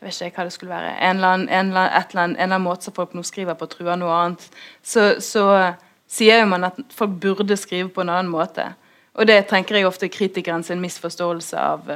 Jeg 0.00 0.06
vet 0.06 0.20
ikke 0.20 0.38
hva 0.38 0.44
det 0.46 0.52
skulle 0.52 0.72
være. 0.72 0.94
En 0.96 1.16
eller 1.16 1.28
annen, 1.28 1.48
en 1.48 1.66
eller 1.66 1.80
annen, 1.80 2.06
eller 2.08 2.22
annen, 2.22 2.36
en 2.36 2.42
eller 2.42 2.54
annen 2.54 2.68
måte 2.68 2.84
som 2.84 2.94
folk 2.94 3.14
nå 3.14 3.22
skriver 3.22 3.54
på, 3.54 3.66
truer 3.68 3.98
noe 4.00 4.14
annet. 4.14 4.46
Så, 4.82 5.18
så 5.20 5.74
sier 6.08 6.40
jo 6.40 6.46
man 6.48 6.64
at 6.70 6.78
folk 6.94 7.18
burde 7.20 7.56
skrive 7.56 7.90
på 7.92 8.00
en 8.00 8.08
annen 8.14 8.30
måte. 8.32 8.70
Og 9.12 9.26
det 9.26 9.42
tenker 9.50 9.76
jeg 9.76 9.90
ofte 9.90 10.06
er 10.06 10.14
kritikeren 10.14 10.64
sin 10.64 10.80
misforståelse 10.80 11.58
av 11.58 11.90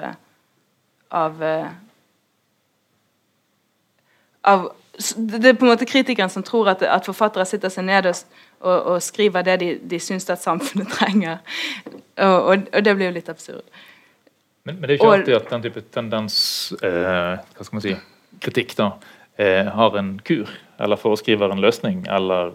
av 1.15 1.41
av 4.45 4.69
det 5.17 5.49
er 5.51 5.57
på 5.59 5.67
en 5.67 5.73
måte 5.73 5.87
kritikeren 5.89 6.31
som 6.31 6.43
tror 6.47 6.69
at, 6.71 6.83
at 6.87 7.07
forfattere 7.09 7.45
sitter 7.49 7.73
seg 7.73 7.87
ned 7.89 8.07
og, 8.07 8.21
og, 8.61 8.77
og 8.95 9.03
skriver 9.03 9.43
det 9.47 9.57
de, 9.63 9.71
de 9.91 9.99
syns 10.01 10.29
at 10.31 10.43
samfunnet 10.43 10.89
trenger. 10.99 11.41
Og, 12.17 12.37
og, 12.53 12.69
og 12.73 12.85
det 12.87 12.95
blir 12.97 13.11
jo 13.11 13.17
litt 13.19 13.29
absurd. 13.33 13.65
Men, 14.65 14.79
men 14.79 14.87
det 14.89 14.95
er 14.95 15.01
ikke 15.01 15.11
alltid 15.19 15.35
at 15.37 15.51
den 15.51 15.65
type 15.67 15.83
tendens 15.93 16.37
eh, 16.81 17.35
hva 17.37 17.67
skal 17.67 17.77
man 17.77 17.85
si, 17.85 17.97
kritikk 18.45 18.77
da, 18.79 18.87
eh, 19.37 19.67
har 19.75 19.99
en 20.01 20.15
kur, 20.25 20.49
eller 20.81 20.97
foreskriver 21.01 21.53
en 21.53 21.61
løsning, 21.61 22.07
eller, 22.11 22.55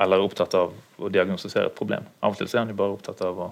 eller 0.00 0.16
er 0.16 0.24
opptatt 0.24 0.56
av 0.58 0.72
å 0.98 1.10
diagnostisere 1.12 1.68
et 1.68 1.76
problem. 1.76 2.06
Av 2.24 2.32
og 2.32 2.40
til 2.40 2.48
er 2.48 2.62
han 2.62 2.72
jo 2.72 2.78
bare 2.80 2.96
opptatt 2.96 3.20
av 3.26 3.42
å 3.44 3.50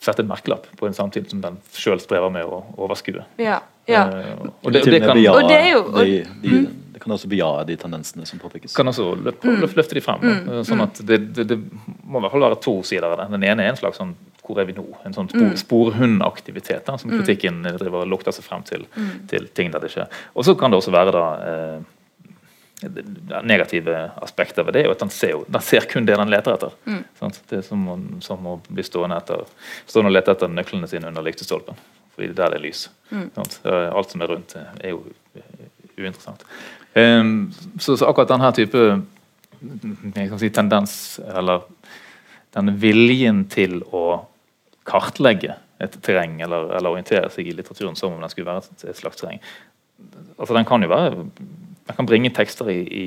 sette 0.00 0.22
en 0.22 0.30
merkelapp 0.30 0.68
på 0.78 0.86
en 0.88 0.94
samtid 0.96 1.26
som 1.28 1.42
den 1.44 1.58
sjøl 1.76 2.00
strever 2.00 2.30
med 2.32 2.46
å 2.48 2.62
overskue. 2.80 3.24
Ja, 3.42 3.58
ja. 3.90 4.04
Eh, 4.06 4.30
og 4.62 4.72
det, 4.72 4.84
og 4.86 4.94
det 4.94 5.02
kan, 5.02 5.18
Og 5.18 5.48
det 5.50 5.58
er 5.58 5.68
jo- 5.74 5.82
og- 5.90 6.04
de, 6.06 6.22
de, 6.44 6.62
det 7.00 7.06
kan 7.06 7.14
også 7.16 7.28
bejae 7.32 7.62
de 7.64 7.76
tendensene 7.80 8.26
som 8.28 8.38
påpekes. 8.42 8.74
kan 8.76 8.90
også 8.90 9.14
løp, 9.16 9.44
løf, 9.48 9.72
løfte 9.78 9.96
de 9.96 10.02
frem. 10.04 10.20
da. 10.20 10.58
Eh, 10.58 10.64
Sånn 10.68 10.82
at 10.84 11.00
det, 11.08 11.16
det, 11.32 11.46
det 11.48 11.56
må 12.04 12.20
i 12.20 12.26
hvert 12.26 12.34
fall 12.34 12.44
være 12.44 12.58
to 12.60 12.74
sider 12.84 13.06
av 13.08 13.16
det. 13.22 13.30
Den 13.38 13.46
ene 13.48 13.64
er 13.64 13.72
en 13.72 13.78
slags 13.80 13.96
sånn 14.02 14.12
hvor 14.50 14.58
er 14.58 14.66
vi 14.66 14.74
nå? 14.74 14.82
En 15.06 15.14
sånn 15.14 15.28
spor, 15.30 15.52
sporhundaktivitet 15.62 16.84
da, 16.88 16.96
som 16.98 17.12
kritikken 17.12 17.62
driver 17.62 18.02
og 18.02 18.08
lukter 18.10 18.34
seg 18.34 18.44
frem 18.44 18.64
til, 18.66 18.84
til 19.30 19.46
ting 19.54 19.70
der 19.72 19.80
det 19.84 19.92
skjer. 19.94 20.08
Og 20.34 20.44
så 20.44 20.56
kan 20.58 20.72
det 20.74 20.80
også 20.80 20.90
være 20.92 21.12
da 21.14 21.24
eh, 21.46 21.78
negative 23.46 24.10
aspekter 24.24 24.66
ved 24.66 24.74
det 24.76 24.84
er 24.86 24.90
at 24.92 25.02
den 25.04 25.12
ser, 25.14 25.44
den 25.46 25.62
ser 25.64 25.86
kun 25.90 26.06
det 26.08 26.16
den 26.18 26.32
leter 26.32 26.56
etter. 26.56 26.74
Sant? 27.20 27.40
Det 27.50 27.60
er 27.60 27.64
som 27.66 27.86
å, 27.92 27.96
som 28.24 28.46
å 28.48 28.56
bli 28.68 28.84
stående, 28.86 29.20
etter, 29.20 29.44
stående 29.86 30.10
og 30.12 30.16
lete 30.18 30.34
etter 30.34 30.50
nøklene 30.52 30.88
sine 30.90 31.08
under 31.12 31.24
lyktestolpen. 31.26 31.78
Fordi 32.16 32.30
er 32.32 32.36
der 32.40 32.54
det 32.54 32.60
er 32.60 32.64
lys. 32.66 32.86
Mm. 33.12 33.28
Eh, 33.38 33.88
Alt 33.94 34.10
som 34.16 34.24
er 34.24 34.32
rundt, 34.34 34.56
eh, 34.58 34.72
er 34.82 34.96
jo 34.96 35.04
uinteressant. 36.00 36.42
Em, 36.98 37.50
så, 37.78 37.96
så 37.96 38.08
akkurat 38.08 38.32
denne 38.32 38.50
type 38.56 38.84
jeg 39.60 40.30
kan 40.30 40.40
si, 40.40 40.50
tendens, 40.50 40.94
eller 41.28 41.66
denne 42.56 42.74
viljen 42.80 43.44
til 43.52 43.82
å 43.92 44.24
kartlegge 44.88 45.58
et 45.80 45.96
terreng, 46.04 46.40
eller, 46.44 46.72
eller 46.78 46.94
orientere 46.96 47.28
seg 47.32 47.48
i 47.48 47.54
litteraturen 47.54 47.96
som 47.98 48.14
om 48.14 48.22
den 48.22 48.32
skulle 48.32 48.48
være 48.48 48.64
et 48.88 48.98
slags 48.98 49.20
terreng, 49.20 49.42
altså 50.38 50.56
den 50.56 50.68
kan 50.68 50.82
jo 50.82 50.90
være 50.90 51.26
den 51.90 51.96
kan 51.96 52.06
bringe 52.06 52.30
tekster 52.30 52.68
i, 52.70 52.80
i 52.86 53.04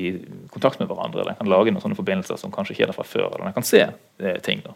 kontakt 0.52 0.80
med 0.80 0.90
hverandre. 0.90 1.22
eller 1.22 1.32
Den 1.32 1.38
kan 1.38 1.48
lage 1.48 1.72
noen 1.72 1.80
sånne 1.80 1.96
forbindelser 1.96 2.36
som 2.36 2.52
kanskje 2.52 2.74
ikke 2.74 2.84
er 2.84 2.90
der 2.90 2.96
fra 2.98 3.06
før. 3.08 3.30
eller 3.30 3.46
Den 3.48 3.56
kan 3.56 3.64
se 3.64 3.80
eh, 3.80 4.40
ting. 4.44 4.60
da. 4.60 4.74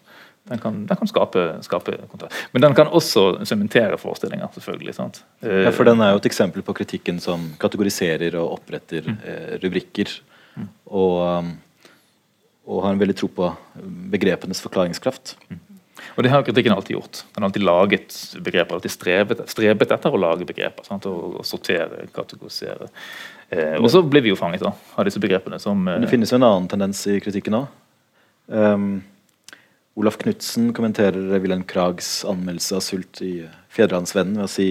Den 0.49 0.59
kan, 0.63 0.87
den 0.87 0.97
kan 0.97 1.09
skape, 1.11 1.43
skape 1.63 1.97
kontakt. 2.09 2.35
Men 2.53 2.63
den 2.63 2.75
kan 2.75 2.89
også 2.89 3.45
sementere 3.45 3.99
forestillinger, 4.01 4.49
selvfølgelig. 4.55 4.95
sant? 4.97 5.23
Eh, 5.43 5.65
Ja, 5.67 5.71
for 5.71 5.85
Den 5.85 6.01
er 6.01 6.15
jo 6.15 6.23
et 6.23 6.27
eksempel 6.31 6.63
på 6.63 6.75
kritikken 6.75 7.21
som 7.21 7.51
kategoriserer 7.61 8.35
og 8.41 8.59
oppretter 8.59 9.05
eh, 9.25 9.59
rubrikker. 9.63 10.21
Og, 10.87 11.39
um, 11.39 11.51
og 12.67 12.83
har 12.85 12.93
en 12.93 13.01
veldig 13.01 13.17
tro 13.17 13.29
på 13.29 13.51
begrepenes 14.11 14.61
forklaringskraft. 14.65 15.37
Og 16.17 16.25
det 16.25 16.31
har 16.33 16.43
kritikken 16.43 16.73
alltid 16.75 16.97
gjort. 16.97 17.25
Den 17.35 17.43
har 17.43 17.49
alltid 17.49 17.63
laget 17.63 18.17
begreper, 18.43 18.75
alltid 18.75 18.91
strevet, 18.91 19.43
strebet 19.51 19.93
etter 19.95 20.11
å 20.15 20.19
lage 20.19 20.47
begreper. 20.49 20.87
Sant? 20.89 21.07
Og, 21.07 21.39
og 21.39 21.47
sortere, 21.47 22.09
kategorisere. 22.15 22.89
Eh, 23.51 23.77
og 23.79 23.91
så 23.93 24.03
blir 24.03 24.25
vi 24.25 24.33
jo 24.33 24.37
fanget 24.39 24.65
da, 24.65 24.73
av 24.97 25.07
disse 25.07 25.21
begrepene 25.23 25.61
som 25.63 25.87
eh, 25.89 26.01
det 26.03 26.11
finnes 26.11 26.33
jo 26.33 26.41
en 26.41 26.49
annen 26.49 26.67
tendens 26.69 27.05
i 27.09 27.21
kritikken 27.23 27.61
òg. 27.61 27.69
Um, 28.49 28.91
Olaf 29.99 30.19
Knutsen 30.21 30.71
kommenterer 30.77 31.41
Wilhelm 31.43 31.65
Krags 31.67 32.23
anmeldelse 32.29 32.77
av 32.79 32.85
sult 32.87 33.19
i 33.25 33.33
Fedrelandsvennen 33.75 34.39
ved 34.39 34.47
å 34.47 34.53
si 34.53 34.69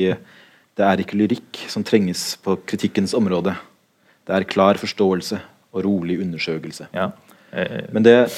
det 0.78 0.86
er 0.86 1.02
ikke 1.04 1.18
lyrikk 1.20 1.60
som 1.68 1.84
trenges 1.84 2.38
på 2.46 2.56
kritikkens 2.70 3.16
område. 3.18 3.56
Det 4.24 4.36
er 4.36 4.48
klar 4.48 4.80
forståelse 4.80 5.40
og 5.74 5.84
rolig 5.84 6.20
undersøkelse. 6.24 6.88
ja, 6.94 7.12
eh, 7.52 7.92
Men 7.92 8.04
det 8.04 8.30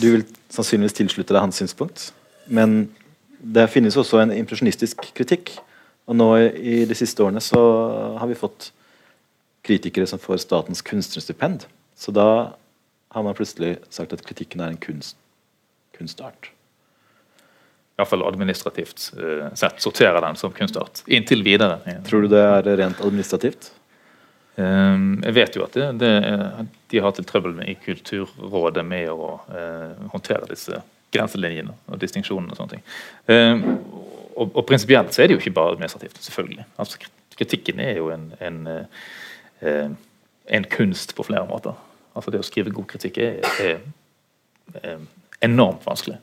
Du 0.00 0.10
vil 0.12 0.24
sannsynligvis 0.50 0.92
tilslutte 0.92 1.32
deg 1.32 1.40
hans 1.40 1.56
synspunkt. 1.56 2.12
Men 2.46 2.90
det 3.40 3.70
finnes 3.70 3.96
også 3.96 4.20
en 4.20 4.32
impresjonistisk 4.32 5.14
kritikk. 5.14 5.58
Og 6.06 6.16
nå 6.16 6.36
i 6.36 6.84
de 6.84 6.94
siste 6.94 7.22
årene 7.22 7.40
så 7.40 8.18
har 8.18 8.26
vi 8.26 8.34
fått 8.34 8.72
kritikere 9.64 10.06
som 10.06 10.18
får 10.18 10.42
statens 10.42 10.82
kunstnerstipend. 10.82 11.66
Så 11.96 12.12
da 12.12 12.52
har 13.10 13.22
man 13.22 13.34
plutselig 13.34 13.78
sagt 13.90 14.12
at 14.12 14.24
kritikken 14.26 14.60
er 14.60 14.68
en 14.68 14.76
kunst, 14.82 15.16
kunstart. 15.96 16.50
Iallfall 17.96 18.26
administrativt 18.28 19.12
eh, 19.18 19.54
sett 19.54 19.80
sorterer 19.80 20.20
den 20.20 20.36
som 20.36 20.52
kunstart. 20.52 21.02
Inntil 21.06 21.42
videre. 21.42 21.80
Tror 22.04 22.26
du 22.26 22.28
det 22.28 22.42
er 22.42 22.68
rent 22.82 23.00
administrativt? 23.00 23.70
Eh, 24.56 24.98
jeg 25.24 25.36
vet 25.38 25.56
jo 25.56 25.64
at 25.64 25.78
det, 25.78 25.86
det 26.02 26.12
er, 26.18 26.44
de 26.92 27.00
har 27.00 27.08
hatt 27.08 27.22
litt 27.22 27.30
trøbbel 27.30 27.56
med, 27.56 27.70
i 27.72 27.78
Kulturrådet 27.80 28.84
med 28.84 29.08
å 29.12 29.32
eh, 29.48 30.06
håndtere 30.12 30.50
disse 30.52 30.82
grenselinjene 31.14 31.72
og 31.88 32.00
distinksjonene 32.02 32.52
og 32.52 32.60
sånne 32.60 32.76
ting. 32.76 32.86
Eh, 33.32 33.64
og, 34.36 34.50
og 34.52 34.64
prinsipielt 34.68 35.16
så 35.16 35.24
er 35.24 35.30
det 35.30 35.38
jo 35.38 35.40
ikke 35.40 35.56
bare 35.56 35.72
administrativt, 35.76 36.20
selvfølgelig. 36.20 36.66
Altså, 36.82 37.00
kritikken 37.36 37.80
er 37.80 37.96
jo 38.02 38.10
en, 38.12 38.28
en, 38.44 38.62
eh, 39.64 39.88
en 40.58 40.68
kunst 40.72 41.16
på 41.16 41.24
flere 41.24 41.48
måter. 41.48 41.76
Altså 42.16 42.32
Det 42.32 42.40
å 42.40 42.46
skrive 42.48 42.72
god 42.72 42.88
kritikk 42.92 43.20
er, 43.24 43.40
er, 43.60 43.80
er 44.82 45.00
enormt 45.44 45.84
vanskelig. 45.86 46.18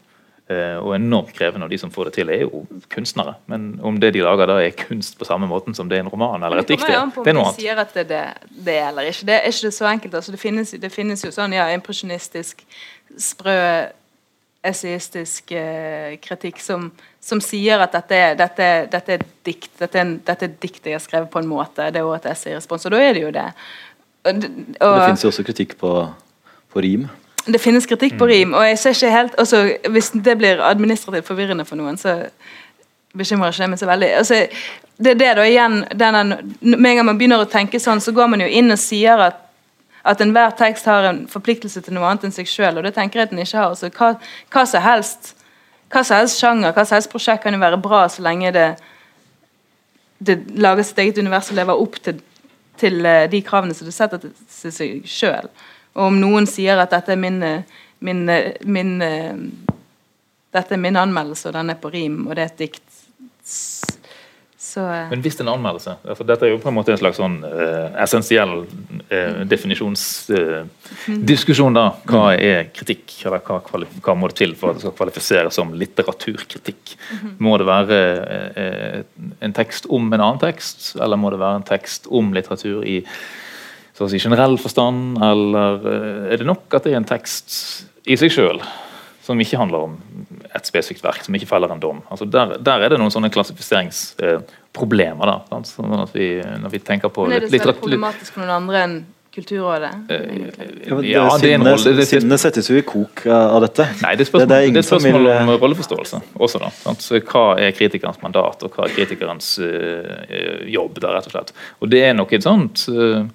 Eh, 0.52 0.76
og 0.76 0.92
enormt 0.98 1.32
krevende, 1.32 1.64
og 1.64 1.72
de 1.72 1.78
som 1.80 1.92
får 1.92 2.10
det 2.10 2.14
til, 2.18 2.30
er 2.34 2.42
jo 2.44 2.66
kunstnere. 2.92 3.38
Men 3.48 3.78
om 3.86 3.96
det 4.00 4.10
de 4.16 4.24
lager 4.26 4.50
da 4.50 4.58
er 4.60 4.76
kunst 4.76 5.16
på 5.20 5.28
samme 5.28 5.48
måten 5.48 5.76
som 5.78 5.88
det 5.88 5.98
er 5.98 6.04
en 6.04 6.12
roman 6.12 6.44
eller 6.44 6.60
et 6.60 6.74
dikt, 6.74 6.84
det 6.84 6.98
er 6.98 7.38
noe 7.38 7.46
annet. 7.48 7.62
sier 7.62 7.80
at 7.80 7.96
det, 7.96 8.04
det, 8.12 8.24
det 8.66 8.76
eller 8.90 9.08
ikke. 9.08 9.30
Det 9.30 9.38
er 9.38 9.48
ikke 9.48 9.72
så 9.72 9.88
enkelt. 9.88 10.18
Altså, 10.20 10.36
det, 10.36 10.42
finnes, 10.42 10.76
det 10.84 10.92
finnes 10.92 11.24
jo 11.24 11.32
sånn 11.32 11.56
ja, 11.56 11.70
impresjonistisk, 11.78 12.66
sprø, 13.16 13.56
essayistisk 14.64 15.56
eh, 15.56 16.20
kritikk 16.24 16.60
som, 16.64 16.90
som, 17.24 17.40
sier 17.44 17.82
at 17.84 17.96
dette, 17.96 18.20
dette, 18.40 18.70
dette 18.92 19.18
er 19.18 19.26
dikt, 19.48 19.74
dette 19.80 20.00
er, 20.00 20.14
dette 20.28 20.48
er 20.48 20.54
dikt 20.60 20.88
jeg 20.88 20.96
har 20.96 21.04
skrevet 21.04 21.32
på 21.32 21.40
en 21.40 21.50
måte. 21.50 21.88
Det 21.88 22.04
er 22.04 22.08
også 22.08 22.20
et 22.22 22.32
essay-respons, 22.36 22.88
og 22.88 22.96
da 22.96 23.02
er 23.04 23.16
det 23.16 23.26
jo 23.26 23.34
det. 23.36 23.50
Og, 24.24 24.30
og, 24.30 24.40
det 24.44 25.08
finnes 25.08 25.26
jo 25.26 25.32
også 25.34 25.48
kritikk 25.48 25.76
på, 25.80 25.98
på 26.72 26.84
rim. 26.84 27.08
Det 27.46 27.60
finnes 27.60 27.86
kritikk 27.86 28.16
på 28.18 28.26
mm. 28.26 28.32
rim, 28.32 28.54
og 28.56 28.64
jeg 28.68 28.80
ser 28.80 28.96
ikke 28.96 29.12
helt 29.12 29.40
også, 29.42 29.64
Hvis 29.92 30.14
det 30.16 30.38
blir 30.40 30.64
administrativt 30.64 31.28
forvirrende 31.28 31.66
for 31.68 31.76
noen, 31.76 31.98
så 32.00 32.30
bekymrer 33.14 33.52
ikke 33.52 33.66
det 33.66 33.70
meg 33.70 33.82
så 33.82 33.90
veldig. 33.90 34.12
Altså, 34.18 34.40
det 35.04 35.12
er 35.12 35.20
det 35.20 35.32
da 35.38 35.46
igjen 35.48 35.84
denne, 35.92 36.40
Med 36.62 36.92
en 36.92 36.98
gang 36.98 37.06
man 37.06 37.18
begynner 37.20 37.44
å 37.44 37.50
tenke 37.50 37.82
sånn, 37.82 38.02
så 38.02 38.14
går 38.16 38.32
man 38.32 38.42
jo 38.42 38.48
inn 38.48 38.72
og 38.72 38.80
sier 38.80 39.30
at 39.30 39.40
at 40.04 40.20
enhver 40.20 40.52
tekst 40.60 40.84
har 40.86 41.06
en 41.08 41.22
forpliktelse 41.32 41.80
til 41.80 41.96
noe 41.96 42.04
annet 42.04 42.26
enn 42.28 42.34
seg 42.36 42.50
sjøl, 42.52 42.76
og 42.76 42.84
det 42.84 42.92
tenker 42.92 43.22
jeg 43.22 43.30
at 43.30 43.32
den 43.32 43.40
ikke 43.40 43.62
har. 43.62 43.76
Så 43.80 43.88
hva, 43.88 44.10
hva, 44.52 44.66
som 44.68 44.84
helst 44.84 45.30
hva 45.94 46.02
som 46.04 46.18
helst 46.18 46.42
sjanger, 46.42 46.74
hva 46.74 46.86
som 46.88 46.98
helst 46.98 47.12
prosjekt 47.12 47.44
kan 47.46 47.56
jo 47.56 47.62
være 47.62 47.80
bra 47.82 48.02
så 48.10 48.24
lenge 48.26 48.52
det, 48.56 48.68
det 50.18 50.40
lager 50.58 50.88
sitt 50.88 51.02
eget 51.04 51.20
univers 51.22 51.52
og 51.54 51.60
lever 51.60 51.84
opp 51.86 52.00
til, 52.04 52.20
til 52.82 53.06
eh, 53.06 53.28
de 53.30 53.44
kravene 53.46 53.78
som 53.78 53.88
det 53.88 53.94
setter 53.96 54.24
til 54.24 54.74
seg 54.74 55.06
sjøl. 55.10 55.52
Og 55.94 56.10
om 56.10 56.20
noen 56.20 56.50
sier 56.50 56.80
at 56.82 56.94
dette 56.94 57.14
er 57.14 57.22
min, 57.22 57.40
min, 58.02 58.24
min, 58.66 58.94
dette 60.54 60.74
er 60.74 60.82
min 60.82 60.98
anmeldelse, 60.98 61.50
og 61.50 61.58
den 61.58 61.74
er 61.74 61.82
på 61.82 61.94
rim, 61.94 62.24
og 62.28 62.38
det 62.38 62.48
er 62.48 62.54
et 62.54 62.64
dikt 62.66 63.02
så, 64.74 64.90
eh. 64.90 65.10
Men 65.10 65.22
hvis 65.22 65.36
det 65.36 65.42
er 65.44 65.48
en 65.50 65.58
anmeldelse 65.58 65.92
altså 66.08 66.24
Dette 66.26 66.46
er 66.48 66.52
jo 66.54 66.62
på 66.64 66.70
en 66.72 66.78
måte 66.78 66.92
en 66.94 67.02
slags 67.02 67.18
sånn 67.20 67.44
uh, 67.44 67.90
essensiell 68.02 68.54
uh, 68.64 69.42
definisjonsdiskusjon. 69.50 71.78
Uh, 71.78 71.94
Hva 72.10 72.24
er 72.34 72.64
kritikk? 72.74 73.26
eller 73.28 73.40
hva, 73.44 73.58
hva, 73.62 74.14
må 74.18 74.28
det 74.32 74.38
til 74.40 74.56
for 74.58 74.68
at 74.72 74.76
det 74.80 74.84
skal 74.86 74.98
kvalifiseres 74.98 75.54
som 75.60 75.68
litteraturkritikk? 75.78 76.84
Må 77.44 77.52
det 77.60 77.68
være 77.70 77.98
en 79.44 79.54
tekst 79.56 79.84
om 79.92 80.04
en 80.10 80.22
annen 80.22 80.42
tekst, 80.42 80.96
eller 80.96 81.18
må 81.20 81.28
det 81.34 81.44
være 81.44 81.58
en 81.62 81.68
tekst 81.68 82.08
om 82.12 82.34
litteratur 82.36 82.80
i 82.88 83.06
så 83.94 84.08
å 84.08 84.10
si, 84.10 84.22
generell 84.22 84.58
forstand, 84.62 85.20
eller 85.22 85.86
eh, 85.90 86.34
er 86.34 86.42
det 86.42 86.50
nok 86.50 86.74
at 86.74 86.88
det 86.88 86.96
er 86.96 87.02
en 87.02 87.10
tekst 87.10 87.54
i 88.10 88.18
seg 88.20 88.34
sjøl 88.34 88.62
som 89.24 89.40
ikke 89.40 89.60
handler 89.62 89.86
om 89.88 89.98
et 90.50 90.68
spesifikt 90.68 91.06
verk, 91.06 91.24
som 91.24 91.36
ikke 91.38 91.48
feller 91.48 91.72
en 91.72 91.82
dom? 91.84 92.02
Altså 92.12 92.28
der, 92.28 92.58
der, 92.60 92.84
er 92.84 92.94
det 92.94 93.00
noen 93.00 93.14
sånne 93.14 93.32
klassifiseringsproblemer. 93.34 95.30
da, 95.30 95.62
sånn 95.70 95.94
at 96.02 96.16
vi, 96.18 96.36
når 96.42 96.74
vi 96.74 96.82
tenker 96.84 97.14
på 97.14 97.30
Men 97.30 97.38
Er 97.38 97.48
det 97.48 97.62
så 97.64 97.76
problematisk 97.78 98.36
for 98.36 98.44
noen 98.44 98.58
andre 98.58 98.86
enn 98.88 99.04
Kulturrådet? 99.34 99.90
Eh, 100.14 100.20
ja, 101.10 101.24
det 101.42 101.56
er 101.56 101.64
rolle, 101.66 102.04
Sinnene 102.06 102.38
settes 102.38 102.68
jo 102.70 102.76
i 102.78 102.84
kok 102.86 103.24
av 103.34 103.64
dette. 103.64 103.88
Nei, 104.04 104.12
Det 104.20 104.28
er 104.28 104.30
spørsmål, 104.30 104.52
det, 104.52 104.60
det 104.76 104.84
er 104.84 104.86
spørsmål 104.86 105.30
om 105.32 105.50
rolleforståelse 105.64 106.20
også. 106.38 106.62
da, 106.62 106.70
sant? 106.84 107.08
Hva 107.32 107.46
er 107.58 107.74
kritikerens 107.74 108.22
mandat, 108.22 108.62
og 108.62 108.78
hva 108.78 108.86
er 108.86 108.94
kritikerens 108.94 109.56
uh, 109.58 110.70
jobb? 110.70 111.02
der 111.02 111.18
rett 111.18 111.32
og 111.32 111.34
slett. 111.34 111.56
Og 111.82 111.90
Det 111.90 112.04
er 112.06 112.14
nok 112.14 112.36
et 112.38 112.46
sånt 112.46 112.86
uh, 112.94 113.26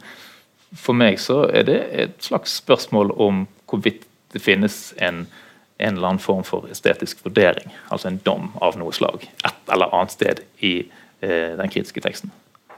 for 0.77 0.97
meg 0.97 1.21
så 1.23 1.43
er 1.49 1.67
det 1.69 1.79
et 2.03 2.17
slags 2.25 2.59
spørsmål 2.61 3.15
om 3.17 3.47
hvorvidt 3.69 4.05
det 4.35 4.43
finnes 4.45 4.93
en, 5.01 5.25
en 5.79 5.95
eller 5.95 6.11
annen 6.11 6.23
form 6.23 6.45
for 6.45 6.69
estetisk 6.73 7.23
vurdering, 7.25 7.73
altså 7.89 8.11
en 8.11 8.21
dom 8.25 8.51
av 8.65 8.77
noe 8.81 8.93
slag, 8.93 9.25
et 9.45 9.73
eller 9.73 9.95
annet 9.97 10.13
sted 10.13 10.43
i 10.61 10.75
eh, 10.85 11.55
den 11.57 11.73
kritiske 11.73 12.05
teksten. 12.05 12.33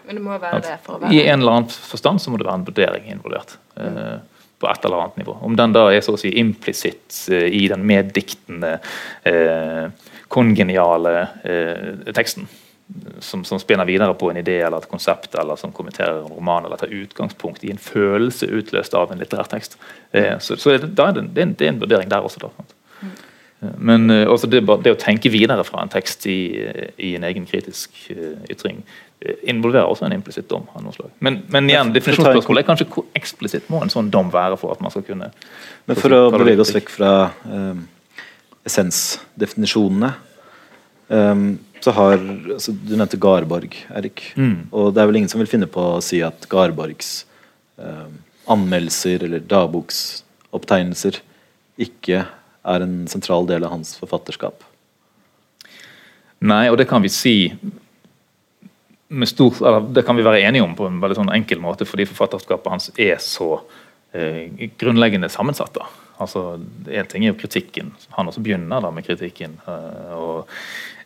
Men 0.06 0.18
det 0.18 0.24
må 0.24 0.38
være 0.42 0.62
det 0.64 0.76
for 0.84 0.96
å 0.96 1.02
være 1.02 1.14
I 1.14 1.24
en 1.26 1.42
eller 1.42 1.58
annen 1.58 1.70
forstand 1.70 2.22
så 2.22 2.32
må 2.32 2.38
det 2.40 2.46
være 2.46 2.62
en 2.62 2.68
vurdering 2.70 3.10
involvert. 3.12 3.58
Eh, 3.76 4.18
på 4.60 4.68
et 4.68 4.84
eller 4.84 5.00
annet 5.00 5.16
nivå. 5.16 5.36
Om 5.40 5.56
den 5.56 5.72
da 5.72 5.86
er 5.88 6.02
så 6.04 6.14
å 6.16 6.20
si 6.20 6.34
implisitt 6.40 7.16
eh, 7.32 7.48
i 7.56 7.64
den 7.72 7.84
meddiktende, 7.88 8.74
eh, 9.24 9.86
kongeniale 10.30 11.14
eh, 11.48 12.10
teksten, 12.14 12.44
som, 13.18 13.44
som, 13.44 13.58
spinner 13.58 13.84
videre 13.84 14.14
på 14.14 14.30
en 14.30 14.36
idé 14.36 14.58
eller 14.60 14.82
et 14.82 14.90
konsept, 14.90 15.34
eller 15.34 15.56
som 15.56 15.72
kommenterer 15.72 16.22
en 16.22 16.32
roman, 16.32 16.64
eller 16.64 16.76
tar 16.76 16.92
utgangspunkt 16.94 17.64
i 17.64 17.70
en 17.70 17.78
følelse 17.78 18.46
utløst 18.46 18.94
av 18.94 19.12
en 19.12 19.20
litterær 19.20 19.50
tekst. 19.50 19.76
Eh, 20.12 20.38
så, 20.38 20.56
så 20.56 20.76
det, 20.76 20.94
det, 20.96 21.04
er 21.04 21.20
en, 21.20 21.32
det, 21.34 21.60
er 21.60 21.74
en, 21.74 21.80
vurdering 21.82 22.10
der 22.10 22.26
også. 22.26 22.42
Da. 22.46 22.50
Eh, 23.02 23.76
men 23.76 24.10
eh, 24.10 24.26
også 24.28 24.50
det, 24.50 24.64
det, 24.84 24.94
å 24.94 24.98
tenke 25.00 25.32
videre 25.32 25.64
fra 25.68 25.84
en 25.84 25.92
tekst 25.92 26.26
i, 26.30 26.40
i 26.96 27.14
en 27.18 27.26
egen 27.28 27.46
kritisk 27.48 27.94
uh, 28.16 28.40
ytring 28.50 28.82
involverer 29.20 29.84
også 29.84 30.06
en 30.06 30.14
implisitt 30.16 30.48
dom. 30.48 30.64
av 30.72 30.80
noe 30.80 30.96
slag. 30.96 31.10
Men, 31.20 31.42
men 31.52 31.66
igjen, 31.68 31.90
definisjonsspørsmålet 31.92 32.62
er 32.62 32.68
kanskje 32.70 32.86
hvor 32.88 33.04
eksplisitt 33.18 33.66
må 33.68 33.82
en 33.84 33.92
sånn 33.92 34.08
dom 34.08 34.30
være 34.32 34.56
for 34.56 34.72
at 34.72 34.80
man 34.80 34.92
skal 34.94 35.04
kunne 35.04 35.28
Men 35.84 35.98
For 36.00 36.14
å 36.16 36.22
bevege 36.32 36.64
oss 36.64 36.72
vekk 36.72 36.88
fra 36.94 37.12
uh, 37.44 37.82
essensdefinisjonene 38.64 40.14
um, 41.10 41.58
så 41.80 41.94
har 41.96 42.16
altså, 42.18 42.72
Du 42.72 42.94
nevnte 42.94 43.20
Garborg, 43.20 43.76
Erik. 43.96 44.24
Mm. 44.36 44.68
Og 44.70 44.94
det 44.94 45.02
er 45.02 45.10
vel 45.10 45.20
ingen 45.20 45.32
som 45.32 45.42
vil 45.42 45.50
finne 45.50 45.68
på 45.70 45.84
å 45.96 46.02
si 46.04 46.22
at 46.24 46.48
Garborgs 46.50 47.24
um, 47.76 48.18
anmeldelser 48.50 49.26
eller 49.26 49.44
dagboksopptegnelser 49.50 51.20
ikke 51.80 52.24
er 52.70 52.84
en 52.84 52.96
sentral 53.08 53.46
del 53.48 53.64
av 53.64 53.72
hans 53.74 53.94
forfatterskap. 54.00 54.64
Nei, 56.40 56.66
og 56.72 56.78
det 56.80 56.88
kan 56.88 57.02
vi 57.04 57.12
si 57.12 57.36
stor, 59.26 59.82
Det 59.92 60.04
kan 60.06 60.16
vi 60.16 60.22
være 60.22 60.40
enige 60.40 60.62
om 60.62 60.74
på 60.76 60.86
en 60.86 61.00
veldig 61.02 61.18
sånn 61.18 61.34
enkel 61.34 61.60
måte, 61.60 61.84
fordi 61.88 62.06
forfatterskapet 62.08 62.70
hans 62.70 62.90
er 62.96 63.18
så 63.20 63.62
eh, 64.12 64.68
grunnleggende 64.78 65.28
sammensatt. 65.28 65.74
da. 65.74 65.88
Altså, 66.18 66.60
En 66.86 67.06
ting 67.06 67.24
er 67.24 67.32
jo 67.32 67.40
kritikken. 67.40 67.92
Han 68.16 68.28
også 68.28 68.40
begynner 68.40 68.80
da 68.80 68.90
med 68.90 69.04
kritikken. 69.04 69.58
Eh, 69.66 70.14
og 70.14 70.48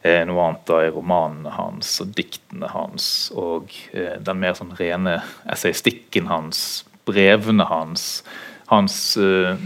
noe 0.04 0.42
annet 0.44 0.66
da 0.68 0.82
i 0.84 0.90
romanene 0.92 1.52
hans 1.54 1.96
og 2.04 2.10
diktene 2.16 2.68
hans 2.74 3.06
og 3.32 3.72
eh, 3.96 4.18
den 4.20 4.42
mer 4.42 4.56
sånn 4.58 4.74
rene 4.76 5.20
essayistikken 5.50 6.28
hans, 6.28 6.84
brevene 7.08 7.64
hans, 7.68 8.22
hans 8.68 8.98
uh, 9.20 9.56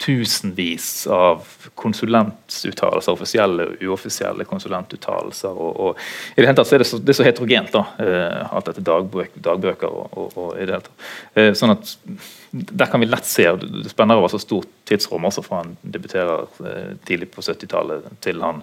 tusenvis 0.00 1.06
av 1.12 1.44
konsulentuttalelser, 1.80 3.12
offisielle 3.12 3.66
og 3.68 3.82
uoffisielle 3.84 4.46
konsulentuttalelser. 4.48 5.56
Og, 5.56 5.80
og, 5.80 6.04
I 6.36 6.40
det 6.40 6.48
hele 6.48 6.56
tatt 6.60 6.70
så 6.70 6.76
er 6.76 6.84
det 6.84 6.88
så, 6.88 7.00
det 7.00 7.12
er 7.12 7.18
så 7.18 7.26
heterogent, 7.28 7.74
da, 7.76 7.82
alt 8.48 8.70
dette 8.70 8.84
dagbøk, 8.84 9.36
dagbøker. 9.44 9.92
og, 9.92 10.16
og, 10.16 10.38
og, 10.40 10.54
i 10.56 10.64
det 10.64 10.78
hele 10.78 10.86
tatt. 10.88 11.58
Sånn 11.60 11.76
at 11.76 11.92
Der 12.50 12.86
kan 12.90 13.00
vi 13.00 13.06
lett 13.06 13.26
se 13.26 13.50
og 13.50 13.60
Det 13.62 13.90
spenner 13.92 14.16
over 14.18 14.28
så 14.32 14.38
stort 14.42 14.68
tidsrom, 14.88 15.24
også 15.28 15.42
fra 15.46 15.56
han 15.62 15.76
debuterer 15.82 16.38
uh, 16.60 16.92
tidlig 17.06 17.28
på 17.30 17.40
70-tallet 17.46 18.00
til 18.24 18.36
han 18.42 18.58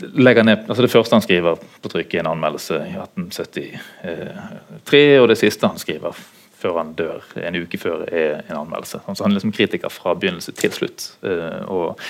legger 0.00 0.42
ned, 0.46 0.58
altså 0.68 0.82
Det 0.82 0.90
første 0.90 1.14
han 1.14 1.22
skriver 1.22 1.56
på 1.82 1.88
trykk, 1.92 2.14
er 2.14 2.20
en 2.22 2.26
anmeldelse 2.30 2.74
i 2.74 2.96
1873, 2.96 5.20
og 5.20 5.28
det 5.28 5.38
siste 5.38 5.66
han 5.68 5.78
skriver 5.82 6.12
før 6.60 6.78
han 6.78 6.92
dør, 6.96 7.24
en 7.40 7.58
uke 7.62 7.78
før, 7.80 8.04
er 8.12 8.42
en 8.50 8.58
anmeldelse. 8.58 9.00
Så 9.06 9.22
Han 9.22 9.32
er 9.32 9.38
liksom 9.38 9.52
kritiker 9.52 9.88
fra 9.88 10.14
begynnelse 10.14 10.52
til 10.52 10.72
slutt. 10.72 11.16
Eh, 11.22 11.62
og, 11.68 12.00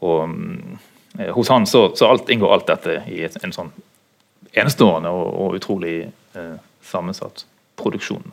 og 0.00 0.28
eh, 1.18 1.32
Hos 1.34 1.48
han 1.48 1.66
så, 1.66 1.88
så 1.96 2.10
alt, 2.10 2.30
inngår 2.30 2.52
alt 2.52 2.68
dette 2.68 3.00
i 3.08 3.22
en 3.26 3.56
sånn 3.56 3.72
enestående 4.56 5.12
og, 5.12 5.26
og 5.40 5.58
utrolig 5.58 5.98
eh, 6.36 6.56
sammensatt 6.84 7.46
produksjon. 7.76 8.24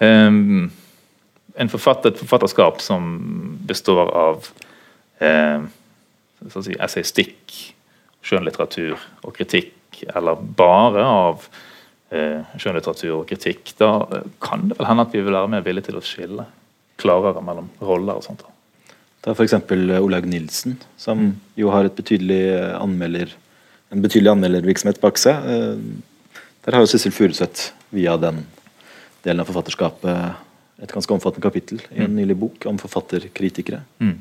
Um, 0.00 0.70
en 1.54 1.70
forfatter, 1.70 2.12
et 2.12 2.20
forfatterskap 2.20 2.80
som 2.84 3.10
består 3.68 4.10
av 4.16 4.48
eh, 5.22 5.66
si, 6.48 6.76
essaystikk, 6.76 7.56
skjønnlitteratur 8.26 8.98
og 9.24 9.34
kritikk, 9.36 10.02
eller 10.14 10.38
bare 10.56 11.04
av 11.04 11.48
eh, 12.12 12.40
skjønnlitteratur 12.56 13.16
og 13.18 13.26
kritikk, 13.30 13.74
da 13.80 13.92
eh, 14.06 14.28
kan 14.42 14.68
det 14.70 14.78
vel 14.78 14.90
hende 14.90 15.06
at 15.08 15.16
vi 15.16 15.24
vil 15.24 15.36
være 15.36 15.52
mer 15.56 15.66
villige 15.66 15.90
til 15.90 16.00
å 16.00 16.04
skille 16.04 16.46
klarere 17.00 17.42
mellom 17.44 17.70
roller 17.80 18.20
og 18.20 18.26
sånt. 18.26 18.44
Ta 19.24 19.34
f.eks. 19.34 19.56
Eh, 19.56 19.96
Olaug 19.98 20.28
Nilsen, 20.28 20.78
som 21.00 21.24
mm. 21.24 21.34
jo 21.60 21.72
har 21.74 21.90
betydelig 21.96 22.42
anmelder, 22.78 23.34
en 23.90 24.04
betydelig 24.04 24.36
anmeldervirksomhet 24.36 25.00
bak 25.02 25.18
seg. 25.18 25.42
Der 26.62 26.76
har 26.76 26.84
jo 26.84 26.90
Sissel 26.92 27.10
Furuseth 27.10 27.72
via 27.90 28.14
den 28.20 28.44
delen 29.24 29.42
av 29.42 29.48
forfatterskapet 29.48 30.46
et 30.80 30.92
ganske 30.92 31.14
omfattende 31.14 31.44
kapittel 31.44 31.80
i 31.90 32.00
en 32.00 32.12
mm. 32.12 32.18
nylig 32.22 32.36
bok 32.40 32.66
om 32.70 32.78
forfatterkritikere. 32.80 33.82
Mm. 34.00 34.18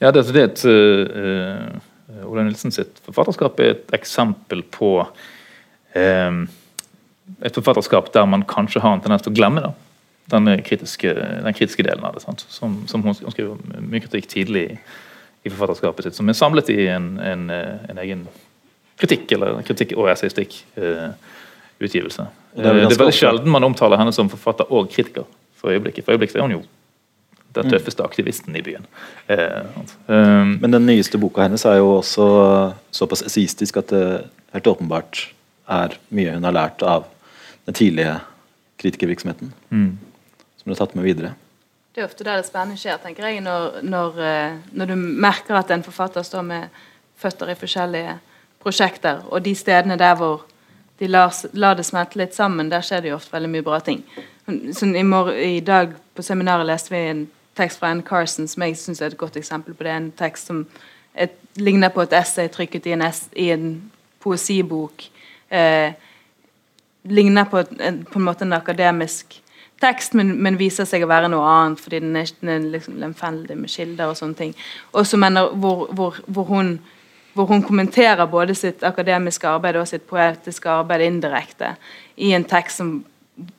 Ja, 0.00 0.10
det, 0.14 0.26
det 0.32 0.44
et 0.44 0.64
uh, 0.68 1.80
Eh, 2.10 2.30
Ola 2.30 2.42
Nilsen 2.42 2.72
sitt 2.74 2.98
forfatterskap 3.06 3.60
er 3.60 3.74
et 3.74 3.94
eksempel 3.96 4.62
på 4.72 4.90
uh, 5.04 6.40
et 7.46 7.56
forfatterskap 7.56 8.10
der 8.14 8.26
man 8.26 8.46
kanskje 8.48 8.82
har 8.82 8.96
en 8.96 9.04
tendens 9.04 9.24
til 9.26 9.32
å 9.32 9.38
glemme 9.38 9.62
da, 9.64 9.72
den 10.34 10.50
kritiske, 10.66 11.14
den 11.14 11.56
kritiske 11.56 11.86
delen 11.86 12.06
av 12.06 12.16
det. 12.16 12.24
Sant? 12.24 12.44
Som, 12.50 12.82
som 12.90 13.04
hun, 13.06 13.16
hun 13.18 13.34
skriver 13.34 13.82
mye 13.82 14.02
kritikk 14.04 14.30
tidlig 14.30 14.66
i, 14.72 14.78
i 15.46 15.52
forfatterskapet 15.52 16.08
sitt, 16.08 16.18
som 16.18 16.30
er 16.30 16.38
samlet 16.38 16.72
i 16.74 16.86
en, 16.90 17.12
en, 17.22 17.46
en 17.50 18.02
egen 18.02 18.26
kritikk 19.00 19.30
eller 19.36 19.62
kritikk 19.66 19.94
og 19.98 20.10
essaystikk. 20.12 20.62
Uh, 20.78 21.12
utgivelse. 21.80 22.26
Det 22.56 22.66
er, 22.66 22.82
det 22.82 22.92
er 22.92 23.00
veldig 23.00 23.16
sjelden 23.16 23.52
man 23.52 23.64
omtaler 23.64 24.00
henne 24.00 24.12
som 24.12 24.30
forfatter 24.32 24.68
og 24.72 24.90
kritiker. 24.92 25.26
For 25.60 25.72
øyeblikket 25.72 26.04
For 26.04 26.16
øyeblikket 26.16 26.38
er 26.40 26.46
hun 26.46 26.58
jo 26.58 26.62
den 27.54 27.66
mm. 27.66 27.70
tøffeste 27.70 28.04
aktivisten 28.04 28.56
i 28.56 28.62
byen. 28.62 28.86
Eh, 29.28 29.62
um, 30.06 30.58
Men 30.60 30.72
den 30.72 30.86
nyeste 30.86 31.18
boka 31.18 31.42
hennes 31.42 31.64
er 31.66 31.80
jo 31.80 31.96
også 31.96 32.26
såpass 32.94 33.24
essistisk 33.26 33.76
at 33.76 33.90
det 33.90 34.04
helt 34.54 34.66
åpenbart 34.66 35.24
er 35.70 35.96
mye 36.10 36.34
hun 36.34 36.46
har 36.46 36.54
lært 36.54 36.82
av 36.82 37.08
den 37.66 37.74
tidlige 37.74 38.20
kritikervirksomheten. 38.78 39.52
Mm. 39.70 39.98
Som 40.56 40.70
hun 40.70 40.74
har 40.74 40.86
tatt 40.86 40.94
med 40.94 41.04
videre. 41.04 41.34
Det 41.94 42.04
er 42.04 42.06
ofte 42.06 42.24
der 42.24 42.38
det 42.38 42.46
spennende 42.46 42.78
skjer, 42.78 43.00
tenker 43.02 43.26
jeg, 43.26 43.42
når, 43.42 43.80
når, 43.82 44.20
eh, 44.22 44.58
når, 44.72 44.92
du 44.92 44.96
merker 44.96 45.58
at 45.58 45.70
en 45.74 45.82
forfatter 45.82 46.22
står 46.22 46.46
med 46.46 46.82
føtter 47.18 47.50
i 47.50 47.58
forskjellige 47.58 48.14
prosjekter, 48.62 49.24
og 49.28 49.42
de 49.44 49.54
stedene 49.58 49.98
der 49.98 50.14
hvor 50.16 50.46
de 51.00 51.08
lar, 51.08 51.32
lar, 51.56 51.76
det 51.78 51.86
smelte 51.88 52.20
litt 52.20 52.36
sammen, 52.36 52.68
der 52.68 52.84
skjer 52.84 53.02
det 53.02 53.12
jo 53.12 53.16
ofte 53.16 53.32
veldig 53.32 53.50
mye 53.54 53.64
bra 53.64 53.78
ting. 53.84 54.02
Sånn, 54.46 54.92
i, 54.98 55.04
I 55.56 55.60
dag 55.64 55.94
på 56.16 56.24
seminaret 56.24 56.68
leste 56.68 56.92
vi 56.92 57.00
en 57.08 57.22
tekst 57.56 57.80
fra 57.80 57.90
Anne 57.92 58.04
Carson 58.06 58.48
som 58.48 58.64
jeg 58.64 58.76
syns 58.78 59.00
er 59.00 59.10
et 59.10 59.20
godt 59.20 59.38
eksempel 59.40 59.76
på 59.76 59.86
det. 59.86 59.94
En 59.96 60.10
tekst 60.18 60.50
som 60.50 60.66
et, 61.14 61.34
ligner 61.56 61.92
på 61.94 62.04
et 62.04 62.14
essay 62.20 62.50
trykket 62.52 62.88
i 62.90 62.94
en, 62.96 63.06
i 63.32 63.48
en 63.54 63.66
poesibok. 64.20 65.06
Eh, 65.50 65.96
ligner 67.08 67.48
på, 67.48 67.64
en, 67.80 68.04
på 68.04 68.20
en 68.20 68.26
måte 68.26 68.44
en 68.44 68.58
akademisk 68.58 69.40
tekst, 69.80 70.14
men, 70.14 70.34
men, 70.44 70.58
viser 70.60 70.84
seg 70.84 71.04
å 71.04 71.08
være 71.10 71.30
noe 71.32 71.48
annet, 71.48 71.80
fordi 71.80 72.02
den 72.04 72.16
er, 72.20 72.30
den 72.42 72.52
er 72.52 72.70
liksom 72.76 72.98
lemfeldig 73.00 73.56
med 73.56 73.72
kilder 73.72 74.12
og 74.12 74.18
sånne 74.18 74.36
ting. 74.36 74.56
Også 74.92 75.16
mener, 75.20 75.54
hvor, 75.56 75.86
hvor, 75.96 76.20
hvor 76.28 76.48
hun 76.52 76.74
hvor 77.34 77.46
hun 77.46 77.62
kommenterer 77.62 78.26
både 78.26 78.54
sitt 78.54 78.82
akademiske 78.82 79.48
arbeid 79.48 79.76
og 79.76 79.88
sitt 79.88 80.06
poetiske 80.10 80.70
arbeid 80.70 81.06
indirekte 81.06 81.74
i 82.16 82.32
en 82.32 82.44
tekst 82.44 82.76
som, 82.82 83.04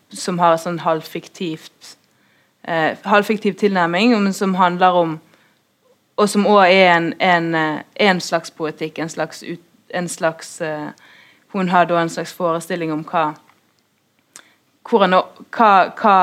som 0.09 0.39
har 0.39 0.55
en 0.55 0.63
sånn 0.65 0.79
halvfiktivt 0.83 1.95
eh, 2.67 2.97
halvfiktiv 3.03 3.53
tilnærming, 3.53 4.15
men 4.23 4.33
som 4.33 4.55
handler 4.55 5.03
om 5.03 5.19
Og 6.17 6.29
som 6.29 6.43
òg 6.45 6.67
er 6.69 6.91
en, 6.91 7.13
en, 7.23 7.55
eh, 7.55 7.79
en, 7.95 8.19
slags 8.21 8.51
poetikk, 8.51 8.99
en 8.99 9.09
slags, 9.09 9.43
ut, 9.43 9.61
en 9.89 10.07
slags 10.07 10.61
eh, 10.61 10.89
Hun 11.47 11.69
har 11.69 11.85
da 11.85 12.01
en 12.01 12.09
slags 12.09 12.33
forestilling 12.33 12.91
om 12.93 13.03
hva, 13.03 13.33
hvordan, 14.89 15.15
hva, 15.49 15.71
hva 16.01 16.17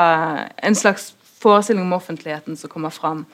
En 0.62 0.74
slags 0.74 1.14
forestilling 1.40 1.82
om 1.82 1.92
offentligheten 1.92 2.56
som 2.56 2.70
kommer 2.70 2.90
fram 2.90 3.26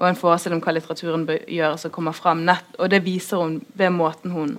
og 0.00 0.08
en 0.08 0.18
forestilling 0.18 0.60
om 0.60 0.64
hva 0.64 0.74
litteraturen 0.74 1.26
bør 1.28 1.42
gjøre, 1.52 1.78
som 1.78 1.92
kommer 1.94 2.16
fram. 2.16 2.44
Nett, 2.48 2.68
og 2.78 2.90
det 2.90 3.02
viser 3.04 3.42
hun 3.42 3.58
ved 3.78 3.92
måten 3.94 4.32
hun 4.32 4.56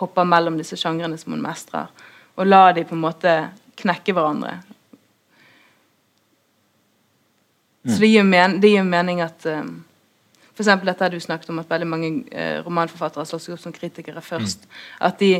hopper 0.00 0.28
mellom 0.28 0.58
disse 0.60 0.78
sjangrene 0.78 1.18
som 1.18 1.34
hun 1.34 1.42
mestrer. 1.42 1.90
Og 2.36 2.46
lar 2.46 2.74
de 2.76 2.84
på 2.86 2.94
en 2.94 3.02
måte 3.02 3.34
knekke 3.80 4.14
hverandre. 4.16 4.58
Så 7.86 8.00
det 8.02 8.10
gir, 8.10 8.24
men, 8.26 8.58
det 8.60 8.72
gir 8.72 8.86
mening 8.86 9.20
at 9.22 9.46
um, 9.46 9.84
for 10.56 10.86
dette 10.88 11.08
du 11.12 11.20
snakket 11.20 11.52
om 11.52 11.60
at 11.62 11.70
veldig 11.70 11.86
mange 11.86 12.10
uh, 12.32 12.64
romanforfattere 12.66 13.26
slått 13.28 13.44
seg 13.44 13.54
opp 13.54 13.62
som 13.62 13.74
kritikere 13.74 14.22
først. 14.24 14.66
Mm. 14.66 14.80
At 15.08 15.18
de, 15.22 15.32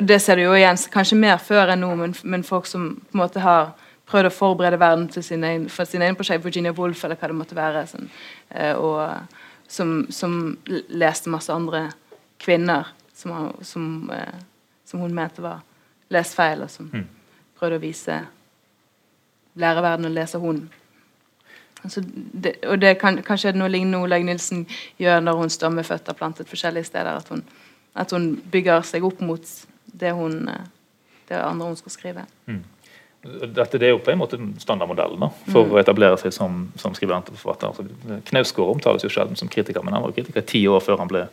Det 0.00 0.18
ser 0.22 0.36
du 0.36 0.42
jo 0.46 0.54
igjen 0.56 0.78
kanskje 0.90 1.18
mer 1.18 1.36
før 1.38 1.74
enn 1.74 1.84
nå, 1.84 1.92
men, 1.98 2.14
men 2.24 2.42
folk 2.46 2.66
som 2.66 2.94
på 2.96 3.16
en 3.16 3.22
måte 3.22 3.42
har 3.44 3.74
prøvd 4.10 4.28
å 4.28 4.34
forberede 4.34 4.80
verden 4.80 5.06
til 5.12 5.24
sin 5.24 5.44
egen, 5.46 5.68
for 5.70 5.88
sin 5.88 6.02
egen 6.02 6.18
prosjekt, 6.18 6.44
Virginia 6.44 6.74
Woolf 6.76 7.04
eller 7.04 7.18
hva 7.18 7.30
det 7.30 7.38
måtte 7.38 7.58
være. 7.58 7.84
Sånn, 7.90 8.10
eh, 8.50 8.74
og 8.74 9.70
som, 9.70 9.94
som, 10.10 10.36
leste 10.88 11.30
masse 11.30 11.52
andre 11.54 11.86
kvinner 12.42 12.90
som, 13.14 13.52
som, 13.62 14.10
eh, 14.14 14.42
som 14.84 15.04
hun 15.04 15.14
mente 15.14 15.44
var 15.44 15.62
lest 16.10 16.34
feil, 16.34 16.64
og 16.66 16.72
som 16.72 16.90
mm. 16.90 17.06
prøvde 17.58 17.78
å 17.78 17.84
vise 17.84 18.18
lære 19.60 19.82
verden 19.84 20.08
å 20.08 20.14
lese 20.14 20.40
hun. 20.42 20.64
Altså 21.80 22.02
det, 22.04 22.58
og 22.68 22.80
det 22.80 22.96
kan, 23.00 23.22
kanskje 23.24 23.50
er 23.50 23.56
det 23.56 23.62
noe 23.62 23.72
lignende 23.72 24.02
Olaug 24.04 24.24
Nilsen 24.26 24.66
gjør 25.00 25.22
når 25.24 25.38
hun 25.38 25.52
står 25.52 25.72
med 25.74 25.88
føtter 25.88 26.16
plantet 26.16 26.50
forskjellige 26.50 26.90
steder. 26.90 27.22
At 27.22 27.30
hun, 27.32 27.44
at 27.94 28.12
hun 28.12 28.34
bygger 28.52 28.84
seg 28.86 29.06
opp 29.06 29.22
mot 29.24 29.46
det, 29.86 30.12
hun, 30.16 30.42
eh, 30.48 30.68
det 31.30 31.40
andre 31.40 31.70
hun 31.70 31.78
skal 31.78 31.94
skrive. 31.94 32.26
Mm. 32.50 32.60
Dette 33.20 33.76
det 33.76 33.90
er 33.90 33.92
jo 33.92 34.00
på 34.00 34.14
en 34.14 34.20
måte 34.22 34.38
standardmodellen 34.62 35.20
da, 35.20 35.28
for 35.50 35.66
mm. 35.66 35.72
å 35.74 35.80
etablere 35.82 36.16
seg 36.22 36.32
som, 36.32 36.62
som 36.80 36.94
skribent 36.96 37.28
og 37.28 37.36
forfatter. 37.36 37.68
Altså, 37.68 38.22
Knausgård 38.30 38.78
omtales 38.78 39.04
jo 39.04 39.10
sjelden 39.12 39.36
som 39.36 39.50
kritiker, 39.52 39.84
men 39.84 39.92
han 39.92 40.06
var 40.06 40.14
kritiker 40.16 40.46
ti 40.48 40.62
år 40.70 40.80
før 40.84 41.02
han 41.02 41.10
ble 41.10 41.26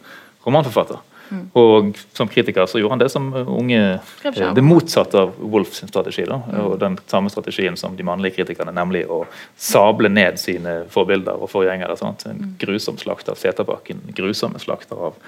romanforfatter. 0.43 0.99
Mm. 1.29 1.47
Og 1.59 1.97
som 2.15 2.27
kritiker 2.31 2.67
så 2.67 2.79
gjorde 2.79 2.95
han 2.95 3.01
det 3.01 3.09
som 3.11 3.25
unge 3.35 3.79
eh, 3.79 4.53
Det 4.55 4.63
motsatte 4.63 5.19
av 5.19 5.33
Wolfs 5.39 5.83
strategi. 5.87 6.25
da, 6.27 6.39
mm. 6.43 6.59
og 6.63 6.79
Den 6.79 6.97
samme 7.07 7.29
strategien 7.29 7.77
som 7.77 7.95
de 7.95 8.03
mannlige 8.07 8.39
kritikerne, 8.39 8.75
nemlig 8.75 9.05
å 9.11 9.25
sable 9.55 10.09
ned 10.09 10.39
sine 10.39 10.81
forbilder 10.91 11.39
og 11.39 11.51
forgjengere. 11.51 11.97
Sant? 11.99 12.25
En 12.27 12.39
mm. 12.39 12.55
grusom 12.63 12.99
slakt 12.99 13.29
av 13.29 13.39
Seterbakken, 13.39 14.03
grusomme 14.15 14.59
slakter 14.59 15.09
av, 15.09 15.19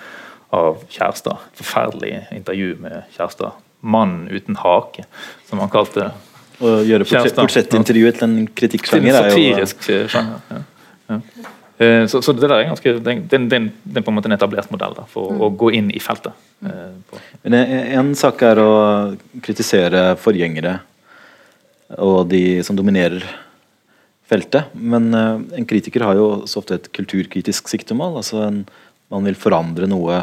av 0.56 0.84
Kjærstad. 0.90 1.52
Forferdelig 1.60 2.26
intervju 2.36 2.76
med 2.84 3.04
Kjærstad. 3.18 3.60
Mannen 3.80 4.28
uten 4.28 4.58
hake, 4.60 5.06
som 5.48 5.60
han 5.64 5.72
kalte 5.72 6.12
å 6.60 6.74
gjøre 6.88 7.08
portrettintervjuet 7.08 8.20
til 8.20 8.28
en 8.28 8.36
kritikksjanger 8.62 9.16
er 9.16 9.30
jo 9.30 9.38
Satirisk 9.38 9.88
sjanger. 10.12 10.44
Ja. 10.52 10.60
Ja. 11.10 11.22
Eh, 11.80 12.06
så, 12.12 12.20
så, 12.22 12.34
det 12.36 12.44
der 12.44 12.58
er 12.58 12.68
ganske, 12.68 12.94
det, 13.00 13.14
det, 13.32 13.38
det, 13.48 13.60
det 13.88 14.02
er 14.02 14.04
på 14.04 14.12
en 14.12 14.18
måte 14.18 14.28
en 14.28 14.36
etablert 14.36 14.72
modell 14.74 14.98
da, 14.98 15.06
for 15.08 15.32
mm. 15.32 15.44
å 15.46 15.50
gå 15.62 15.72
inn 15.78 15.88
i 15.96 16.02
feltet. 16.04 16.36
Eh, 16.68 17.20
Men 17.46 17.56
En 17.56 18.12
sak 18.20 18.44
er 18.44 18.60
å 18.60 18.72
kritisere 19.46 20.12
forgjengere 20.20 20.82
og 22.04 22.28
de 22.30 22.60
som 22.68 22.76
dominerer 22.78 23.24
feltet. 24.30 24.76
Men 24.76 25.08
uh, 25.16 25.40
en 25.58 25.66
kritiker 25.66 26.04
har 26.06 26.20
jo 26.20 26.28
så 26.46 26.60
ofte 26.62 26.76
et 26.78 26.92
kulturkritisk 26.94 27.72
siktemål. 27.72 28.20
altså 28.20 28.44
en, 28.46 28.60
Man 29.10 29.26
vil 29.26 29.40
forandre 29.40 29.88
noe 29.90 30.20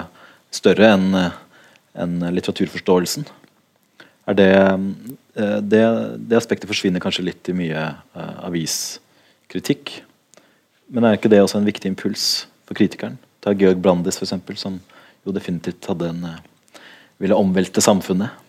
større 0.55 0.93
enn 0.95 1.09
en 1.17 2.15
litteraturforståelsen. 2.37 3.27
Er 4.27 4.35
det 4.39 4.51
Eh, 5.37 5.59
det, 5.61 5.83
det, 6.17 6.37
aspektet 6.39 6.69
forsvinner 6.71 7.03
kanskje 7.03 7.27
litt 7.27 7.49
i 7.53 7.57
mye 7.57 7.83
uh, 8.17 8.37
aviskritikk. 8.49 9.99
Men 10.89 11.05
er 11.05 11.19
ikke 11.19 11.31
det 11.33 11.43
også 11.45 11.61
en 11.61 11.69
viktig 11.69 11.93
impuls 11.93 12.47
for 12.65 12.79
kritikeren? 12.79 13.19
Ta 13.45 13.53
Georg 13.53 13.83
Brandes, 13.85 14.23
eksempel, 14.23 14.57
som 14.57 14.81
jo 15.27 15.35
definitivt 15.37 15.91
hadde 15.91 16.09
en 16.15 16.25
uh, 16.25 16.81
ville 17.21 17.37
omvelte 17.37 17.85
samfunnet. 17.85 18.43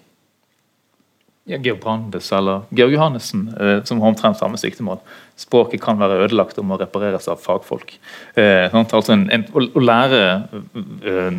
Ja, 1.47 1.59
Georg 1.63 1.79
Brandes 1.83 2.31
eller 2.35 2.65
Georg 2.75 2.91
Johannessen, 2.91 3.45
eh, 3.55 3.77
som 3.87 4.01
har 4.03 4.11
omtrent 4.11 4.35
samme 4.35 4.59
siktemål. 4.59 4.97
Språket 5.39 5.79
kan 5.79 5.99
være 5.99 6.17
ødelagt 6.25 6.57
og 6.59 6.67
må 6.67 6.75
repareres 6.75 7.29
av 7.31 7.39
fagfolk. 7.39 7.93
Eh, 8.35 8.67
altså 8.75 9.15
en, 9.15 9.23
en, 9.31 9.45
å, 9.55 9.63
å, 9.63 9.83
lære 9.83 10.19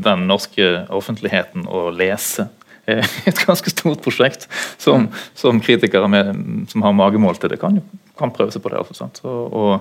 den 0.00 0.24
norske 0.30 0.70
offentligheten 0.96 1.68
å 1.68 1.90
lese 1.92 2.48
et 2.88 3.42
ganske 3.46 3.72
stort 3.72 4.04
prosjekt 4.04 4.46
som, 4.80 5.08
som 5.38 5.60
kritikere 5.60 6.08
med, 6.10 6.30
som 6.72 6.84
har 6.86 6.96
magemål 6.96 7.40
til 7.40 7.52
det, 7.52 7.60
kan, 7.60 7.80
kan 8.18 8.32
prøve 8.34 8.54
seg 8.54 8.64
på 8.64 8.72
det. 8.72 8.84
Altså, 8.84 9.10
og, 9.28 9.52
og 9.52 9.74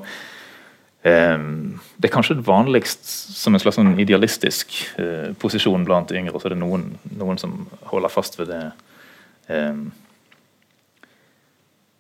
um, 1.08 1.78
Det 1.98 2.10
er 2.10 2.14
kanskje 2.14 2.40
det 2.40 2.48
vanligst 2.48 3.08
som 3.38 3.56
en 3.56 3.64
slags 3.64 3.80
sånn 3.80 3.96
idealistisk 4.00 4.76
uh, 5.00 5.32
posisjon 5.40 5.88
blant 5.88 6.12
yngre, 6.12 6.36
og 6.36 6.44
så 6.44 6.52
er 6.52 6.58
det 6.58 6.64
noen, 6.66 6.90
noen 7.16 7.40
som 7.42 7.64
holder 7.92 8.14
fast 8.14 8.40
ved 8.40 8.52
det. 8.52 8.66
Um, 9.48 9.88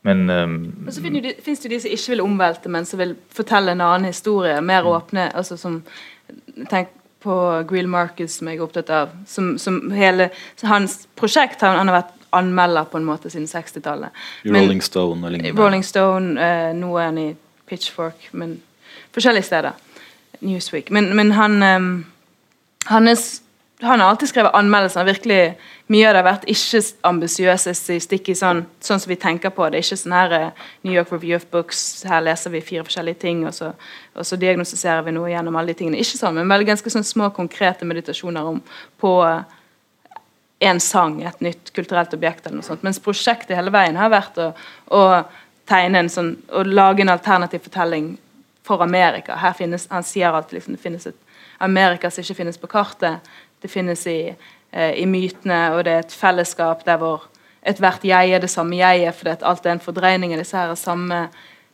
men 0.07 0.29
um, 0.29 0.59
så 0.87 1.01
finnes 1.03 1.35
det 1.43 1.67
jo 1.67 1.71
de 1.73 1.79
som 1.83 1.91
ikke 1.91 2.13
vil 2.13 2.21
omvelte, 2.23 2.71
men 2.71 2.85
som 2.87 3.01
vil 3.01 3.17
fortelle 3.33 3.73
en 3.73 3.83
annen 3.83 4.07
historie. 4.07 4.55
Mer 4.63 4.85
mm. 4.85 4.91
åpne. 4.93 5.25
altså 5.35 5.57
som 5.59 5.81
tenk, 6.71 6.93
på 7.23 7.63
Greel 7.69 7.89
Marcus, 7.89 8.37
som 8.37 8.49
jeg 8.49 8.59
er 8.59 8.65
opptatt 8.65 8.91
av. 8.93 9.15
Som, 9.29 9.55
som 9.61 9.79
hele, 9.95 10.29
hans 10.67 10.99
prosjekt 11.17 11.63
han, 11.65 11.79
han, 11.79 11.91
har 11.91 12.01
vært 12.01 12.13
anmelder 12.37 12.89
på 12.91 12.99
en 12.99 13.07
måte 13.07 13.31
siden 13.33 13.47
60-tallet. 13.49 14.15
Rolling 14.45 14.83
Stone 14.83 15.25
og 15.25 15.33
lignende. 15.33 15.57
Rolling 15.57 15.85
Stone, 15.85 16.35
uh, 16.37 16.71
Nå 16.77 16.93
er 16.97 17.09
han 17.09 17.19
i 17.21 17.27
Pitchfork, 17.67 18.29
men 18.37 18.57
forskjellige 19.15 19.49
steder. 19.49 19.83
Newsweek. 20.39 20.91
Men, 20.93 21.09
men 21.17 21.33
han 21.33 21.63
um, 21.63 21.91
Hans 22.87 23.41
han 23.81 23.99
har 23.99 24.09
alltid 24.09 24.29
skrevet 24.29 24.55
anmeldelser. 24.57 25.03
virkelig 25.03 25.55
Mye 25.87 26.07
av 26.09 26.15
det 26.15 26.19
har 26.19 26.25
vært 26.27 26.47
ikke 26.51 26.79
ambisiøse 27.07 27.71
stikk 28.03 28.31
i 28.33 28.35
sånn, 28.35 28.65
sånn 28.83 28.99
som 28.99 29.07
vi 29.07 29.15
tenker 29.15 29.53
på. 29.55 29.69
Det 29.69 29.79
er 29.79 29.85
ikke 29.85 29.97
sånn 30.01 30.15
her 30.17 30.33
eh, 30.35 30.63
New 30.83 30.91
York 30.91 31.13
Review 31.13 31.37
of 31.37 31.45
Books, 31.53 32.03
her 32.09 32.25
leser 32.25 32.51
vi 32.51 32.59
fire 32.59 32.83
forskjellige 32.83 33.21
ting, 33.21 33.45
og 33.47 33.53
så, 33.55 33.69
og 34.17 34.27
så 34.27 34.35
diagnostiserer 34.41 35.05
vi 35.05 35.13
noe 35.15 35.29
gjennom 35.31 35.55
alle 35.55 35.71
de 35.71 35.79
tingene. 35.79 36.01
Ikke 36.03 36.19
sånn, 36.19 36.35
men 36.35 36.51
veldig 36.51 36.67
ganske 36.73 36.91
sånn 36.91 37.07
små, 37.07 37.29
konkrete 37.37 37.87
meditasjoner 37.87 38.49
om, 38.51 38.59
på 38.99 39.13
en 40.67 40.83
sang, 40.83 41.21
et 41.23 41.45
nytt 41.45 41.71
kulturelt 41.71 42.17
objekt, 42.17 42.43
eller 42.43 42.59
noe 42.59 42.67
sånt. 42.67 42.83
Mens 42.83 42.99
prosjektet 42.99 43.55
hele 43.55 43.71
veien 43.71 43.95
har 43.95 44.11
vært 44.11 44.41
å, 44.43 44.49
å 44.91 45.03
tegne 45.69 46.01
en 46.03 46.11
sånn, 46.11 46.33
å 46.51 46.65
lage 46.67 47.05
en 47.05 47.13
alternativ 47.13 47.63
fortelling 47.69 48.17
for 48.67 48.83
Amerika. 48.83 49.37
Her 49.39 49.55
finnes, 49.55 49.87
Han 49.87 50.03
sier 50.03 50.35
alltid 50.35 50.59
liksom, 50.59 50.75
det 50.75 50.83
finnes 50.83 51.07
et 51.07 51.23
Amerika 51.63 52.11
som 52.11 52.21
ikke 52.23 52.41
finnes 52.41 52.59
på 52.59 52.69
kartet. 52.69 53.23
Det 53.61 53.71
finnes 53.71 54.05
i, 54.07 54.35
eh, 54.71 54.93
i 55.01 55.05
mytene, 55.05 55.73
og 55.73 55.83
det 55.85 55.93
er 55.93 55.99
et 56.05 56.11
fellesskap 56.11 56.85
der 56.85 56.97
hvor 57.01 57.27
ethvert 57.67 58.05
jeg 58.05 58.31
er 58.31 58.39
det 58.39 58.49
samme 58.49 58.77
jeget, 58.77 59.15
fordi 59.15 59.29
at 59.29 59.45
alt 59.45 59.65
er 59.65 59.71
en 59.75 59.83
fordreining 59.83 60.33
av 60.33 60.39
disse 60.39 60.57
her 60.57 60.75
samme, 60.75 61.27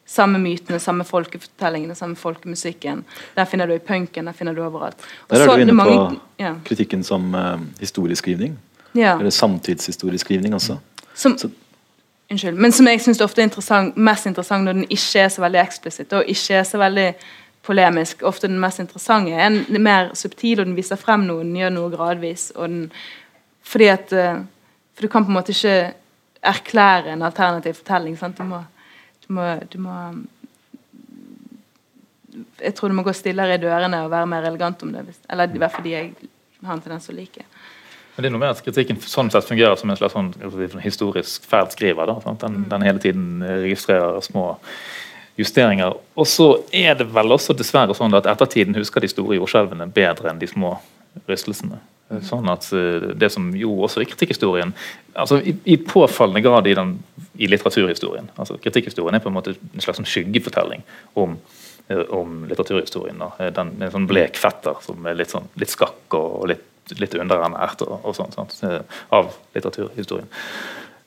samme 0.05 0.39
mytene, 0.39 0.79
samme 0.79 1.03
folkefortellingene, 1.03 1.95
samme 1.95 2.15
folkemusikken. 2.15 3.03
Der 3.35 3.45
finner 3.45 3.69
du 3.69 3.73
i 3.73 3.79
punken, 3.79 4.25
der 4.25 4.33
finner 4.33 4.53
du 4.53 4.63
overalt. 4.65 4.95
Og 5.29 5.35
der 5.37 5.43
er 5.43 5.55
du 5.55 5.61
inne 5.61 5.73
mange, 5.73 5.97
på 5.97 6.43
ja. 6.43 6.53
kritikken 6.65 7.03
som 7.03 7.33
uh, 7.35 7.59
historieskrivning. 7.79 8.57
Ja. 8.95 9.17
Eller 9.19 9.29
samtidshistorieskrivning 9.29 10.53
også. 10.53 10.77
Som, 11.13 11.37
Så- 11.37 11.49
unnskyld, 12.31 12.57
men 12.57 12.71
som 12.71 12.87
jeg 12.87 13.01
syns 13.01 13.21
ofte 13.21 13.41
er 13.41 13.49
interessant, 13.49 13.97
mest 13.97 14.25
interessant 14.25 14.65
når 14.65 14.73
den 14.73 14.85
ikke 14.89 15.19
er 15.19 15.29
så 15.29 15.41
veldig 15.41 15.61
eksplisitt 15.61 16.13
og 16.13 16.29
ikke 16.29 16.59
er 16.59 16.63
så 16.63 16.77
veldig 16.81 17.07
polemisk. 17.63 18.23
Ofte 18.27 18.49
den 18.51 18.59
mest 18.61 18.81
interessante 18.83 19.33
er 19.33 19.49
den 19.49 19.83
mer 19.83 20.11
subtil, 20.17 20.59
og 20.59 20.67
den 20.67 20.77
viser 20.77 20.99
frem 20.99 21.25
noe, 21.27 21.45
den 21.45 21.55
gjør 21.57 21.73
noe 21.73 21.91
gradvis. 21.93 22.49
Den, 22.57 22.87
fordi 23.63 23.89
at 23.93 24.13
eh, 24.13 24.43
For 24.93 25.07
du 25.07 25.09
kan 25.09 25.23
på 25.25 25.31
en 25.31 25.37
måte 25.39 25.53
ikke 25.55 25.93
erklære 26.43 27.15
en 27.15 27.23
alternativ 27.25 27.79
fortelling. 27.79 28.17
Sant? 28.17 28.37
Du 28.37 28.43
må, 28.45 28.59
du 29.25 29.33
må, 29.33 29.45
du 29.73 29.79
må 29.79 29.95
Jeg 32.61 32.75
tror 32.75 32.89
du 32.89 32.95
må 32.95 33.03
gå 33.03 33.13
stillere 33.13 33.55
i 33.55 33.61
dørene 33.61 34.03
og 34.03 34.11
være 34.11 34.29
mer 34.29 34.45
elegant 34.45 34.83
om 34.83 34.91
det. 34.93 35.17
Eller 35.29 35.49
i 35.49 35.57
hvert 35.57 35.73
fall 35.73 35.83
de 35.83 35.95
jeg 35.95 36.13
har 36.63 36.75
en 36.75 36.81
tendens 36.81 37.07
til 37.09 37.15
å 37.15 37.17
like. 37.17 37.45
Men 38.13 38.21
det 38.21 38.29
er 38.29 38.33
noe 38.35 38.43
med 38.43 38.53
at 38.53 38.61
kritikken 38.61 38.99
sånn 39.01 39.31
sett 39.33 39.47
fungerer 39.49 39.79
som 39.79 39.89
en 39.89 39.97
slags 39.97 40.13
sånn, 40.13 40.29
historisk 40.83 41.47
ferdskriver. 41.49 42.11
Den, 42.43 42.67
den 42.69 42.85
hele 42.85 43.01
tiden 43.01 43.41
registrerer 43.41 44.21
små 44.21 44.51
justeringer. 45.39 45.95
Og 46.15 46.27
så 46.29 46.49
er 46.71 46.97
det 46.99 47.07
vel 47.13 47.33
også 47.33 47.55
dessverre 47.57 47.95
sånn 47.97 48.13
at 48.17 48.27
ettertiden 48.29 48.77
husker 48.77 49.01
de 49.01 49.09
store 49.11 49.39
jordskjelvene 49.39 49.89
bedre 49.93 50.29
enn 50.31 50.41
de 50.41 50.49
små 50.49 50.75
rystelsene. 51.29 51.79
Sånn 52.21 52.49
at 52.51 52.67
eh, 52.75 53.13
Det 53.17 53.29
som 53.31 53.47
jo 53.57 53.77
også 53.85 54.03
i 54.03 54.07
kritikkhistorien 54.09 54.73
altså 55.17 55.39
i, 55.39 55.55
i 55.71 55.77
påfallende 55.81 56.43
grad 56.45 56.67
i, 56.67 56.75
den, 56.77 56.97
i 57.41 57.47
litteraturhistorien 57.49 58.27
altså 58.35 58.57
Kritikkhistorien 58.61 59.17
er 59.17 59.23
på 59.23 59.31
en 59.31 59.37
måte 59.37 59.55
en 59.55 59.83
slags 59.83 60.01
sånn 60.01 60.09
skyggefortelling 60.09 60.83
om, 61.21 61.37
eh, 61.87 62.03
om 62.13 62.43
litteraturhistorien. 62.49 63.23
Da. 63.23 63.31
Eh, 63.39 63.53
Den, 63.55 63.73
en 63.79 63.95
sånn 63.95 64.09
blek 64.09 64.37
fetter 64.41 64.77
som 64.85 65.09
er 65.09 65.17
litt, 65.17 65.33
sånn, 65.33 65.49
litt 65.57 65.73
skakk 65.73 66.17
og 66.19 66.47
litt, 66.51 66.67
litt 66.99 67.15
underernært 67.15 67.85
og, 67.87 67.95
og 68.03 68.17
sånn, 68.19 68.83
av 69.15 69.33
litteraturhistorien. 69.55 70.29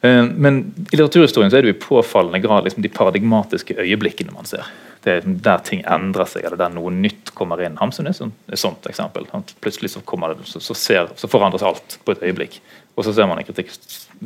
Eh, 0.01 0.25
Men 0.25 0.59
i 0.93 0.97
litteraturhistorien 0.97 1.51
så 1.51 1.59
er 1.59 1.67
det 1.67 1.77
i 1.77 1.81
påfallende 1.81 2.41
grad 2.45 2.65
liksom 2.65 2.83
de 2.83 2.93
paradigmatiske 2.93 3.79
øyeblikkene 3.79 4.35
man 4.35 4.49
ser. 4.49 4.67
Det 5.03 5.13
er 5.13 5.21
liksom 5.21 5.37
der 5.43 5.61
ting 5.63 5.85
endrer 5.87 6.27
seg, 6.27 6.45
eller 6.45 6.59
der 6.59 6.73
noe 6.75 6.91
nytt 6.91 7.31
kommer 7.39 7.61
inn. 7.63 7.77
Hamsun 7.79 8.09
er 8.09 8.17
et 8.17 8.59
sånt, 8.59 8.89
eksempel. 8.91 9.29
Plutselig 9.63 9.93
så, 9.93 10.03
det, 10.03 10.49
så, 10.51 10.75
ser, 10.75 11.13
så 11.17 11.31
forandres 11.31 11.63
alt 11.63 12.01
på 12.05 12.17
et 12.17 12.25
øyeblikk. 12.27 12.61
Og 12.97 13.05
så 13.05 13.13
ser 13.13 13.29
man 13.29 13.39
i 13.39 13.45
kritikk, 13.45 13.71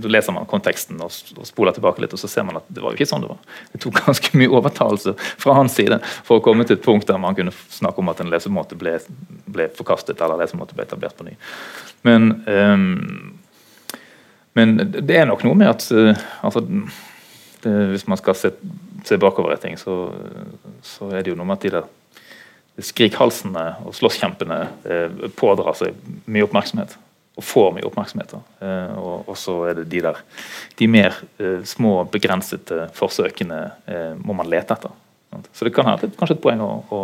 leser 0.06 0.32
man 0.32 0.46
konteksten 0.48 1.00
og, 1.02 1.10
og 1.36 1.46
spoler 1.48 1.74
tilbake 1.74 2.00
litt, 2.04 2.12
og 2.14 2.22
så 2.22 2.30
ser 2.30 2.46
man 2.46 2.60
at 2.60 2.68
det 2.70 2.84
var 2.84 2.94
jo 2.94 3.00
ikke 3.00 3.10
sånn 3.10 3.24
det 3.24 3.32
var. 3.32 3.40
Det 3.72 3.80
tok 3.82 3.98
ganske 4.06 4.38
mye 4.38 4.52
overtalelse 4.60 5.16
fra 5.18 5.56
hans 5.58 5.74
side 5.76 5.98
for 6.22 6.38
å 6.38 6.44
komme 6.44 6.64
til 6.64 6.78
et 6.78 6.84
punkt 6.84 7.10
der 7.10 7.18
man 7.20 7.36
kunne 7.36 7.54
snakke 7.74 8.00
om 8.00 8.12
at 8.12 8.22
en 8.22 8.30
lesemåte 8.30 8.78
ble, 8.78 8.94
ble 9.50 9.66
forkastet, 9.74 10.22
eller 10.22 10.38
lesemåte 10.40 10.78
ble 10.78 10.86
etablert 10.86 11.18
på 11.18 11.26
ny. 11.26 11.34
Men 12.06 12.30
ehm, 12.48 13.39
men 14.58 14.76
det 14.80 15.16
er 15.16 15.28
nok 15.30 15.44
noe 15.46 15.58
med 15.58 15.70
at 15.70 15.86
eh, 15.94 16.26
altså, 16.42 16.62
det, 17.62 17.74
Hvis 17.92 18.06
man 18.10 18.18
skal 18.18 18.36
se, 18.38 18.50
se 19.06 19.18
bakover 19.20 19.54
i 19.54 19.60
ting, 19.62 19.78
så, 19.78 20.10
så 20.82 21.10
er 21.12 21.22
det 21.22 21.34
jo 21.34 21.38
noe 21.38 21.48
med 21.48 21.60
at 21.60 21.66
de 21.66 21.74
der 21.76 21.88
skrikhalsene 22.80 23.64
og 23.84 23.94
slåsskjempene 23.96 24.58
eh, 24.88 25.22
pådrar 25.36 25.76
seg 25.78 25.96
mye 26.30 26.46
oppmerksomhet. 26.46 26.96
Og 27.38 27.46
får 27.46 27.74
mye 27.76 27.86
oppmerksomhet. 27.88 28.32
Eh, 28.64 28.96
og, 28.98 29.28
og 29.30 29.36
så 29.38 29.56
er 29.70 29.80
det 29.80 29.90
de 29.92 30.02
der 30.08 30.22
de 30.80 30.88
mer 30.90 31.20
eh, 31.40 31.60
små, 31.68 32.00
begrensede 32.10 32.88
forsøkene 32.96 33.60
eh, 33.90 34.14
må 34.18 34.36
man 34.36 34.50
lete 34.50 34.76
etter. 34.76 34.96
Så 35.54 35.66
det 35.66 35.74
kan 35.76 35.86
være 35.86 36.10
kanskje 36.18 36.38
et 36.38 36.42
poeng 36.42 36.62
å, 36.64 36.72
å 36.90 37.02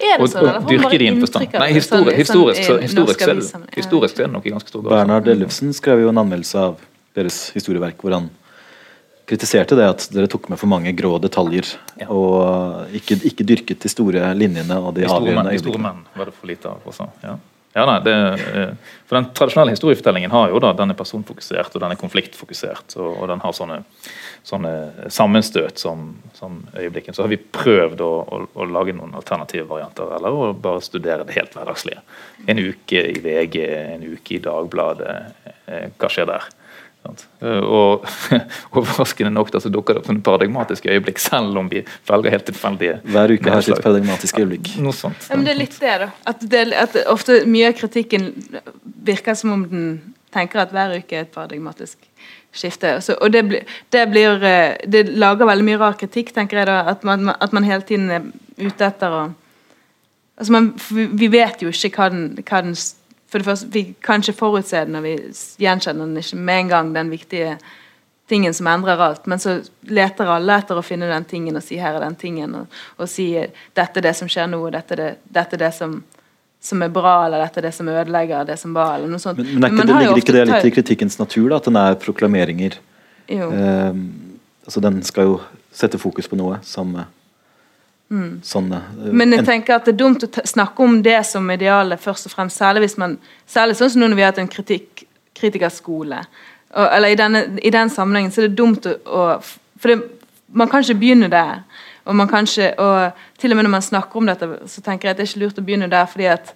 Er 0.00 0.18
det 0.20 0.28
sånn, 0.30 0.42
og, 0.48 0.56
og 0.62 0.68
dyrke 0.70 0.98
det 0.98 1.06
inn 1.08 1.20
på 1.22 1.26
stand. 1.30 1.52
Nei, 1.56 1.68
historisk, 1.72 2.16
sånn- 2.16 2.18
historisk, 2.20 2.62
så, 2.66 2.78
historisk, 2.82 3.20
så 3.20 3.30
er 3.30 3.34
det- 3.40 3.52
ja. 3.52 3.60
historisk 3.76 4.18
er 4.20 4.24
det 4.26 4.32
nok 4.32 4.46
i 4.46 4.50
ganske 4.50 4.68
stor 4.68 4.82
grad. 4.82 4.92
Bernhard 4.92 5.28
Ellefsen 5.28 5.72
skrev 5.72 6.00
jo 6.02 6.08
en 6.12 6.18
anmeldelse 6.18 6.56
av 6.58 6.76
deres 7.14 7.50
historieverk 7.56 7.96
hvor 8.02 8.12
han 8.12 8.30
kritiserte 9.26 9.74
det 9.74 9.86
at 9.88 10.08
dere 10.14 10.28
tok 10.30 10.48
med 10.52 10.58
for 10.60 10.68
mange 10.70 10.92
grå 10.94 11.16
detaljer 11.20 11.66
Ja. 11.98 12.06
og 12.12 12.86
ikke, 12.94 13.16
ikke 13.26 13.44
dyrket 13.48 13.80
de 13.80 13.88
store 13.90 14.34
linjene 14.38 14.76
og 14.78 14.94
de, 14.94 15.02
avgjørende 15.08 15.50
de 15.50 15.58
store 15.58 15.78
menn 15.82 16.04
var 16.14 16.24
det 16.26 16.34
for 16.34 16.46
lite 16.46 16.66
av 16.70 16.78
også. 16.86 17.08
Ja. 17.24 17.36
Ja, 17.76 17.84
nei, 17.84 17.98
det, 18.00 18.12
eh, 18.56 18.70
for 19.04 19.18
Den 19.18 19.26
tradisjonelle 19.36 19.74
historiefortellingen 19.74 20.32
har 20.32 20.48
jo 20.48 20.60
da, 20.64 20.70
den 20.72 20.94
er 20.94 20.96
personfokusert 20.96 21.74
og 21.76 21.82
den 21.82 21.92
er 21.92 21.98
konfliktfokusert. 22.00 22.94
Og, 22.96 23.10
og 23.20 23.28
den 23.28 23.42
har 23.42 23.52
sånne, 23.52 23.76
sånne 24.48 24.72
sammenstøt 25.12 25.82
som, 25.82 26.06
som 26.38 26.62
øyeblikken. 26.72 27.14
Så 27.14 27.26
har 27.26 27.32
vi 27.34 27.36
prøvd 27.38 28.00
å, 28.00 28.10
å, 28.24 28.40
å 28.56 28.68
lage 28.72 28.96
noen 28.96 29.12
alternative 29.20 29.68
varianter, 29.68 30.08
eller 30.16 30.32
å 30.32 30.52
bare 30.56 30.80
studere 30.84 31.26
det 31.28 31.36
helt 31.36 31.52
hverdagslige. 31.58 32.00
En 32.48 32.62
uke 32.64 33.02
i 33.12 33.20
VG, 33.20 33.60
en 33.96 34.08
uke 34.08 34.38
i 34.38 34.42
Dagbladet. 34.48 35.18
eh, 35.66 35.90
Hva 36.00 36.10
skjer 36.10 36.32
der? 36.32 36.48
Eh, 37.40 37.60
Og 37.60 38.06
overraskende 38.76 39.32
nok 39.34 39.52
da, 39.54 39.60
så 39.62 39.72
dukker 39.72 39.96
det 39.96 40.02
opp 40.02 40.10
sånne 40.10 40.24
paradigmatiske 40.26 40.90
øyeblikk, 40.90 41.22
selv 41.22 41.58
om 41.60 41.70
vi 41.72 41.84
velger 42.08 42.36
helt 42.36 42.48
tilfeldige 42.50 42.98
Hver 43.04 43.36
uke 43.36 43.54
har 43.54 43.64
sitt 43.66 43.82
paradigmatiske 43.84 44.42
øyeblikk. 44.42 44.74
Noe 44.82 44.96
sånt. 44.96 45.28
Ja, 45.30 45.38
men 45.38 45.46
det 45.48 45.54
er 45.54 45.60
litt 45.62 45.78
det, 45.80 45.94
da. 46.02 46.10
At, 46.32 46.44
det, 46.56 46.66
at 46.74 46.98
ofte 47.12 47.42
mye 47.48 47.70
av 47.70 47.78
kritikken 47.78 48.30
virker 49.06 49.38
som 49.38 49.54
om 49.54 49.64
den 49.70 49.88
tenker 50.34 50.64
at 50.64 50.74
hver 50.74 50.98
uke 50.98 51.16
er 51.16 51.24
et 51.24 51.32
paradigmatisk 51.32 51.98
skifte. 52.56 52.98
Så, 53.04 53.16
og 53.20 53.32
det, 53.32 53.44
blir, 53.48 53.64
det 53.92 54.04
blir 54.10 54.44
eh, 54.44 54.76
Det 54.88 55.06
lager 55.16 55.48
veldig 55.48 55.66
mye 55.66 55.80
rar 55.80 55.98
kritikk, 56.00 56.32
tenker 56.34 56.62
jeg 56.62 56.70
da. 56.70 56.82
At 56.92 57.04
man, 57.04 57.32
at 57.32 57.52
man 57.56 57.66
hele 57.66 57.84
tiden 57.86 58.10
er 58.10 58.30
ute 58.58 58.92
etter 58.92 59.20
å 59.22 59.26
Altså 60.36 60.52
man, 60.52 60.66
vi, 60.92 61.30
vet 61.32 61.62
jo 61.64 61.70
ikke 61.72 61.96
hva 61.96 62.06
den, 62.12 62.24
hva 62.44 62.58
den 62.60 62.74
For 63.30 63.42
det 63.42 63.48
første, 63.48 63.66
vi 63.72 63.94
kan 64.02 64.22
ikke 64.22 64.38
forutse 64.38 64.84
den, 64.86 64.98
og 65.00 65.02
vi 65.06 65.16
gjenkjenner 65.62 66.06
den 66.06 66.20
ikke 66.20 66.38
med 66.38 66.60
en 66.60 66.68
gang, 66.70 66.94
den 66.94 67.10
viktige 67.10 67.56
tingen 68.28 68.54
som 68.54 68.66
endrer 68.66 69.00
alt. 69.02 69.26
Men 69.26 69.38
så 69.42 69.58
leter 69.82 70.30
alle 70.30 70.58
etter 70.60 70.78
å 70.78 70.84
finne 70.84 71.08
den 71.10 71.24
tingen 71.24 71.56
og 71.56 71.62
si 71.62 71.78
'her 71.78 71.96
er 71.96 72.04
den 72.04 72.16
tingen', 72.16 72.54
og, 72.54 72.66
og 72.98 73.08
si 73.08 73.34
'dette 73.74 73.98
er 73.98 74.06
det 74.08 74.16
som 74.16 74.28
skjer 74.28 74.46
nå', 74.50 74.62
og 74.66 74.72
'dette 74.72 74.94
er 74.94 75.02
det, 75.02 75.10
dette 75.30 75.56
er 75.56 75.58
det 75.58 75.74
som, 75.74 76.02
som 76.60 76.82
er 76.82 76.88
bra', 76.88 77.26
eller 77.26 77.42
'dette 77.42 77.58
er 77.58 77.68
det 77.68 77.74
som 77.74 77.88
ødelegger 77.88 78.46
det 78.46 78.58
som 78.58 78.74
var', 78.74 78.96
eller 78.96 79.08
noe 79.08 79.18
sånt. 79.18 79.38
Men, 79.38 79.60
men 79.60 79.64
ikke, 79.64 79.76
men 79.76 79.86
det, 79.86 79.96
ligger 79.96 80.22
ikke 80.22 80.32
det 80.32 80.46
litt 80.46 80.64
i 80.64 80.74
kritikkens 80.80 81.18
natur, 81.18 81.48
da, 81.48 81.56
at 81.56 81.64
den 81.64 81.76
er 81.76 81.94
proklameringer? 81.94 82.78
Jo. 83.28 83.50
Eh, 83.50 83.94
altså 84.66 84.80
Den 84.80 85.02
skal 85.02 85.24
jo 85.24 85.40
sette 85.72 85.98
fokus 85.98 86.28
på 86.28 86.38
noe 86.38 86.58
som 86.62 86.94
eh, 86.96 87.10
sånn 88.10 88.40
Sånne, 88.42 88.82
Mm. 88.96 89.12
Men 89.12 89.30
jeg 89.30 89.38
en- 89.40 89.46
tenker 89.46 89.74
at 89.74 89.84
det 89.84 89.94
er 89.94 90.04
dumt 90.04 90.22
å 90.22 90.46
snakke 90.46 90.80
om 90.84 91.02
det 91.02 91.26
som 91.26 91.50
idealet 91.50 92.00
først 92.00 92.26
og 92.26 92.32
fremst, 92.32 92.58
særlig 92.58 92.80
hvis 92.84 92.98
man 92.98 93.18
Særlig 93.48 93.76
sånn 93.76 93.90
som 93.90 94.00
nå 94.02 94.08
når 94.08 94.14
vi 94.16 94.22
har 94.22 94.32
hatt 94.32 94.38
en 94.38 94.48
kritikk, 94.48 95.04
kritikerskole. 95.34 96.24
Og, 96.74 96.88
eller 96.92 97.08
i, 97.08 97.14
denne, 97.14 97.58
I 97.62 97.70
den 97.70 97.88
sammenhengen 97.90 98.30
så 98.32 98.42
er 98.42 98.48
det 98.48 98.56
dumt 98.56 98.86
å, 98.86 98.94
å 99.06 99.42
For 99.78 99.88
det, 99.88 100.02
man 100.52 100.68
kan 100.68 100.82
ikke 100.82 100.98
begynne 101.00 101.28
der. 101.30 101.62
Og 102.06 102.14
man 102.14 102.28
kan 102.28 102.44
ikke, 102.44 102.78
og 102.78 103.12
til 103.38 103.50
og 103.52 103.56
med 103.56 103.64
når 103.64 103.70
man 103.70 103.82
snakker 103.82 104.16
om 104.16 104.26
dette, 104.26 104.48
så 104.66 104.80
tenker 104.82 105.08
jeg 105.08 105.10
at 105.10 105.16
det 105.16 105.24
er 105.26 105.32
ikke 105.32 105.44
lurt 105.44 105.58
å 105.58 105.64
begynne 105.66 105.90
der, 105.90 106.06
fordi 106.06 106.24
at 106.30 106.54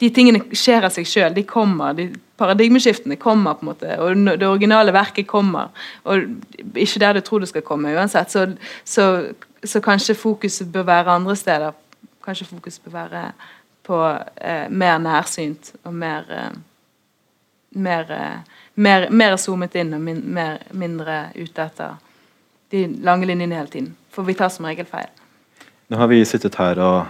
de 0.00 0.10
tingene 0.10 0.40
skjer 0.54 0.84
av 0.84 0.92
seg 0.94 1.04
sjøl. 1.04 1.34
De 1.34 1.42
kommer. 1.42 1.92
De, 1.98 2.12
paradigmeskiftene 2.38 3.16
kommer, 3.18 3.54
på 3.58 3.64
en 3.66 3.68
måte, 3.72 3.98
og 3.98 4.38
det 4.38 4.46
originale 4.46 4.92
verket 4.94 5.26
kommer. 5.26 5.68
Og 6.06 6.28
ikke 6.78 7.00
der 7.02 7.12
du 7.18 7.20
tror 7.20 7.40
det 7.40 7.48
skal 7.48 7.62
komme, 7.66 7.90
uansett. 7.98 8.30
Så, 8.30 8.44
så, 8.84 9.08
så 9.64 9.80
kanskje 9.80 10.14
fokuset 10.14 10.72
bør 10.72 10.82
være 10.82 11.14
andre 11.18 11.36
steder. 11.36 11.72
Kanskje 12.24 12.46
fokuset 12.46 12.82
bør 12.84 12.90
være 12.90 13.24
på 13.82 14.00
eh, 14.36 14.70
mer 14.70 14.98
nærsynt 14.98 15.72
og 15.84 15.94
mer 15.94 16.24
eh, 16.30 16.56
mer, 17.70 18.10
eh, 18.10 18.40
mer, 18.74 19.10
mer 19.10 19.36
zoomet 19.36 19.76
inn 19.78 19.94
og 19.96 20.02
min, 20.02 20.20
mer, 20.34 20.62
mindre 20.72 21.28
ute 21.36 21.64
etter 21.64 21.96
de 22.72 22.84
lange 23.04 23.28
linjene 23.28 23.56
hele 23.56 23.72
tiden. 23.72 23.94
For 24.12 24.26
vi 24.26 24.36
tar 24.36 24.52
som 24.52 24.68
regel 24.68 24.88
feil. 24.88 25.10
Nå 25.88 25.96
har 25.96 26.10
vi 26.10 26.20
sittet 26.28 26.58
her 26.60 26.80
og 26.84 27.06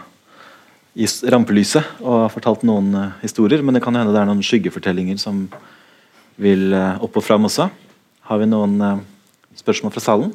i 0.99 1.07
rampelyset 1.30 2.03
og 2.03 2.26
fortalt 2.34 2.64
noen 2.66 2.94
eh, 2.94 3.16
historier, 3.22 3.62
men 3.62 3.76
det 3.76 3.84
kan 3.84 3.96
hende 3.96 4.14
det 4.14 4.22
er 4.22 4.30
noen 4.30 4.44
skyggefortellinger 4.44 5.20
som 5.20 5.46
vil 6.38 6.72
eh, 6.74 7.05
opp 7.05 7.18
og 7.18 7.24
fram 7.24 7.46
også. 7.49 7.68
Har 8.30 8.42
vi 8.42 8.51
noen 8.51 8.78
eh, 8.82 9.03
spørsmål 9.59 9.94
fra 9.94 10.05
salen? 10.05 10.34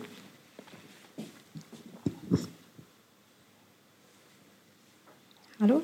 Hallo? 5.64 5.78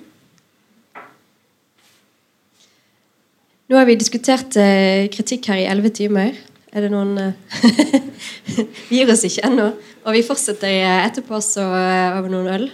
Nå 3.71 3.77
har 3.77 3.85
vi 3.87 3.93
diskutert 3.95 4.57
eh, 4.59 5.05
kritikk 5.07 5.47
her 5.53 5.61
i 5.61 5.69
elleve 5.71 5.93
timer. 5.95 6.33
Er 6.75 6.83
det 6.83 6.89
noen 6.91 7.13
eh, 7.15 7.93
Vi 8.89 8.99
gir 8.99 9.13
oss 9.13 9.23
ikke 9.23 9.45
ennå. 9.47 9.69
Og 10.03 10.17
vi 10.17 10.25
fortsetter 10.27 10.67
eh, 10.81 11.05
etterpå 11.05 11.37
også 11.37 11.63
eh, 11.63 12.17
over 12.17 12.27
noen 12.33 12.51
øl. 12.57 12.67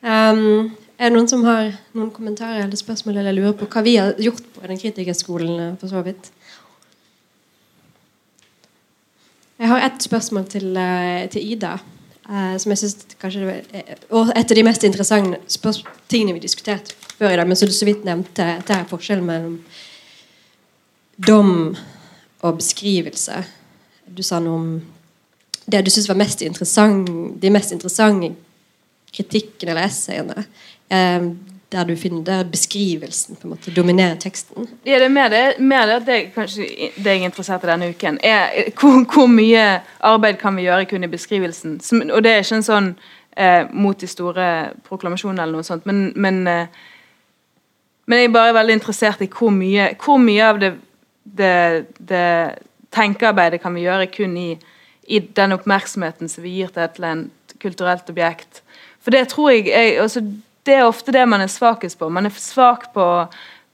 Um, 0.00 0.72
er 0.96 1.10
det 1.10 1.18
noen 1.18 1.28
som 1.28 1.44
har 1.44 1.74
noen 1.92 2.08
kommentarer 2.16 2.64
eller 2.64 2.80
spørsmål 2.80 3.20
eller 3.20 3.36
lurer 3.36 3.60
på 3.60 3.68
hva 3.68 3.84
vi 3.84 3.98
har 4.00 4.16
gjort 4.16 4.48
på 4.56 4.64
den 4.64 4.80
kritikerskolen? 4.80 5.54
eh, 5.66 5.78
for 5.82 5.92
så 5.92 6.00
vidt? 6.08 6.32
Jeg 9.60 9.74
har 9.76 9.90
ett 9.90 10.08
spørsmål 10.08 10.48
til, 10.56 10.72
eh, 10.72 11.28
til 11.36 11.52
Ida. 11.52 11.76
Eh, 12.30 12.56
som 12.62 12.72
jeg 12.72 12.78
synes 12.78 13.16
kanskje 13.20 13.60
eh, 13.72 13.96
Og 14.10 14.32
et 14.36 14.50
av 14.50 14.56
de 14.56 14.64
mest 14.66 14.84
interessante 14.86 15.40
tingene 16.08 16.36
vi 16.38 16.44
diskuterte 16.46 16.94
før 17.18 17.34
i 17.34 17.36
dag, 17.36 17.46
men 17.48 17.56
som 17.56 17.68
du 17.68 17.74
så 17.74 17.88
vidt 17.88 18.06
nevnte, 18.06 18.46
det 18.66 18.76
er 18.76 18.88
forskjellen 18.88 19.26
mellom 19.26 19.58
dom 21.20 21.76
og 22.40 22.56
beskrivelse. 22.56 23.42
Du 24.08 24.22
sa 24.24 24.40
noe 24.40 24.56
om 24.56 24.70
det 25.70 25.82
du 25.84 25.90
syns 25.92 26.08
var 26.08 26.18
mest 26.18 26.40
de 26.40 27.50
mest 27.52 27.72
interessante 27.72 28.32
kritikkene 29.12 29.74
eller 29.74 29.86
essayene. 29.86 30.44
Der 31.70 31.84
du 31.86 31.94
finner 31.96 32.24
der 32.26 32.44
beskrivelsen 32.50 33.36
på 33.38 33.46
en 33.46 33.52
måte 33.54 33.70
dominerer 33.70 34.16
teksten. 34.18 34.66
Ja, 34.82 34.98
det 34.98 35.06
er 35.06 35.14
mer 35.14 35.28
det, 35.30 35.42
mer 35.62 35.86
det 35.86 35.98
at 36.00 36.06
det 36.08 36.18
kanskje 36.34 36.66
det 36.96 37.12
jeg 37.12 37.20
er 37.20 37.28
interessert 37.28 37.64
i 37.64 37.70
denne 37.70 37.92
uken. 37.92 38.18
Er, 38.26 38.72
hvor, 38.80 39.04
hvor 39.06 39.30
mye 39.30 39.80
arbeid 40.00 40.40
kan 40.40 40.56
vi 40.58 40.66
gjøre 40.66 40.88
kun 40.90 41.06
i 41.06 41.10
beskrivelsen? 41.12 41.78
Som, 41.80 42.02
og 42.10 42.24
det 42.26 42.32
er 42.32 42.42
ikke 42.42 42.58
en 42.58 42.66
sånn 42.66 42.90
eh, 43.36 43.70
mot 43.70 44.00
de 44.00 44.08
store 44.10 44.48
proklamasjonene 44.88 45.44
eller 45.44 45.60
noe 45.60 45.68
sånt, 45.68 45.86
men, 45.86 46.08
men, 46.16 46.42
eh, 46.50 46.82
men 48.10 48.24
jeg 48.24 48.32
er 48.32 48.34
bare 48.34 48.56
veldig 48.58 48.80
interessert 48.80 49.22
i 49.22 49.30
hvor 49.30 49.54
mye, 49.54 49.92
hvor 50.02 50.18
mye 50.18 50.50
av 50.50 50.60
det, 50.64 50.74
det 51.30 52.26
tenkearbeidet 52.90 53.62
kan 53.62 53.74
vi 53.78 53.86
gjøre 53.86 54.10
kun 54.10 54.36
i, 54.36 54.50
i 55.06 55.22
den 55.38 55.54
oppmerksomheten 55.54 56.30
som 56.30 56.44
vi 56.44 56.58
gir 56.58 56.74
til 56.74 56.82
et 56.84 56.98
eller 56.98 57.14
annet 57.14 57.58
kulturelt 57.60 58.10
objekt. 58.10 58.64
For 59.00 59.14
det 59.14 59.28
tror 59.30 59.52
jeg 59.52 59.68
jeg 59.68 59.98
altså, 60.00 60.24
det 60.70 60.78
er 60.78 60.88
ofte 60.88 61.14
det 61.14 61.26
man 61.28 61.42
er 61.42 61.50
svakest 61.50 61.98
på. 61.98 62.08
Man 62.12 62.28
er 62.28 62.34
svak 62.38 62.90
på 62.94 63.02
å 63.02 63.28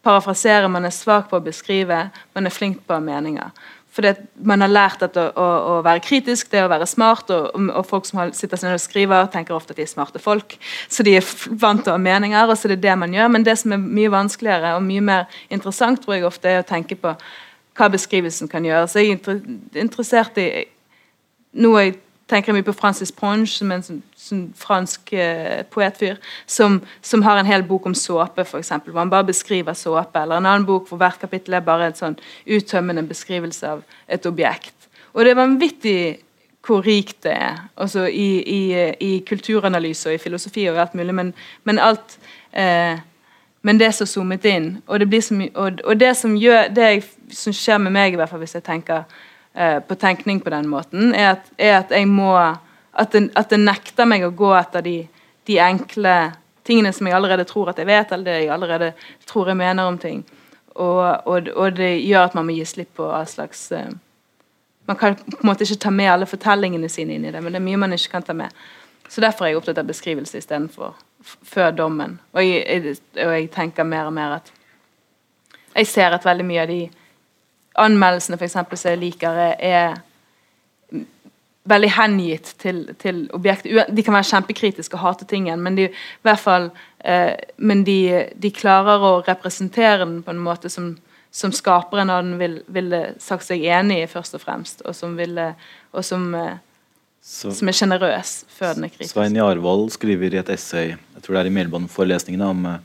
parafrasere, 0.07 0.69
man 0.71 0.87
er 0.87 0.95
svak 0.95 1.31
på 1.31 1.39
å 1.39 1.45
beskrive, 1.45 2.07
man 2.37 2.47
er 2.47 2.55
flink 2.55 2.85
på 2.87 2.99
meninger. 3.03 3.51
Fordi 3.97 4.13
man 4.45 4.61
har 4.61 4.69
lært 4.69 5.03
at 5.07 5.17
å, 5.17 5.25
å, 5.41 5.47
å 5.71 5.77
være 5.85 6.03
kritisk, 6.05 6.51
det 6.53 6.61
er 6.61 6.67
å 6.67 6.73
være 6.73 6.89
smart, 6.89 7.31
og, 7.33 7.57
og 7.57 7.87
folk 7.89 8.05
som 8.05 8.21
sitter 8.37 8.61
ned 8.67 8.77
og 8.77 8.83
skriver, 8.83 9.31
tenker 9.33 9.57
ofte 9.57 9.73
at 9.73 9.81
de 9.81 9.87
er 9.87 9.91
smarte 9.91 10.21
folk. 10.21 10.59
Så 10.93 11.07
de 11.07 11.17
er 11.17 11.25
vant 11.63 11.81
til 11.81 11.95
å 11.95 11.97
ha 11.97 12.03
meninger, 12.03 12.45
og 12.45 12.59
så 12.59 12.69
er 12.69 12.75
det 12.75 12.85
det 12.85 12.97
man 13.01 13.17
gjør. 13.17 13.33
Men 13.33 13.47
det 13.47 13.57
som 13.63 13.73
er 13.73 13.81
mye 13.81 14.13
vanskeligere 14.13 14.75
og 14.77 14.85
mye 14.85 15.05
mer 15.09 15.41
interessant, 15.49 16.03
tror 16.05 16.19
jeg 16.19 16.29
ofte 16.29 16.53
er 16.53 16.61
å 16.61 16.69
tenke 16.69 16.99
på 17.01 17.15
hva 17.77 17.89
beskrivelsen 17.93 18.53
kan 18.53 18.69
gjøre. 18.69 18.85
Så 18.89 19.01
jeg 19.01 19.17
er 19.17 19.81
interessert 19.81 20.37
i 20.45 20.51
noe 21.57 21.87
jeg 21.87 21.97
tenker 22.31 22.51
jeg 22.51 22.59
mye 22.59 22.67
på 22.67 22.75
Francis 22.75 23.13
Ponge, 23.15 23.47
som 23.51 23.71
er 23.71 23.79
en 23.79 23.87
sånn, 23.87 24.03
sånn 24.19 24.43
fransk 24.59 25.13
eh, 25.15 25.63
poetfyr, 25.71 26.19
som, 26.51 26.81
som 27.05 27.23
har 27.27 27.39
en 27.39 27.49
hel 27.49 27.63
bok 27.67 27.87
om 27.87 27.95
såpe, 27.95 28.43
eksempel, 28.59 28.93
hvor 28.93 29.05
han 29.05 29.13
bare 29.13 29.29
beskriver 29.29 29.79
såpe. 29.79 30.23
Eller 30.23 30.41
en 30.41 30.49
annen 30.51 30.67
bok 30.67 30.91
hvor 30.91 31.01
hvert 31.03 31.23
kapittel 31.23 31.59
er 31.59 31.67
bare 31.67 31.91
en 31.91 31.99
sånn 31.99 32.19
uttømmende 32.45 33.07
beskrivelse 33.07 33.77
av 33.77 33.85
et 34.11 34.27
objekt. 34.27 34.75
Og 35.15 35.25
det 35.25 35.33
er 35.33 35.43
vanvittig 35.43 35.99
hvor 36.67 36.83
rikt 36.83 37.21
det 37.23 37.37
er, 37.39 37.61
altså 37.79 38.09
i, 38.11 38.43
i, 38.43 38.63
i 39.07 39.11
kulturanalyse 39.27 40.11
og 40.11 40.17
i 40.17 40.23
filosofi 40.23 40.65
og 40.67 40.81
alt 40.83 40.97
mulig, 40.99 41.15
men, 41.15 41.31
men 41.63 41.79
alt 41.79 42.19
eh, 42.51 42.99
men 43.67 43.81
det 43.81 43.89
er 43.89 43.95
så 43.97 44.07
zoomet 44.07 44.45
inn. 44.47 44.67
Og 44.87 45.03
det, 45.03 45.23
så 45.25 45.35
og, 45.55 45.81
og 45.83 45.99
det 45.99 46.13
som 46.15 46.37
gjør 46.39 46.69
det 46.75 46.91
som 47.35 47.55
skjer 47.55 47.81
med 47.83 47.97
meg, 47.97 48.15
i 48.15 48.19
hvert 48.21 48.31
fall 48.31 48.39
hvis 48.39 48.55
jeg 48.55 48.63
tenker 48.67 49.03
eh, 49.57 49.79
på 49.81 49.95
tenkning 49.95 50.41
på 50.41 50.53
den 50.53 50.69
måten, 50.69 51.15
er 51.15 51.35
at, 51.35 51.51
er 51.59 51.79
at 51.81 51.91
jeg 51.97 52.09
må 52.09 52.33
at 52.97 53.13
det, 53.13 53.61
nekter 53.61 54.09
meg 54.09 54.25
å 54.25 54.33
gå 54.33 54.55
etter 54.57 54.85
de, 54.85 54.97
de 55.49 55.59
enkle 55.61 56.17
tingene 56.67 56.93
som 56.93 57.07
jeg 57.07 57.17
allerede 57.17 57.45
tror 57.49 57.71
at 57.71 57.79
jeg 57.81 57.89
vet, 57.89 58.13
eller 58.13 58.25
det 58.25 58.37
jeg 58.41 58.53
allerede 58.55 58.93
tror 59.29 59.51
jeg 59.53 59.61
mener 59.61 59.87
om 59.87 59.99
ting. 60.01 60.25
Og, 60.77 61.03
og, 61.29 61.51
og 61.57 61.77
det 61.77 61.93
gjør 62.05 62.29
at 62.29 62.35
man 62.37 62.49
må 62.49 62.57
gi 62.57 62.65
slipp 62.69 62.97
på 62.99 63.07
all 63.13 63.29
slags 63.29 63.71
eh, 63.73 63.93
Man 64.87 64.97
kan 64.97 65.17
på 65.17 65.41
en 65.41 65.49
måte 65.49 65.65
ikke 65.67 65.81
ta 65.83 65.91
med 65.91 66.13
alle 66.13 66.29
fortellingene 66.31 66.89
sine 66.89 67.17
inn 67.17 67.25
i 67.27 67.31
det, 67.35 67.41
men 67.43 67.51
det 67.51 67.59
er 67.59 67.65
mye 67.65 67.81
man 67.81 67.95
ikke 67.97 68.13
kan 68.13 68.23
ta 68.23 68.37
med. 68.39 68.53
Så 69.09 69.21
Derfor 69.21 69.45
er 69.45 69.51
jeg 69.51 69.59
opptatt 69.59 69.81
av 69.83 69.89
beskrivelse 69.89 70.39
istedenfor 70.39 70.93
før 71.43 71.73
dommen. 71.75 72.21
Og 72.33 72.45
jeg, 72.45 72.61
jeg, 72.71 72.95
og 73.25 73.33
jeg 73.35 73.49
tenker 73.55 73.89
mer 73.89 74.07
og 74.07 74.15
mer 74.15 74.37
at 74.39 74.53
Jeg 75.77 75.87
ser 75.91 76.15
at 76.15 76.25
veldig 76.25 76.45
mye 76.47 76.63
av 76.63 76.71
de 76.71 76.79
anmeldelsene 77.79 78.39
for 78.39 78.49
eksempel, 78.49 78.79
som 78.81 78.91
jeg 78.95 79.03
liker, 79.03 79.41
er 79.59 79.97
veldig 81.67 81.89
hengitt 81.97 82.53
til, 82.63 82.85
til 83.03 83.25
objektet. 83.35 83.89
De 83.91 84.05
kan 84.07 84.15
være 84.15 84.29
kjempekritiske 84.31 84.95
og 84.95 85.03
hate 85.03 85.27
tingen, 85.29 85.63
men 85.65 85.79
de, 85.79 85.89
i 85.91 86.27
hvert 86.27 86.43
fall, 86.43 86.69
eh, 87.03 87.35
men 87.59 87.83
de, 87.87 87.99
de 88.39 88.53
klarer 88.55 89.03
å 89.03 89.17
representere 89.27 90.05
den 90.05 90.21
på 90.23 90.31
en 90.35 90.43
måte 90.45 90.71
som, 90.73 90.93
som 91.35 91.55
skaperen 91.55 92.13
av 92.13 92.23
den 92.23 92.37
vil- 92.39 92.63
ville 92.71 93.01
sagt 93.23 93.49
seg 93.49 93.67
enig 93.67 94.05
i, 94.05 94.07
først 94.11 94.39
og 94.39 94.45
fremst, 94.45 94.85
og 94.87 94.95
som, 94.95 95.17
ville, 95.19 95.49
og 95.93 96.07
som, 96.07 96.29
eh, 96.39 96.55
Så 97.27 97.51
som 97.59 97.67
er 97.69 97.75
sjenerøs 97.75 98.37
før 98.55 98.77
den 98.79 98.87
er 98.87 98.95
kritisk. 98.95 99.17
Svein 99.17 99.35
Jarvold 99.35 99.89
skriver 99.97 100.37
i 100.37 100.39
et 100.45 100.53
essay 100.55 100.93
jeg 100.95 101.23
tror 101.25 101.35
det 101.35 101.41
er 101.41 101.51
i 101.51 101.57
Melbourne-forelesningene 101.57 102.53
om 102.53 102.67
eh, 102.71 102.79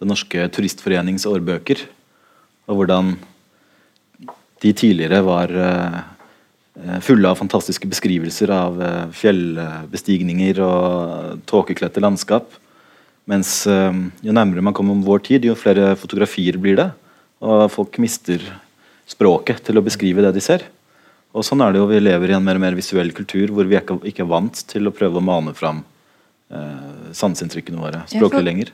Den 0.00 0.08
norske 0.10 0.48
turistforenings 0.50 1.22
årbøker, 1.28 1.84
og 2.66 2.80
hvordan 2.80 3.12
de 4.64 4.72
tidligere 4.72 5.20
var 5.26 5.52
eh, 5.52 5.96
eh, 6.80 6.98
fulle 7.04 7.28
av 7.28 7.36
fantastiske 7.40 7.88
beskrivelser 7.90 8.50
av 8.54 8.80
eh, 8.82 9.06
fjellbestigninger 9.12 10.60
og 10.64 11.40
tåkekledte 11.50 12.02
landskap. 12.04 12.48
Mens 13.30 13.62
jo 13.64 14.32
nærmere 14.36 14.60
man 14.60 14.74
kommer 14.76 14.92
om 14.92 15.04
vår 15.06 15.22
tid, 15.24 15.46
jo 15.48 15.54
flere 15.56 15.94
fotografier 15.96 16.58
blir 16.60 16.76
det. 16.76 16.90
Og 17.44 17.70
folk 17.72 17.96
mister 18.02 18.42
språket 19.08 19.62
til 19.64 19.80
å 19.80 19.84
beskrive 19.84 20.20
det 20.24 20.34
de 20.36 20.42
ser. 20.44 20.66
Og 21.34 21.42
sånn 21.44 21.62
er 21.64 21.72
det 21.72 21.80
jo, 21.80 21.86
Vi 21.88 22.02
lever 22.04 22.30
i 22.30 22.36
en 22.36 22.44
mer 22.44 22.60
og 22.60 22.62
mer 22.66 22.76
visuell 22.76 23.10
kultur 23.16 23.48
hvor 23.52 23.64
vi 23.68 23.76
ikke, 23.80 24.20
er 24.22 24.28
vant 24.28 24.60
til 24.70 24.86
å 24.88 24.92
prøve 24.94 25.18
å 25.20 25.24
mane 25.24 25.54
fram 25.56 25.80
eh, 26.52 27.10
sanseinntrykkene 27.16 27.80
våre 27.80 28.02
Ja, 28.04 28.10
språklig 28.12 28.38
for- 28.38 28.48
lenger. 28.50 28.70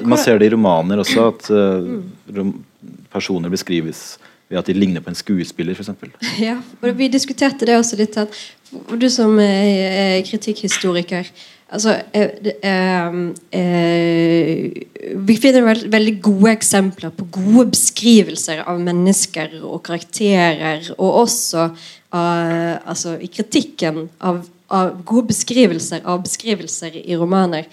Er. 0.00 0.06
Man 0.08 0.18
ser 0.24 0.40
det 0.40 0.48
i 0.48 0.54
romaner 0.56 1.04
også, 1.04 1.28
at 1.28 1.50
eh, 1.52 2.40
Mm. 2.40 2.64
personer 3.12 3.48
beskrives 3.52 4.16
ved 4.48 4.58
at 4.58 4.66
de 4.66 4.76
ligner 4.76 5.04
på 5.04 5.12
en 5.12 5.18
skuespiller, 5.18 5.76
f.eks. 5.76 5.90
Ja, 6.48 6.56
og 6.80 6.98
vi 6.98 7.10
diskuterte 7.12 7.68
det 7.68 7.76
også 7.76 7.98
litt. 8.00 8.16
At, 8.20 8.34
du 8.68 9.08
som 9.12 9.38
er 9.40 10.20
kritikkhistoriker 10.28 11.28
altså, 11.72 11.94
eh, 12.12 12.30
eh, 12.62 13.14
eh, 13.52 14.82
Vi 15.28 15.36
finner 15.40 15.64
veld, 15.64 15.86
veldig 15.92 16.14
gode 16.22 16.52
eksempler 16.52 17.12
på 17.16 17.28
gode 17.32 17.68
beskrivelser 17.72 18.64
av 18.68 18.80
mennesker 18.80 19.58
og 19.62 19.82
karakterer, 19.86 20.90
og 20.98 21.22
også 21.24 21.68
eh, 21.68 22.76
altså, 22.84 23.16
i 23.20 23.30
kritikken 23.32 24.08
av, 24.20 24.42
av 24.68 24.98
gode 25.04 25.30
beskrivelser 25.32 26.04
av 26.04 26.22
beskrivelser 26.24 27.00
i 27.04 27.16
romaner. 27.16 27.68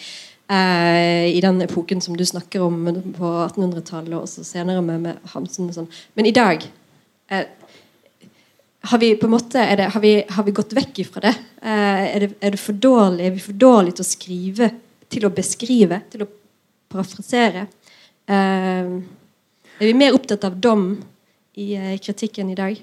Eh, 0.51 1.27
I 1.31 1.41
den 1.43 1.61
epoken 1.65 2.01
som 2.01 2.17
du 2.17 2.25
snakker 2.25 2.63
om 2.65 2.79
på 3.15 3.31
1800-tallet 3.47 4.13
og 4.13 4.25
også 4.25 4.45
senere 4.47 4.81
med, 4.85 5.01
med 5.07 5.29
Hamsun. 5.33 5.69
og 5.69 5.77
sånn. 5.77 5.91
Men 6.17 6.29
i 6.29 6.33
dag 6.35 6.65
eh, 7.31 7.45
har 8.85 9.01
vi 9.01 9.15
på 9.17 9.25
en 9.25 9.33
måte 9.33 9.65
det, 9.75 9.89
har, 9.93 10.01
vi, 10.01 10.15
har 10.29 10.45
vi 10.45 10.53
gått 10.55 10.73
vekk 10.77 11.03
ifra 11.05 11.25
det? 11.27 11.35
Eh, 11.61 12.03
er 12.15 12.25
det? 12.25 12.31
Er 12.39 12.55
det 12.55 12.61
for 12.61 12.77
dårlig? 12.77 13.25
Er 13.25 13.35
vi 13.37 13.45
for 13.47 13.57
dårlige 13.65 13.99
til 13.99 14.05
å 14.05 14.09
skrive? 14.11 14.71
Til 15.09 15.25
å 15.25 15.33
beskrive? 15.33 16.01
Til 16.11 16.25
å 16.25 16.31
parafrasere? 16.93 17.65
Eh, 18.25 18.91
er 19.75 19.89
vi 19.89 19.95
mer 19.97 20.15
opptatt 20.17 20.45
av 20.47 20.57
dom 20.61 20.91
i 21.57 21.73
eh, 21.77 21.95
kritikken 22.01 22.51
i 22.53 22.57
dag? 22.57 22.77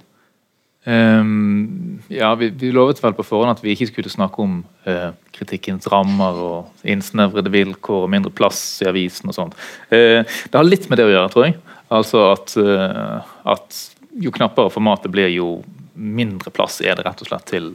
Ehm, 0.84 2.02
ja, 2.08 2.34
vi, 2.34 2.48
vi 2.58 2.72
lovet 2.74 3.02
vel 3.02 3.14
på 3.14 3.26
forhånd 3.26 3.54
at 3.54 3.62
vi 3.62 3.74
ikke 3.74 3.90
skulle 3.92 4.10
snakke 4.10 4.42
om 4.42 4.56
uh, 4.88 5.12
kritikkens 5.34 5.86
rammer 5.92 6.40
og 6.42 6.88
innsnevrede 6.88 7.52
vilkår 7.54 8.08
og 8.08 8.10
mindre 8.10 8.32
plass 8.34 8.60
i 8.82 8.88
avisen 8.90 9.30
og 9.30 9.36
sånt. 9.38 9.58
Uh, 9.92 10.26
det 10.26 10.58
har 10.58 10.66
litt 10.66 10.88
med 10.90 10.98
det 10.98 11.06
å 11.06 11.12
gjøre, 11.12 11.30
tror 11.34 11.46
jeg. 11.48 11.58
Altså 11.92 12.24
at, 12.32 12.56
uh, 12.58 13.22
at 13.54 13.84
jo 14.22 14.34
knappere 14.34 14.72
formatet 14.74 15.12
blir, 15.14 15.30
jo 15.32 15.60
mindre 15.94 16.50
plass 16.50 16.80
er 16.80 16.96
det 16.96 17.04
rett 17.06 17.20
og 17.22 17.28
slett 17.28 17.46
til 17.50 17.72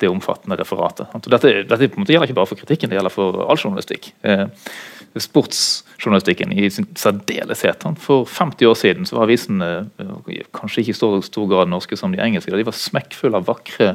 det 0.00 0.08
omfattende 0.10 0.58
referatet. 0.58 1.10
Dette, 1.26 1.52
dette 1.66 1.88
på 1.90 1.98
en 1.98 2.04
måte 2.04 2.14
gjelder 2.14 2.30
ikke 2.30 2.38
bare 2.38 2.50
for 2.50 2.60
kritikken, 2.60 2.90
det 2.90 2.98
gjelder 2.98 3.12
for 3.14 3.40
all 3.46 3.58
journalistikk. 3.58 4.12
Eh, 4.22 4.46
sportsjournalistikken 5.22 6.52
i 6.52 6.68
sin 6.70 6.88
særdeleshet. 6.98 7.84
For 8.02 8.24
50 8.28 8.70
år 8.70 8.78
siden 8.78 9.08
så 9.08 9.18
var 9.18 9.28
avisene 9.28 9.70
eh, 9.98 10.40
kanskje 10.56 10.84
ikke 10.84 10.94
i 10.94 10.98
stor, 11.00 11.18
stor 11.26 11.50
grad 11.50 11.72
norske 11.72 11.98
som 11.98 12.14
de 12.14 12.22
engelske. 12.22 12.52
De 12.52 12.66
var 12.66 12.76
smekkfulle 12.76 13.40
av 13.40 13.48
vakre 13.48 13.94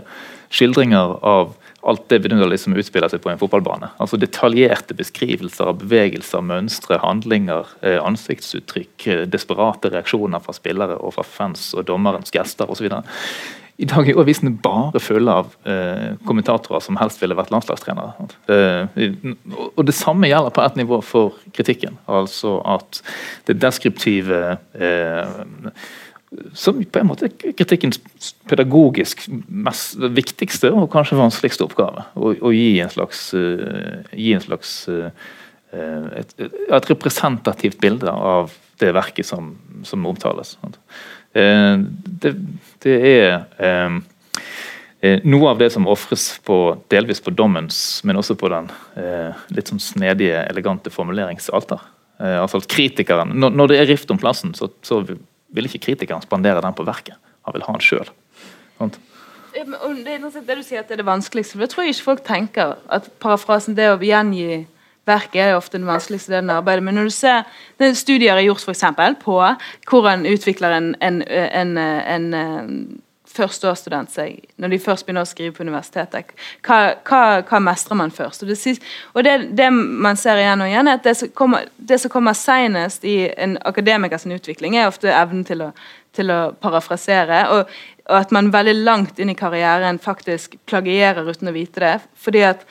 skildringer 0.52 1.18
av 1.24 1.54
alt 1.82 2.04
det 2.10 2.20
vidunderlige 2.22 2.62
som 2.62 2.76
utspiller 2.78 3.10
seg 3.10 3.24
på 3.24 3.32
en 3.32 3.40
fotballbane. 3.42 3.90
Altså 4.04 4.20
Detaljerte 4.22 4.94
beskrivelser 4.98 5.72
av 5.72 5.80
bevegelser, 5.82 6.44
mønstre, 6.46 7.00
handlinger, 7.02 7.70
eh, 7.82 7.98
ansiktsuttrykk, 8.04 9.08
eh, 9.08 9.26
desperate 9.26 9.90
reaksjoner 9.90 10.44
fra 10.44 10.54
spillere 10.54 11.00
og 11.00 11.16
fra 11.16 11.24
fans 11.24 11.74
og 11.74 11.88
dommerens 11.90 12.32
gester 12.32 12.70
osv. 12.70 12.92
I 13.82 13.88
dag 13.90 14.06
er 14.06 14.14
jo 14.14 14.22
avisene 14.22 14.54
bare 14.62 15.02
fulle 15.02 15.34
av 15.42 15.56
eh, 15.66 16.14
kommentatorer 16.28 16.84
som 16.86 17.00
helst 17.02 17.22
ville 17.22 17.38
vært 17.38 17.50
landslagstrenere. 17.54 18.28
Eh, 18.54 19.10
og 19.74 19.82
Det 19.88 19.96
samme 19.98 20.30
gjelder 20.30 20.54
på 20.54 20.64
et 20.66 20.78
nivå 20.78 21.02
for 21.06 21.40
kritikken. 21.56 21.98
Altså 22.12 22.60
at 22.78 23.02
det 23.50 23.58
deskriptive 23.64 24.44
eh, 24.78 25.74
som 26.56 26.78
på 26.80 27.02
en 27.02 27.10
måte 27.10 27.28
er 27.28 27.56
kritikkens 27.58 28.00
pedagogisk 28.48 29.26
mest 29.48 30.00
viktigste 30.16 30.72
og 30.72 30.88
kanskje 30.94 31.20
vanskeligste 31.20 31.66
oppgave. 31.66 32.06
Å, 32.16 32.34
å 32.40 32.52
gi 32.56 32.80
en 32.84 32.92
slags, 32.94 33.26
uh, 33.36 34.00
gi 34.16 34.32
en 34.38 34.46
slags 34.46 34.76
uh, 34.88 35.10
et, 35.76 36.32
et, 36.40 36.88
representativt 36.94 37.82
bilde 37.84 38.12
av 38.12 38.56
det 38.80 38.94
verket 38.96 39.28
som, 39.28 39.52
som 39.88 40.08
omtales. 40.08 40.56
Uh, 40.64 40.72
det, 41.34 42.32
det, 42.84 42.96
er 43.08 44.02
noe 45.24 45.50
av 45.50 45.62
det 45.62 45.70
som 45.72 45.88
ofres 45.88 46.26
delvis 46.92 47.24
på 47.24 47.32
dommens, 47.34 47.78
men 48.04 48.20
også 48.20 48.36
på 48.40 48.52
den 48.52 48.68
litt 49.56 49.72
sånn 49.72 49.82
snedige, 49.82 50.44
elegante 50.52 50.92
formuleringsalter. 50.94 51.80
altså 52.20 52.62
at 52.62 52.68
kritikeren, 52.70 53.32
når, 53.40 53.56
når, 53.56 53.72
det 53.72 53.80
er 53.80 53.90
rift 53.94 54.12
om 54.12 54.20
plassen, 54.20 54.52
så, 54.58 54.70
så 54.84 55.00
vil 55.08 55.70
ikke 55.70 55.86
kritikeren 55.88 56.26
spandere 56.26 56.64
den 56.64 56.76
på 56.76 56.88
verket. 56.88 57.16
Han 57.48 57.56
vil 57.56 57.66
ha 57.66 57.78
den 57.78 57.86
sjøl. 57.86 58.12
Det 59.52 59.64
det 60.48 60.56
du 60.56 60.64
sier 60.64 60.82
at 60.82 60.88
det 60.88 60.96
er 60.96 61.02
det 61.02 61.08
vanskeligste. 61.08 61.56
for 61.56 61.64
Det 61.64 61.72
tror 61.72 61.84
jeg 61.84 61.96
ikke 61.96 62.08
folk 62.08 62.24
tenker. 62.28 62.76
At 62.88 63.10
parafrasen, 63.20 63.76
det 63.76 63.90
å 63.92 64.00
gjengi 64.00 64.66
verket, 65.08 65.42
er 65.42 65.58
ofte 65.58 65.80
den 65.80 65.90
vanskeligste 65.90 66.34
delen 66.34 66.52
av 66.52 66.62
arbeidet. 66.62 66.86
Men 66.86 67.00
når 67.00 67.10
du 67.10 67.16
ser 67.16 67.94
studier 67.98 68.38
er 68.38 68.46
gjort 68.46 68.66
f.eks. 68.66 68.84
på 69.24 69.38
hvordan 69.90 70.28
utvikler 70.30 70.78
en, 70.78 70.92
en, 71.02 71.22
en, 71.28 71.78
en 71.78 72.28
førsteårsstudent 73.32 74.12
seg 74.12 74.42
når 74.60 74.74
de 74.74 74.80
først 74.84 75.06
begynner 75.06 75.26
å 75.26 75.30
skrive 75.30 75.56
på 75.56 75.66
universitetet? 75.66 76.34
Hva, 76.66 76.80
hva, 77.08 77.22
hva 77.48 77.62
mestrer 77.64 78.00
man 78.00 78.14
først? 78.14 78.44
Og, 78.46 78.52
det, 78.52 78.76
og 79.16 79.26
det, 79.28 79.38
det, 79.58 79.70
man 79.72 80.20
ser 80.20 80.42
igjen 80.42 80.64
og 80.64 80.72
igjen, 80.72 80.92
er 80.92 81.00
at 81.00 81.08
det 81.08 81.16
som 81.20 81.32
kommer, 81.38 81.70
kommer 82.12 82.38
senest 82.38 83.08
i 83.08 83.18
en 83.32 83.58
akademikers 83.68 84.28
utvikling, 84.28 84.78
er 84.78 84.92
ofte 84.92 85.12
evnen 85.14 85.46
til 85.48 85.66
å, 85.68 85.72
til 86.18 86.34
å 86.34 86.42
parafrasere. 86.62 87.46
Og, 87.56 87.78
og, 88.08 88.18
at 88.22 88.34
man 88.36 88.52
veldig 88.54 88.76
langt 88.84 89.22
inn 89.22 89.32
i 89.32 89.38
karrieren 89.40 90.02
faktisk 90.02 90.60
plagierer 90.70 91.28
uten 91.30 91.50
å 91.50 91.56
vite 91.56 91.84
det. 91.84 91.96
fordi 92.20 92.44
at 92.52 92.68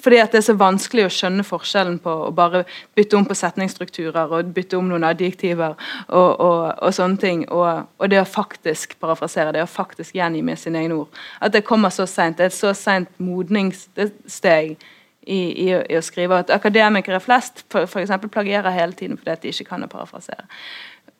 fordi 0.00 0.20
at 0.22 0.32
det 0.32 0.40
er 0.40 0.46
så 0.48 0.56
vanskelig 0.58 1.04
å 1.06 1.12
skjønne 1.12 1.44
forskjellen 1.46 1.98
på 2.02 2.12
å 2.26 2.30
bare 2.34 2.62
bytte 2.96 3.18
om 3.18 3.26
på 3.28 3.36
setningsstrukturer 3.36 4.32
og 4.36 4.52
bytte 4.56 4.78
om 4.78 4.88
noen 4.88 5.04
adjektiver 5.08 5.76
og, 6.08 6.30
og, 6.40 6.62
og 6.80 6.94
sånne 6.96 7.20
ting, 7.20 7.44
og, 7.52 7.84
og, 7.98 8.06
det 8.12 8.22
å 8.22 8.28
faktisk 8.28 8.96
parafrasere, 9.02 9.52
det 9.56 9.64
å 9.64 9.70
faktisk 9.70 10.16
gjengi 10.16 10.42
med 10.46 10.60
sine 10.60 10.80
egne 10.84 11.02
ord. 11.02 11.20
At 11.40 11.54
det 11.56 11.66
kommer 11.68 11.92
så 11.94 12.08
seint. 12.08 12.38
Det 12.38 12.48
er 12.48 12.52
et 12.54 12.56
så 12.56 12.72
seint 12.76 13.12
modningssteg 13.20 14.72
i, 14.72 15.38
i, 15.38 15.68
i, 15.68 15.96
å 15.98 16.04
skrive. 16.04 16.40
At 16.40 16.52
akademikere 16.54 17.20
flest 17.22 17.64
f.eks. 17.68 18.16
plagierer 18.30 18.76
hele 18.76 18.96
tiden 18.96 19.20
fordi 19.20 19.34
at 19.36 19.44
de 19.44 19.52
ikke 19.52 19.68
kan 19.74 19.84
å 19.84 19.90
parafrasere. 19.92 20.48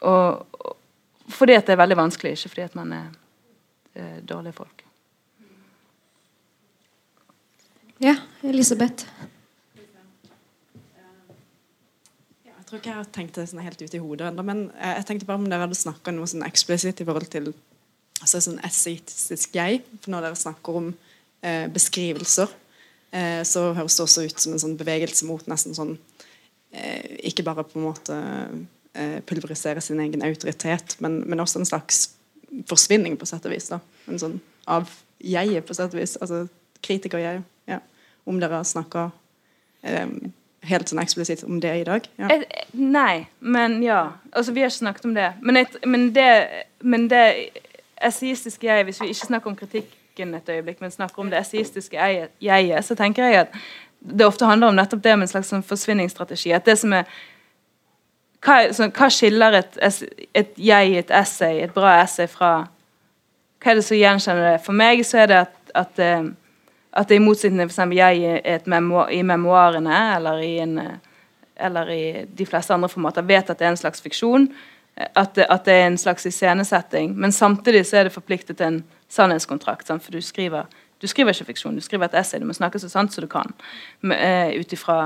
Og, 0.08 0.70
fordi 1.30 1.58
at 1.58 1.68
det 1.68 1.76
er 1.76 1.82
veldig 1.84 2.00
vanskelig, 2.00 2.38
ikke 2.38 2.54
fordi 2.54 2.68
at 2.70 2.78
man 2.78 2.94
er 2.96 3.10
eh, 3.94 4.22
dårlige 4.26 4.56
folk. 4.56 4.79
Ja, 8.01 8.14
Elisabeth. 8.40 9.05
Jeg 12.46 12.62
tror 12.64 12.78
ikke 12.78 12.88
jeg 12.88 12.96
har 12.96 13.09
tenkt 13.12 13.36
det 13.36 13.44
sånn 13.51 13.61
helt 13.61 13.82
ut 13.82 13.94
i 13.96 14.01
hodet 14.01 14.30
ennå, 14.30 14.44
men 14.46 14.62
eh, 14.78 14.94
jeg 14.96 15.07
tenkte 15.09 15.28
bare 15.28 15.42
om 15.42 15.48
dere 15.51 15.66
hadde 15.66 15.76
snakka 15.76 16.14
noe 16.16 16.28
sånn 16.30 16.46
eksplisitt 16.46 17.03
i 17.03 17.07
forhold 17.09 17.28
til 17.28 17.51
altså 18.22 18.40
sånn 18.46 18.57
essaystisk 18.64 19.59
jeg. 19.59 19.82
For 20.01 20.14
når 20.14 20.24
dere 20.30 20.40
snakker 20.40 20.78
om 20.80 20.88
eh, 21.44 21.66
beskrivelser, 21.74 22.57
eh, 23.12 23.42
så 23.44 23.66
høres 23.76 23.98
det 23.98 24.07
også 24.07 24.24
ut 24.30 24.46
som 24.46 24.57
en 24.57 24.64
sånn 24.64 24.78
bevegelse 24.80 25.28
mot 25.28 25.44
nesten 25.51 25.76
sånn 25.76 25.92
eh, 26.72 27.20
Ikke 27.28 27.44
bare 27.44 27.66
på 27.68 27.82
en 27.82 27.88
måte 27.90 28.16
eh, 28.16 29.18
pulverisere 29.28 29.84
sin 29.84 30.01
egen 30.01 30.24
autoritet, 30.24 30.96
men, 31.05 31.20
men, 31.26 31.44
også 31.44 31.61
en 31.61 31.68
slags 31.68 32.07
forsvinning, 32.70 33.20
på 33.20 33.28
sett 33.28 33.44
og 33.44 33.53
vis. 33.53 33.68
da, 33.74 33.82
en 34.09 34.24
sånn 34.24 34.40
Av 34.72 34.88
jeget, 35.20 35.68
på 35.68 35.76
sett 35.76 35.92
og 35.92 36.01
vis. 36.01 36.16
altså 36.16 36.46
kritiker-jeg 36.80 37.44
om 38.30 38.38
dere 38.42 38.62
snakka 38.66 39.08
um, 39.82 40.14
helt 40.66 40.90
sånn 40.90 41.02
eksplisitt 41.02 41.44
om 41.46 41.60
det 41.62 41.72
i 41.80 41.86
dag? 41.88 42.06
Ja. 42.20 42.30
Et, 42.34 42.46
nei, 42.76 43.26
men 43.40 43.78
ja. 43.84 44.02
Altså, 44.32 44.54
vi 44.56 44.64
har 44.64 44.72
ikke 44.72 44.82
snakket 44.82 45.08
om 45.08 45.16
det. 45.16 45.30
Men, 45.40 45.60
et, 45.62 45.78
men 45.86 46.10
det, 46.16 46.30
men 46.80 47.08
det 47.10 47.24
essaistiske 48.00 48.66
jeg, 48.66 48.86
hvis 48.88 49.00
vi 49.02 49.12
ikke 49.12 49.30
snakker 49.32 49.52
om 49.52 49.56
kritikken 49.56 50.34
et 50.36 50.48
øyeblikk, 50.48 50.80
men 50.80 50.92
snakker 50.92 51.22
om 51.22 51.30
det 51.32 51.40
essaistiske 51.40 52.10
jeget, 52.40 52.84
så 52.84 52.96
tenker 52.98 53.28
jeg 53.28 53.46
at 53.46 53.60
det 54.00 54.26
ofte 54.26 54.48
handler 54.48 54.72
om 54.72 54.78
nettopp 54.78 55.02
det 55.04 55.16
med 55.18 55.28
en 55.28 55.32
slags 55.34 55.50
sånn 55.52 55.64
forsvinningsstrategi. 55.66 56.52
At 56.56 56.68
det 56.68 56.78
som 56.80 56.92
er 56.96 57.08
hva, 58.40 58.60
så, 58.72 58.88
hva 58.88 59.08
skiller 59.12 59.58
et, 59.58 59.80
et 60.32 60.52
jeg, 60.56 60.94
et 61.02 61.10
essay, 61.12 61.60
et 61.64 61.74
bra 61.74 61.98
essay 62.02 62.28
fra 62.30 62.52
Hva 63.60 63.74
er 63.74 63.76
det 63.76 63.84
som 63.84 63.98
gjenkjenner 63.98 64.46
det? 64.46 64.60
For 64.64 64.72
meg 64.72 65.02
så 65.04 65.18
er 65.20 65.26
det 65.28 65.36
at, 65.42 65.56
at 65.76 65.98
eh, 66.00 66.30
at 66.93 67.09
det 67.09 67.20
i 67.20 67.22
motsetning 67.22 67.68
til 67.68 67.70
f.eks. 67.70 67.95
jeg 67.95 68.61
memoar, 68.66 69.11
i 69.14 69.22
memoarene 69.22 70.01
eller 70.16 70.43
i, 70.43 70.59
en, 70.59 70.78
eller 71.57 71.91
i, 71.95 72.05
de 72.26 72.47
fleste 72.47 72.74
andre 72.74 72.91
formater 72.91 73.26
vet 73.26 73.51
at 73.51 73.59
det 73.59 73.68
er 73.68 73.74
en 73.76 73.80
slags 73.80 74.03
fiksjon. 74.03 74.49
At 74.97 75.36
det, 75.36 75.47
at 75.49 75.64
det 75.64 75.74
er 75.74 75.86
en 75.86 75.99
slags 75.99 76.26
iscenesetting. 76.26 77.14
Men 77.16 77.32
samtidig 77.32 77.86
så 77.86 77.97
er 77.97 78.09
det 78.09 78.12
forpliktet 78.12 78.59
til 78.59 78.66
en 78.66 78.80
sannhetskontrakt. 79.09 79.86
Sant? 79.86 80.03
For 80.05 80.12
du 80.12 80.20
skriver, 80.20 80.66
du 81.01 81.07
skriver 81.07 81.32
ikke 81.32 81.47
fiksjon, 81.53 81.78
du 81.78 81.80
skriver 81.80 82.11
et 82.11 82.18
essay. 82.20 82.41
Du 82.43 82.45
må 82.45 82.53
snakke 82.53 82.82
så 82.82 82.91
sant 82.91 83.14
som 83.14 83.24
du 83.24 83.28
kan. 83.30 83.55
Med, 84.03 84.18
uh, 84.59 84.74
ifra, 84.74 84.99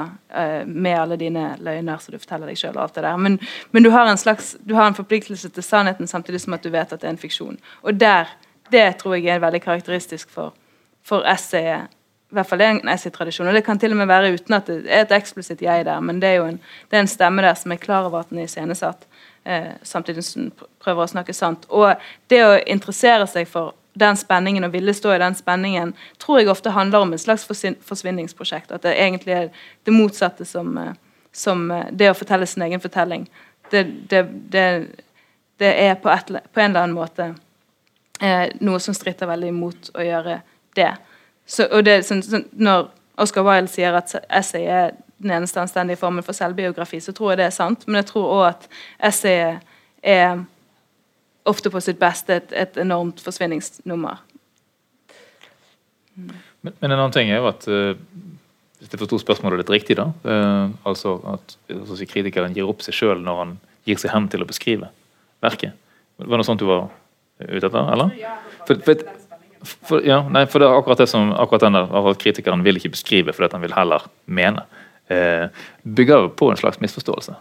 med 0.66 0.99
alle 0.99 1.20
dine 1.20 1.53
løgner 1.61 2.01
som 2.03 2.16
du 2.16 2.18
forteller 2.18 2.51
deg 2.51 2.59
sjøl. 2.59 2.80
Men, 3.20 3.39
men 3.70 3.87
du, 3.87 3.93
har 3.95 4.09
en 4.09 4.18
slags, 4.18 4.57
du 4.64 4.74
har 4.74 4.89
en 4.89 4.99
forpliktelse 4.99 5.53
til 5.53 5.62
sannheten 5.62 6.11
samtidig 6.11 6.41
som 6.41 6.57
at 6.57 6.64
du 6.64 6.72
vet 6.72 6.93
at 6.93 7.05
det 7.05 7.12
er 7.12 7.14
en 7.14 7.24
fiksjon. 7.28 7.61
Og 7.82 8.01
der, 8.01 8.32
det 8.72 8.89
tror 9.05 9.20
jeg 9.20 9.37
er 9.37 9.45
veldig 9.45 9.62
karakteristisk 9.62 10.32
for 10.32 10.57
for 11.05 11.26
essayet. 11.28 11.92
I 12.30 12.34
hvert 12.34 12.48
fall 12.50 12.59
det 12.59 12.66
er 12.66 12.78
en 12.78 12.90
essaytradisjon. 12.90 13.46
Og 13.46 13.55
det 13.55 13.62
kan 13.66 13.78
til 13.78 13.92
og 13.94 14.00
med 14.00 14.11
være 14.11 14.32
uten 14.34 14.57
at 14.57 14.66
det 14.66 14.80
er 14.88 15.05
et 15.05 15.12
eksplisitt 15.14 15.62
jeg 15.62 15.84
der, 15.86 16.00
men 16.02 16.18
det 16.22 16.32
er 16.32 16.40
jo 16.40 16.48
en, 16.50 16.59
det 16.90 16.98
er 16.98 17.05
en 17.05 17.11
stemme 17.11 17.44
der 17.44 17.55
som 17.55 17.72
er 17.72 17.82
klar 17.82 18.09
over 18.09 18.24
at 18.24 18.32
den 18.32 18.40
er 18.42 18.48
iscenesatt, 18.48 19.07
eh, 19.44 19.76
samtidig 19.86 20.24
som 20.24 20.48
den 20.48 20.68
prøver 20.82 21.05
å 21.05 21.12
snakke 21.12 21.36
sant. 21.36 21.68
Og 21.70 21.94
det 22.32 22.40
å 22.42 22.57
interessere 22.59 23.28
seg 23.30 23.46
for 23.48 23.76
den 23.94 24.16
spenningen 24.18 24.66
og 24.66 24.72
ville 24.74 24.94
stå 24.94 25.12
i 25.14 25.20
den 25.22 25.36
spenningen, 25.38 25.92
tror 26.18 26.40
jeg 26.40 26.50
ofte 26.50 26.74
handler 26.74 27.05
om 27.05 27.14
et 27.14 27.22
slags 27.22 27.46
forsvinningsprosjekt. 27.46 28.72
At 28.72 28.82
det 28.82 28.96
egentlig 28.98 29.36
er 29.36 29.48
det 29.86 29.94
motsatte 29.94 30.44
som, 30.44 30.76
eh, 30.78 30.94
som 31.32 31.70
eh, 31.70 31.86
det 31.92 32.11
å 32.11 32.18
fortelle 32.18 32.46
sin 32.50 32.66
egen 32.66 32.82
fortelling. 32.82 33.28
Det, 33.70 33.84
det, 34.11 34.24
det, 34.50 34.66
det 35.62 35.70
er 35.86 35.94
på, 35.94 36.11
et, 36.11 36.26
på, 36.26 36.61
en 36.61 36.70
eller 36.72 36.82
annen 36.82 36.98
måte 36.98 37.30
eh, 38.20 38.50
noe 38.61 38.82
som 38.82 38.94
stritter 38.94 39.30
veldig 39.30 39.55
imot 39.55 39.94
å 39.94 40.02
gjøre 40.02 40.40
det. 40.76 40.92
Så, 41.46 41.66
og 41.68 41.84
det 41.86 42.00
sånn, 42.08 42.22
sånn, 42.24 42.46
når 42.56 42.88
Oscar 43.20 43.44
Wilde 43.46 43.70
sier 43.70 43.96
at 43.96 44.14
essay 44.28 44.66
er 44.66 44.94
den 45.22 45.32
eneste 45.36 45.60
anstendige 45.62 46.00
formen 46.00 46.24
for 46.24 46.36
selvbiografi, 46.36 47.00
så 47.00 47.14
tror 47.16 47.32
jeg 47.32 47.42
det 47.42 47.48
er 47.48 47.56
sant. 47.56 47.86
Men 47.86 48.02
jeg 48.02 48.10
tror 48.10 48.30
òg 48.38 48.44
at 48.48 48.68
essayet 49.10 49.64
er 50.04 50.42
ofte 51.48 51.70
på 51.72 51.80
sitt 51.84 52.00
beste 52.00 52.40
et, 52.40 52.52
et 52.52 52.78
enormt 52.80 53.20
forsvinningsnummer. 53.24 54.22
Mm. 56.14 56.32
Men, 56.64 56.72
men, 56.80 56.90
en 56.90 56.96
annen 56.96 57.14
ting 57.14 57.30
er 57.30 57.42
jo 57.42 57.50
at 57.50 57.66
uh, 57.68 57.92
hvis 58.80 58.92
jeg 58.92 59.00
forsto 59.00 59.20
spørsmålet 59.20 59.62
litt 59.62 59.72
riktig, 59.72 59.98
da, 60.00 60.08
uh, 60.24 60.72
altså 60.88 61.18
at 61.34 61.56
altså, 61.72 61.98
kritikeren 62.08 62.56
gir 62.56 62.68
opp 62.68 62.84
seg 62.84 62.96
sjøl 62.96 63.24
når 63.24 63.40
han 63.42 63.56
gir 63.88 64.00
seg 64.00 64.14
hen 64.14 64.28
til 64.32 64.44
å 64.44 64.48
beskrive 64.48 64.88
verket. 65.44 65.76
Var 66.16 66.30
det 66.30 66.40
noe 66.40 66.46
sånt 66.46 66.62
du 66.62 66.68
var 66.68 66.86
ute 67.42 67.66
etter, 67.66 67.80
eller? 67.92 68.14
For, 68.64 68.80
for, 68.86 69.04
for, 69.64 70.04
ja, 70.06 70.20
nei, 70.28 70.44
for 70.50 70.62
det 70.62 70.68
er 70.68 70.76
akkurat 70.78 71.00
det 71.02 71.08
som 71.10 71.32
akkurat 71.32 71.66
denne, 71.66 71.84
at 71.84 72.20
kritikeren 72.20 72.64
vil 72.64 72.80
ikke 72.80 72.94
beskrive 72.96 73.34
fordi 73.34 73.56
han 73.56 73.64
vil 73.64 73.76
heller 73.76 74.06
mene. 74.26 74.64
Eh, 75.12 75.48
bygger 75.82 76.28
på 76.38 76.50
en 76.50 76.60
slags 76.60 76.80
misforståelse. 76.80 77.36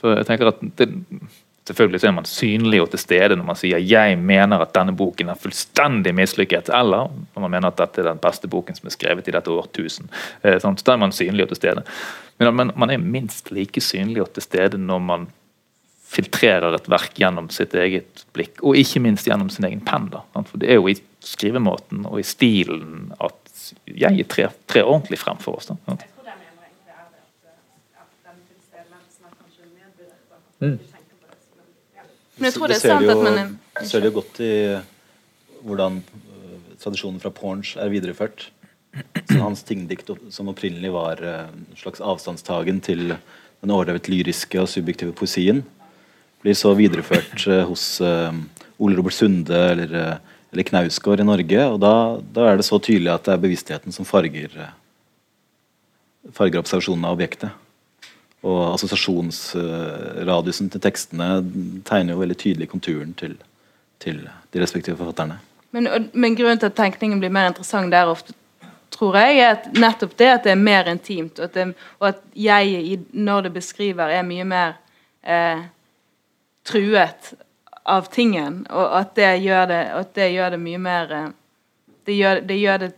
For 0.00 0.16
jeg 0.16 0.28
tenker 0.28 0.52
at 0.52 0.64
det, 0.80 0.88
Selvfølgelig 1.68 2.00
så 2.00 2.06
er 2.08 2.14
man 2.16 2.24
synlig 2.28 2.78
og 2.80 2.86
til 2.92 3.00
stede 3.02 3.36
når 3.36 3.44
man 3.44 3.56
sier 3.60 3.78
'jeg 3.78 4.18
mener 4.18 4.62
at 4.62 4.72
denne 4.74 4.94
boken 4.96 5.28
er 5.28 5.34
fullstendig 5.34 6.14
mislykket', 6.14 6.70
eller 6.72 7.10
når 7.34 7.40
man 7.40 7.50
mener 7.50 7.68
at 7.68 7.76
dette 7.76 8.00
er 8.00 8.08
den 8.08 8.22
beste 8.22 8.48
boken 8.48 8.74
som 8.74 8.86
er 8.86 8.90
skrevet 8.90 9.28
i 9.28 9.30
dette 9.30 9.50
årtusen. 9.50 10.08
Eh, 10.42 10.58
sant? 10.60 10.86
Da 10.86 10.92
er 10.92 10.96
man 10.96 11.12
synlig 11.12 11.42
og 11.42 11.48
til 11.48 11.56
stede. 11.56 11.82
Men 12.38 12.54
man, 12.54 12.70
man 12.76 12.90
er 12.90 12.96
minst 12.96 13.52
like 13.52 13.80
synlig 13.80 14.22
og 14.22 14.32
til 14.32 14.42
stede 14.42 14.78
når 14.78 14.98
man 14.98 15.26
filtrerer 16.08 16.74
et 16.74 16.88
verk 16.88 17.18
gjennom 17.20 17.50
sitt 17.52 17.74
eget 17.76 18.24
blikk, 18.36 18.62
og 18.64 18.78
ikke 18.80 19.02
minst 19.04 19.28
gjennom 19.28 19.50
sin 19.52 19.66
egen 19.68 19.82
penn. 19.84 20.08
da. 20.12 20.24
For 20.40 20.56
Det 20.60 20.70
er 20.70 20.80
jo 20.80 20.88
i 20.88 20.96
skrivemåten 21.24 22.06
og 22.08 22.20
i 22.20 22.26
stilen 22.26 23.12
at 23.20 23.34
jeg 23.84 24.24
trer, 24.32 24.54
tre 24.66 24.84
ordentlig 24.86 25.18
frem 25.20 25.40
for 25.42 25.58
oss. 25.58 25.68
da. 25.68 25.76
Mm. 30.58 30.78
Men 32.38 32.48
jeg 32.48 32.54
tror 32.56 32.70
det 32.70 32.78
er 32.78 32.82
ser 32.82 32.96
sant 32.96 33.06
jo, 33.06 33.12
at 33.12 33.22
man 33.22 33.36
er 33.38 33.86
ser 33.86 34.02
det 34.02 34.10
jo 34.10 34.16
godt 34.16 34.40
i 34.42 34.52
hvordan 35.62 36.00
øh, 36.02 36.56
tradisjonen 36.82 37.20
fra 37.22 37.30
Porns 37.34 37.76
er 37.78 37.92
videreført. 37.92 38.48
Så 39.28 39.38
hans 39.38 39.62
tingdikt 39.62 40.10
som 40.34 40.48
opprinnelig 40.50 40.90
var 40.94 41.20
en 41.22 41.66
slags 41.78 42.00
avstandstagen 42.00 42.80
til 42.82 43.12
den 43.12 43.70
overdrevet 43.74 44.08
lyriske 44.10 44.58
og 44.58 44.70
subjektive 44.70 45.12
poesien, 45.14 45.62
blir 46.42 46.54
så 46.54 46.74
videreført 46.74 47.46
øh, 47.46 47.62
hos 47.68 48.00
øh, 48.00 48.34
Ole 48.78 48.98
Robert 48.98 49.14
Sunde 49.14 49.54
eller, 49.70 49.94
øh, 50.00 50.16
eller 50.52 50.62
Knausgård 50.62 51.20
i 51.20 51.26
Norge. 51.26 51.64
Og 51.66 51.80
da, 51.82 51.94
da 52.34 52.50
er 52.50 52.56
det 52.60 52.66
så 52.68 52.78
tydelig 52.78 53.12
at 53.14 53.26
det 53.26 53.34
er 53.34 53.42
bevisstheten 53.42 53.94
som 53.94 54.06
farger, 54.08 54.54
farger 56.32 56.62
observasjonen 56.62 57.04
av 57.08 57.18
objektet. 57.18 57.50
Og 58.46 58.74
assosiasjonsradiusen 58.76 60.70
til 60.70 60.82
tekstene 60.82 61.28
tegner 61.88 62.14
jo 62.14 62.22
veldig 62.22 62.38
tydelig 62.38 62.68
konturen 62.70 63.14
til, 63.18 63.34
til 63.98 64.22
de 64.54 64.62
respektive 64.62 64.96
forfatterne. 64.96 65.40
Men, 65.74 65.88
men 66.14 66.36
grunnen 66.38 66.60
til 66.60 66.70
at 66.70 66.76
tenkningen 66.78 67.18
blir 67.20 67.32
mer 67.34 67.50
interessant 67.50 67.90
der 67.92 68.08
ofte, 68.08 68.32
tror 68.94 69.18
jeg, 69.18 69.40
er 69.42 69.56
at 69.56 69.66
nettopp 69.74 70.14
det 70.16 70.28
at 70.32 70.46
det 70.46 70.54
er 70.54 70.62
mer 70.62 70.88
intimt, 70.88 71.42
og 71.42 71.50
at, 71.50 71.56
det, 71.58 71.74
og 71.98 72.08
at 72.12 72.22
jeg 72.38 73.00
når 73.12 73.48
det 73.48 73.52
beskriver, 73.58 74.08
er 74.08 74.24
mye 74.24 74.46
mer 74.48 74.78
eh, 75.26 75.66
truet 76.68 77.32
av 77.88 78.08
tingen, 78.12 78.62
og 78.68 78.92
at 79.00 79.14
det 79.16 79.30
gjør 79.40 79.68
det, 79.70 79.82
at 79.96 80.14
det, 80.16 80.30
gjør 80.34 80.54
det 80.54 80.60
mye 80.60 80.80
mer 80.82 81.14
eh, 81.16 81.28
det, 82.04 82.16
gjør, 82.18 82.42
det 82.48 82.58
gjør 82.60 82.82
det 82.84 82.90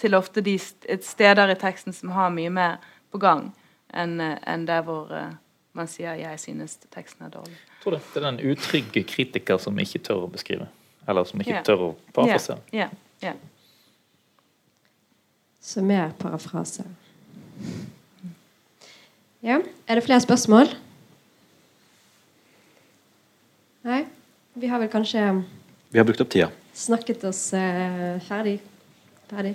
til 0.00 0.16
ofte 0.18 0.44
de 0.44 0.58
steder 0.60 1.52
i 1.52 1.56
teksten 1.60 1.96
som 1.96 2.12
har 2.12 2.32
mye 2.34 2.52
mer 2.52 2.76
på 3.12 3.20
gang, 3.22 3.48
enn 3.96 4.20
en 4.20 4.68
der 4.68 4.84
hvor 4.84 5.12
eh, 5.16 5.32
man 5.76 5.88
sier 5.88 6.14
'jeg 6.16 6.40
synes 6.40 6.78
teksten 6.90 7.26
er 7.26 7.30
dårlig'. 7.30 7.56
Jeg 7.56 7.82
tror 7.82 7.96
det. 7.96 8.00
det 8.14 8.22
er 8.22 8.30
den 8.30 8.50
utrygge 8.50 9.02
kritiker 9.04 9.58
som 9.58 9.78
ikke 9.78 9.98
tør 9.98 10.24
å 10.26 10.30
beskrive. 10.32 10.68
Eller 11.08 11.24
som 11.24 11.40
ikke 11.40 11.52
yeah. 11.52 11.64
tør 11.64 11.82
å 11.90 11.90
parafrasere. 12.14 12.58
Yeah. 12.74 12.90
Yeah. 13.22 13.36
Så 15.60 15.82
mer 15.82 16.12
parafrase. 16.18 16.84
Ja, 19.42 19.60
er 19.88 19.94
det 19.94 20.04
flere 20.04 20.20
spørsmål? 20.20 20.72
Nei? 23.86 24.04
Vi 24.56 24.68
har 24.70 24.80
vel 24.82 24.88
kanskje 24.92 25.22
Vi 25.92 25.98
har 26.00 26.06
brukt 26.08 26.20
opp 26.24 26.30
tida. 26.32 26.48
snakket 26.76 27.24
oss 27.24 27.52
eh, 27.54 28.16
ferdig. 28.26 28.58
ferdig. 29.30 29.54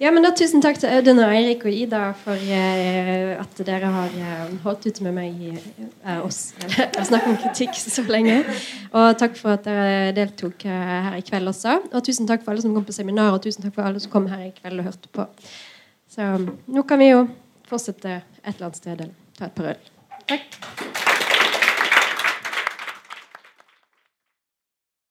Ja, 0.00 0.08
men 0.10 0.24
da 0.24 0.30
Tusen 0.32 0.62
takk 0.64 0.78
til 0.80 0.88
Audun 0.96 1.18
og 1.20 1.28
Eirik 1.28 1.64
og 1.68 1.74
Ida 1.76 2.00
for 2.16 2.32
eh, 2.40 3.34
at 3.40 3.58
dere 3.68 3.90
har 3.92 4.14
eh, 4.16 4.54
holdt 4.64 4.86
ut 4.88 5.00
med 5.04 5.12
meg 5.18 5.42
eh, 5.52 6.20
oss 6.24 6.54
å 7.00 7.04
snakke 7.04 7.28
om 7.34 7.36
kritikk 7.42 7.76
så 7.76 8.04
lenge. 8.08 8.38
Og 8.96 9.10
takk 9.20 9.36
for 9.36 9.58
at 9.58 9.68
dere 9.68 10.14
deltok 10.16 10.64
eh, 10.64 10.86
her 11.10 11.18
i 11.20 11.24
kveld 11.28 11.52
også. 11.52 11.76
Og 11.92 12.00
tusen 12.06 12.28
takk 12.30 12.42
for 12.46 12.54
alle 12.54 12.64
som 12.64 12.74
kom 12.76 12.88
på 12.88 12.96
seminar, 12.96 13.36
og 13.36 13.44
tusen 13.44 13.62
takk 13.66 13.76
for 13.76 13.84
alle 13.90 14.00
som 14.00 14.12
kom 14.12 14.26
her 14.32 14.48
i 14.48 14.54
kveld 14.56 14.80
og 14.80 14.88
hørte 14.88 15.12
på. 15.14 15.28
Så 16.10 16.32
nå 16.40 16.86
kan 16.88 16.98
vi 17.04 17.12
jo 17.12 17.26
fortsette 17.70 18.18
et 18.40 18.54
eller 18.56 18.70
annet 18.70 18.80
sted 18.82 18.96
eller 18.96 19.14
ta 19.38 19.46
et 19.52 19.54
par 19.60 19.74
øl. 19.76 19.90
Takk. 20.32 21.19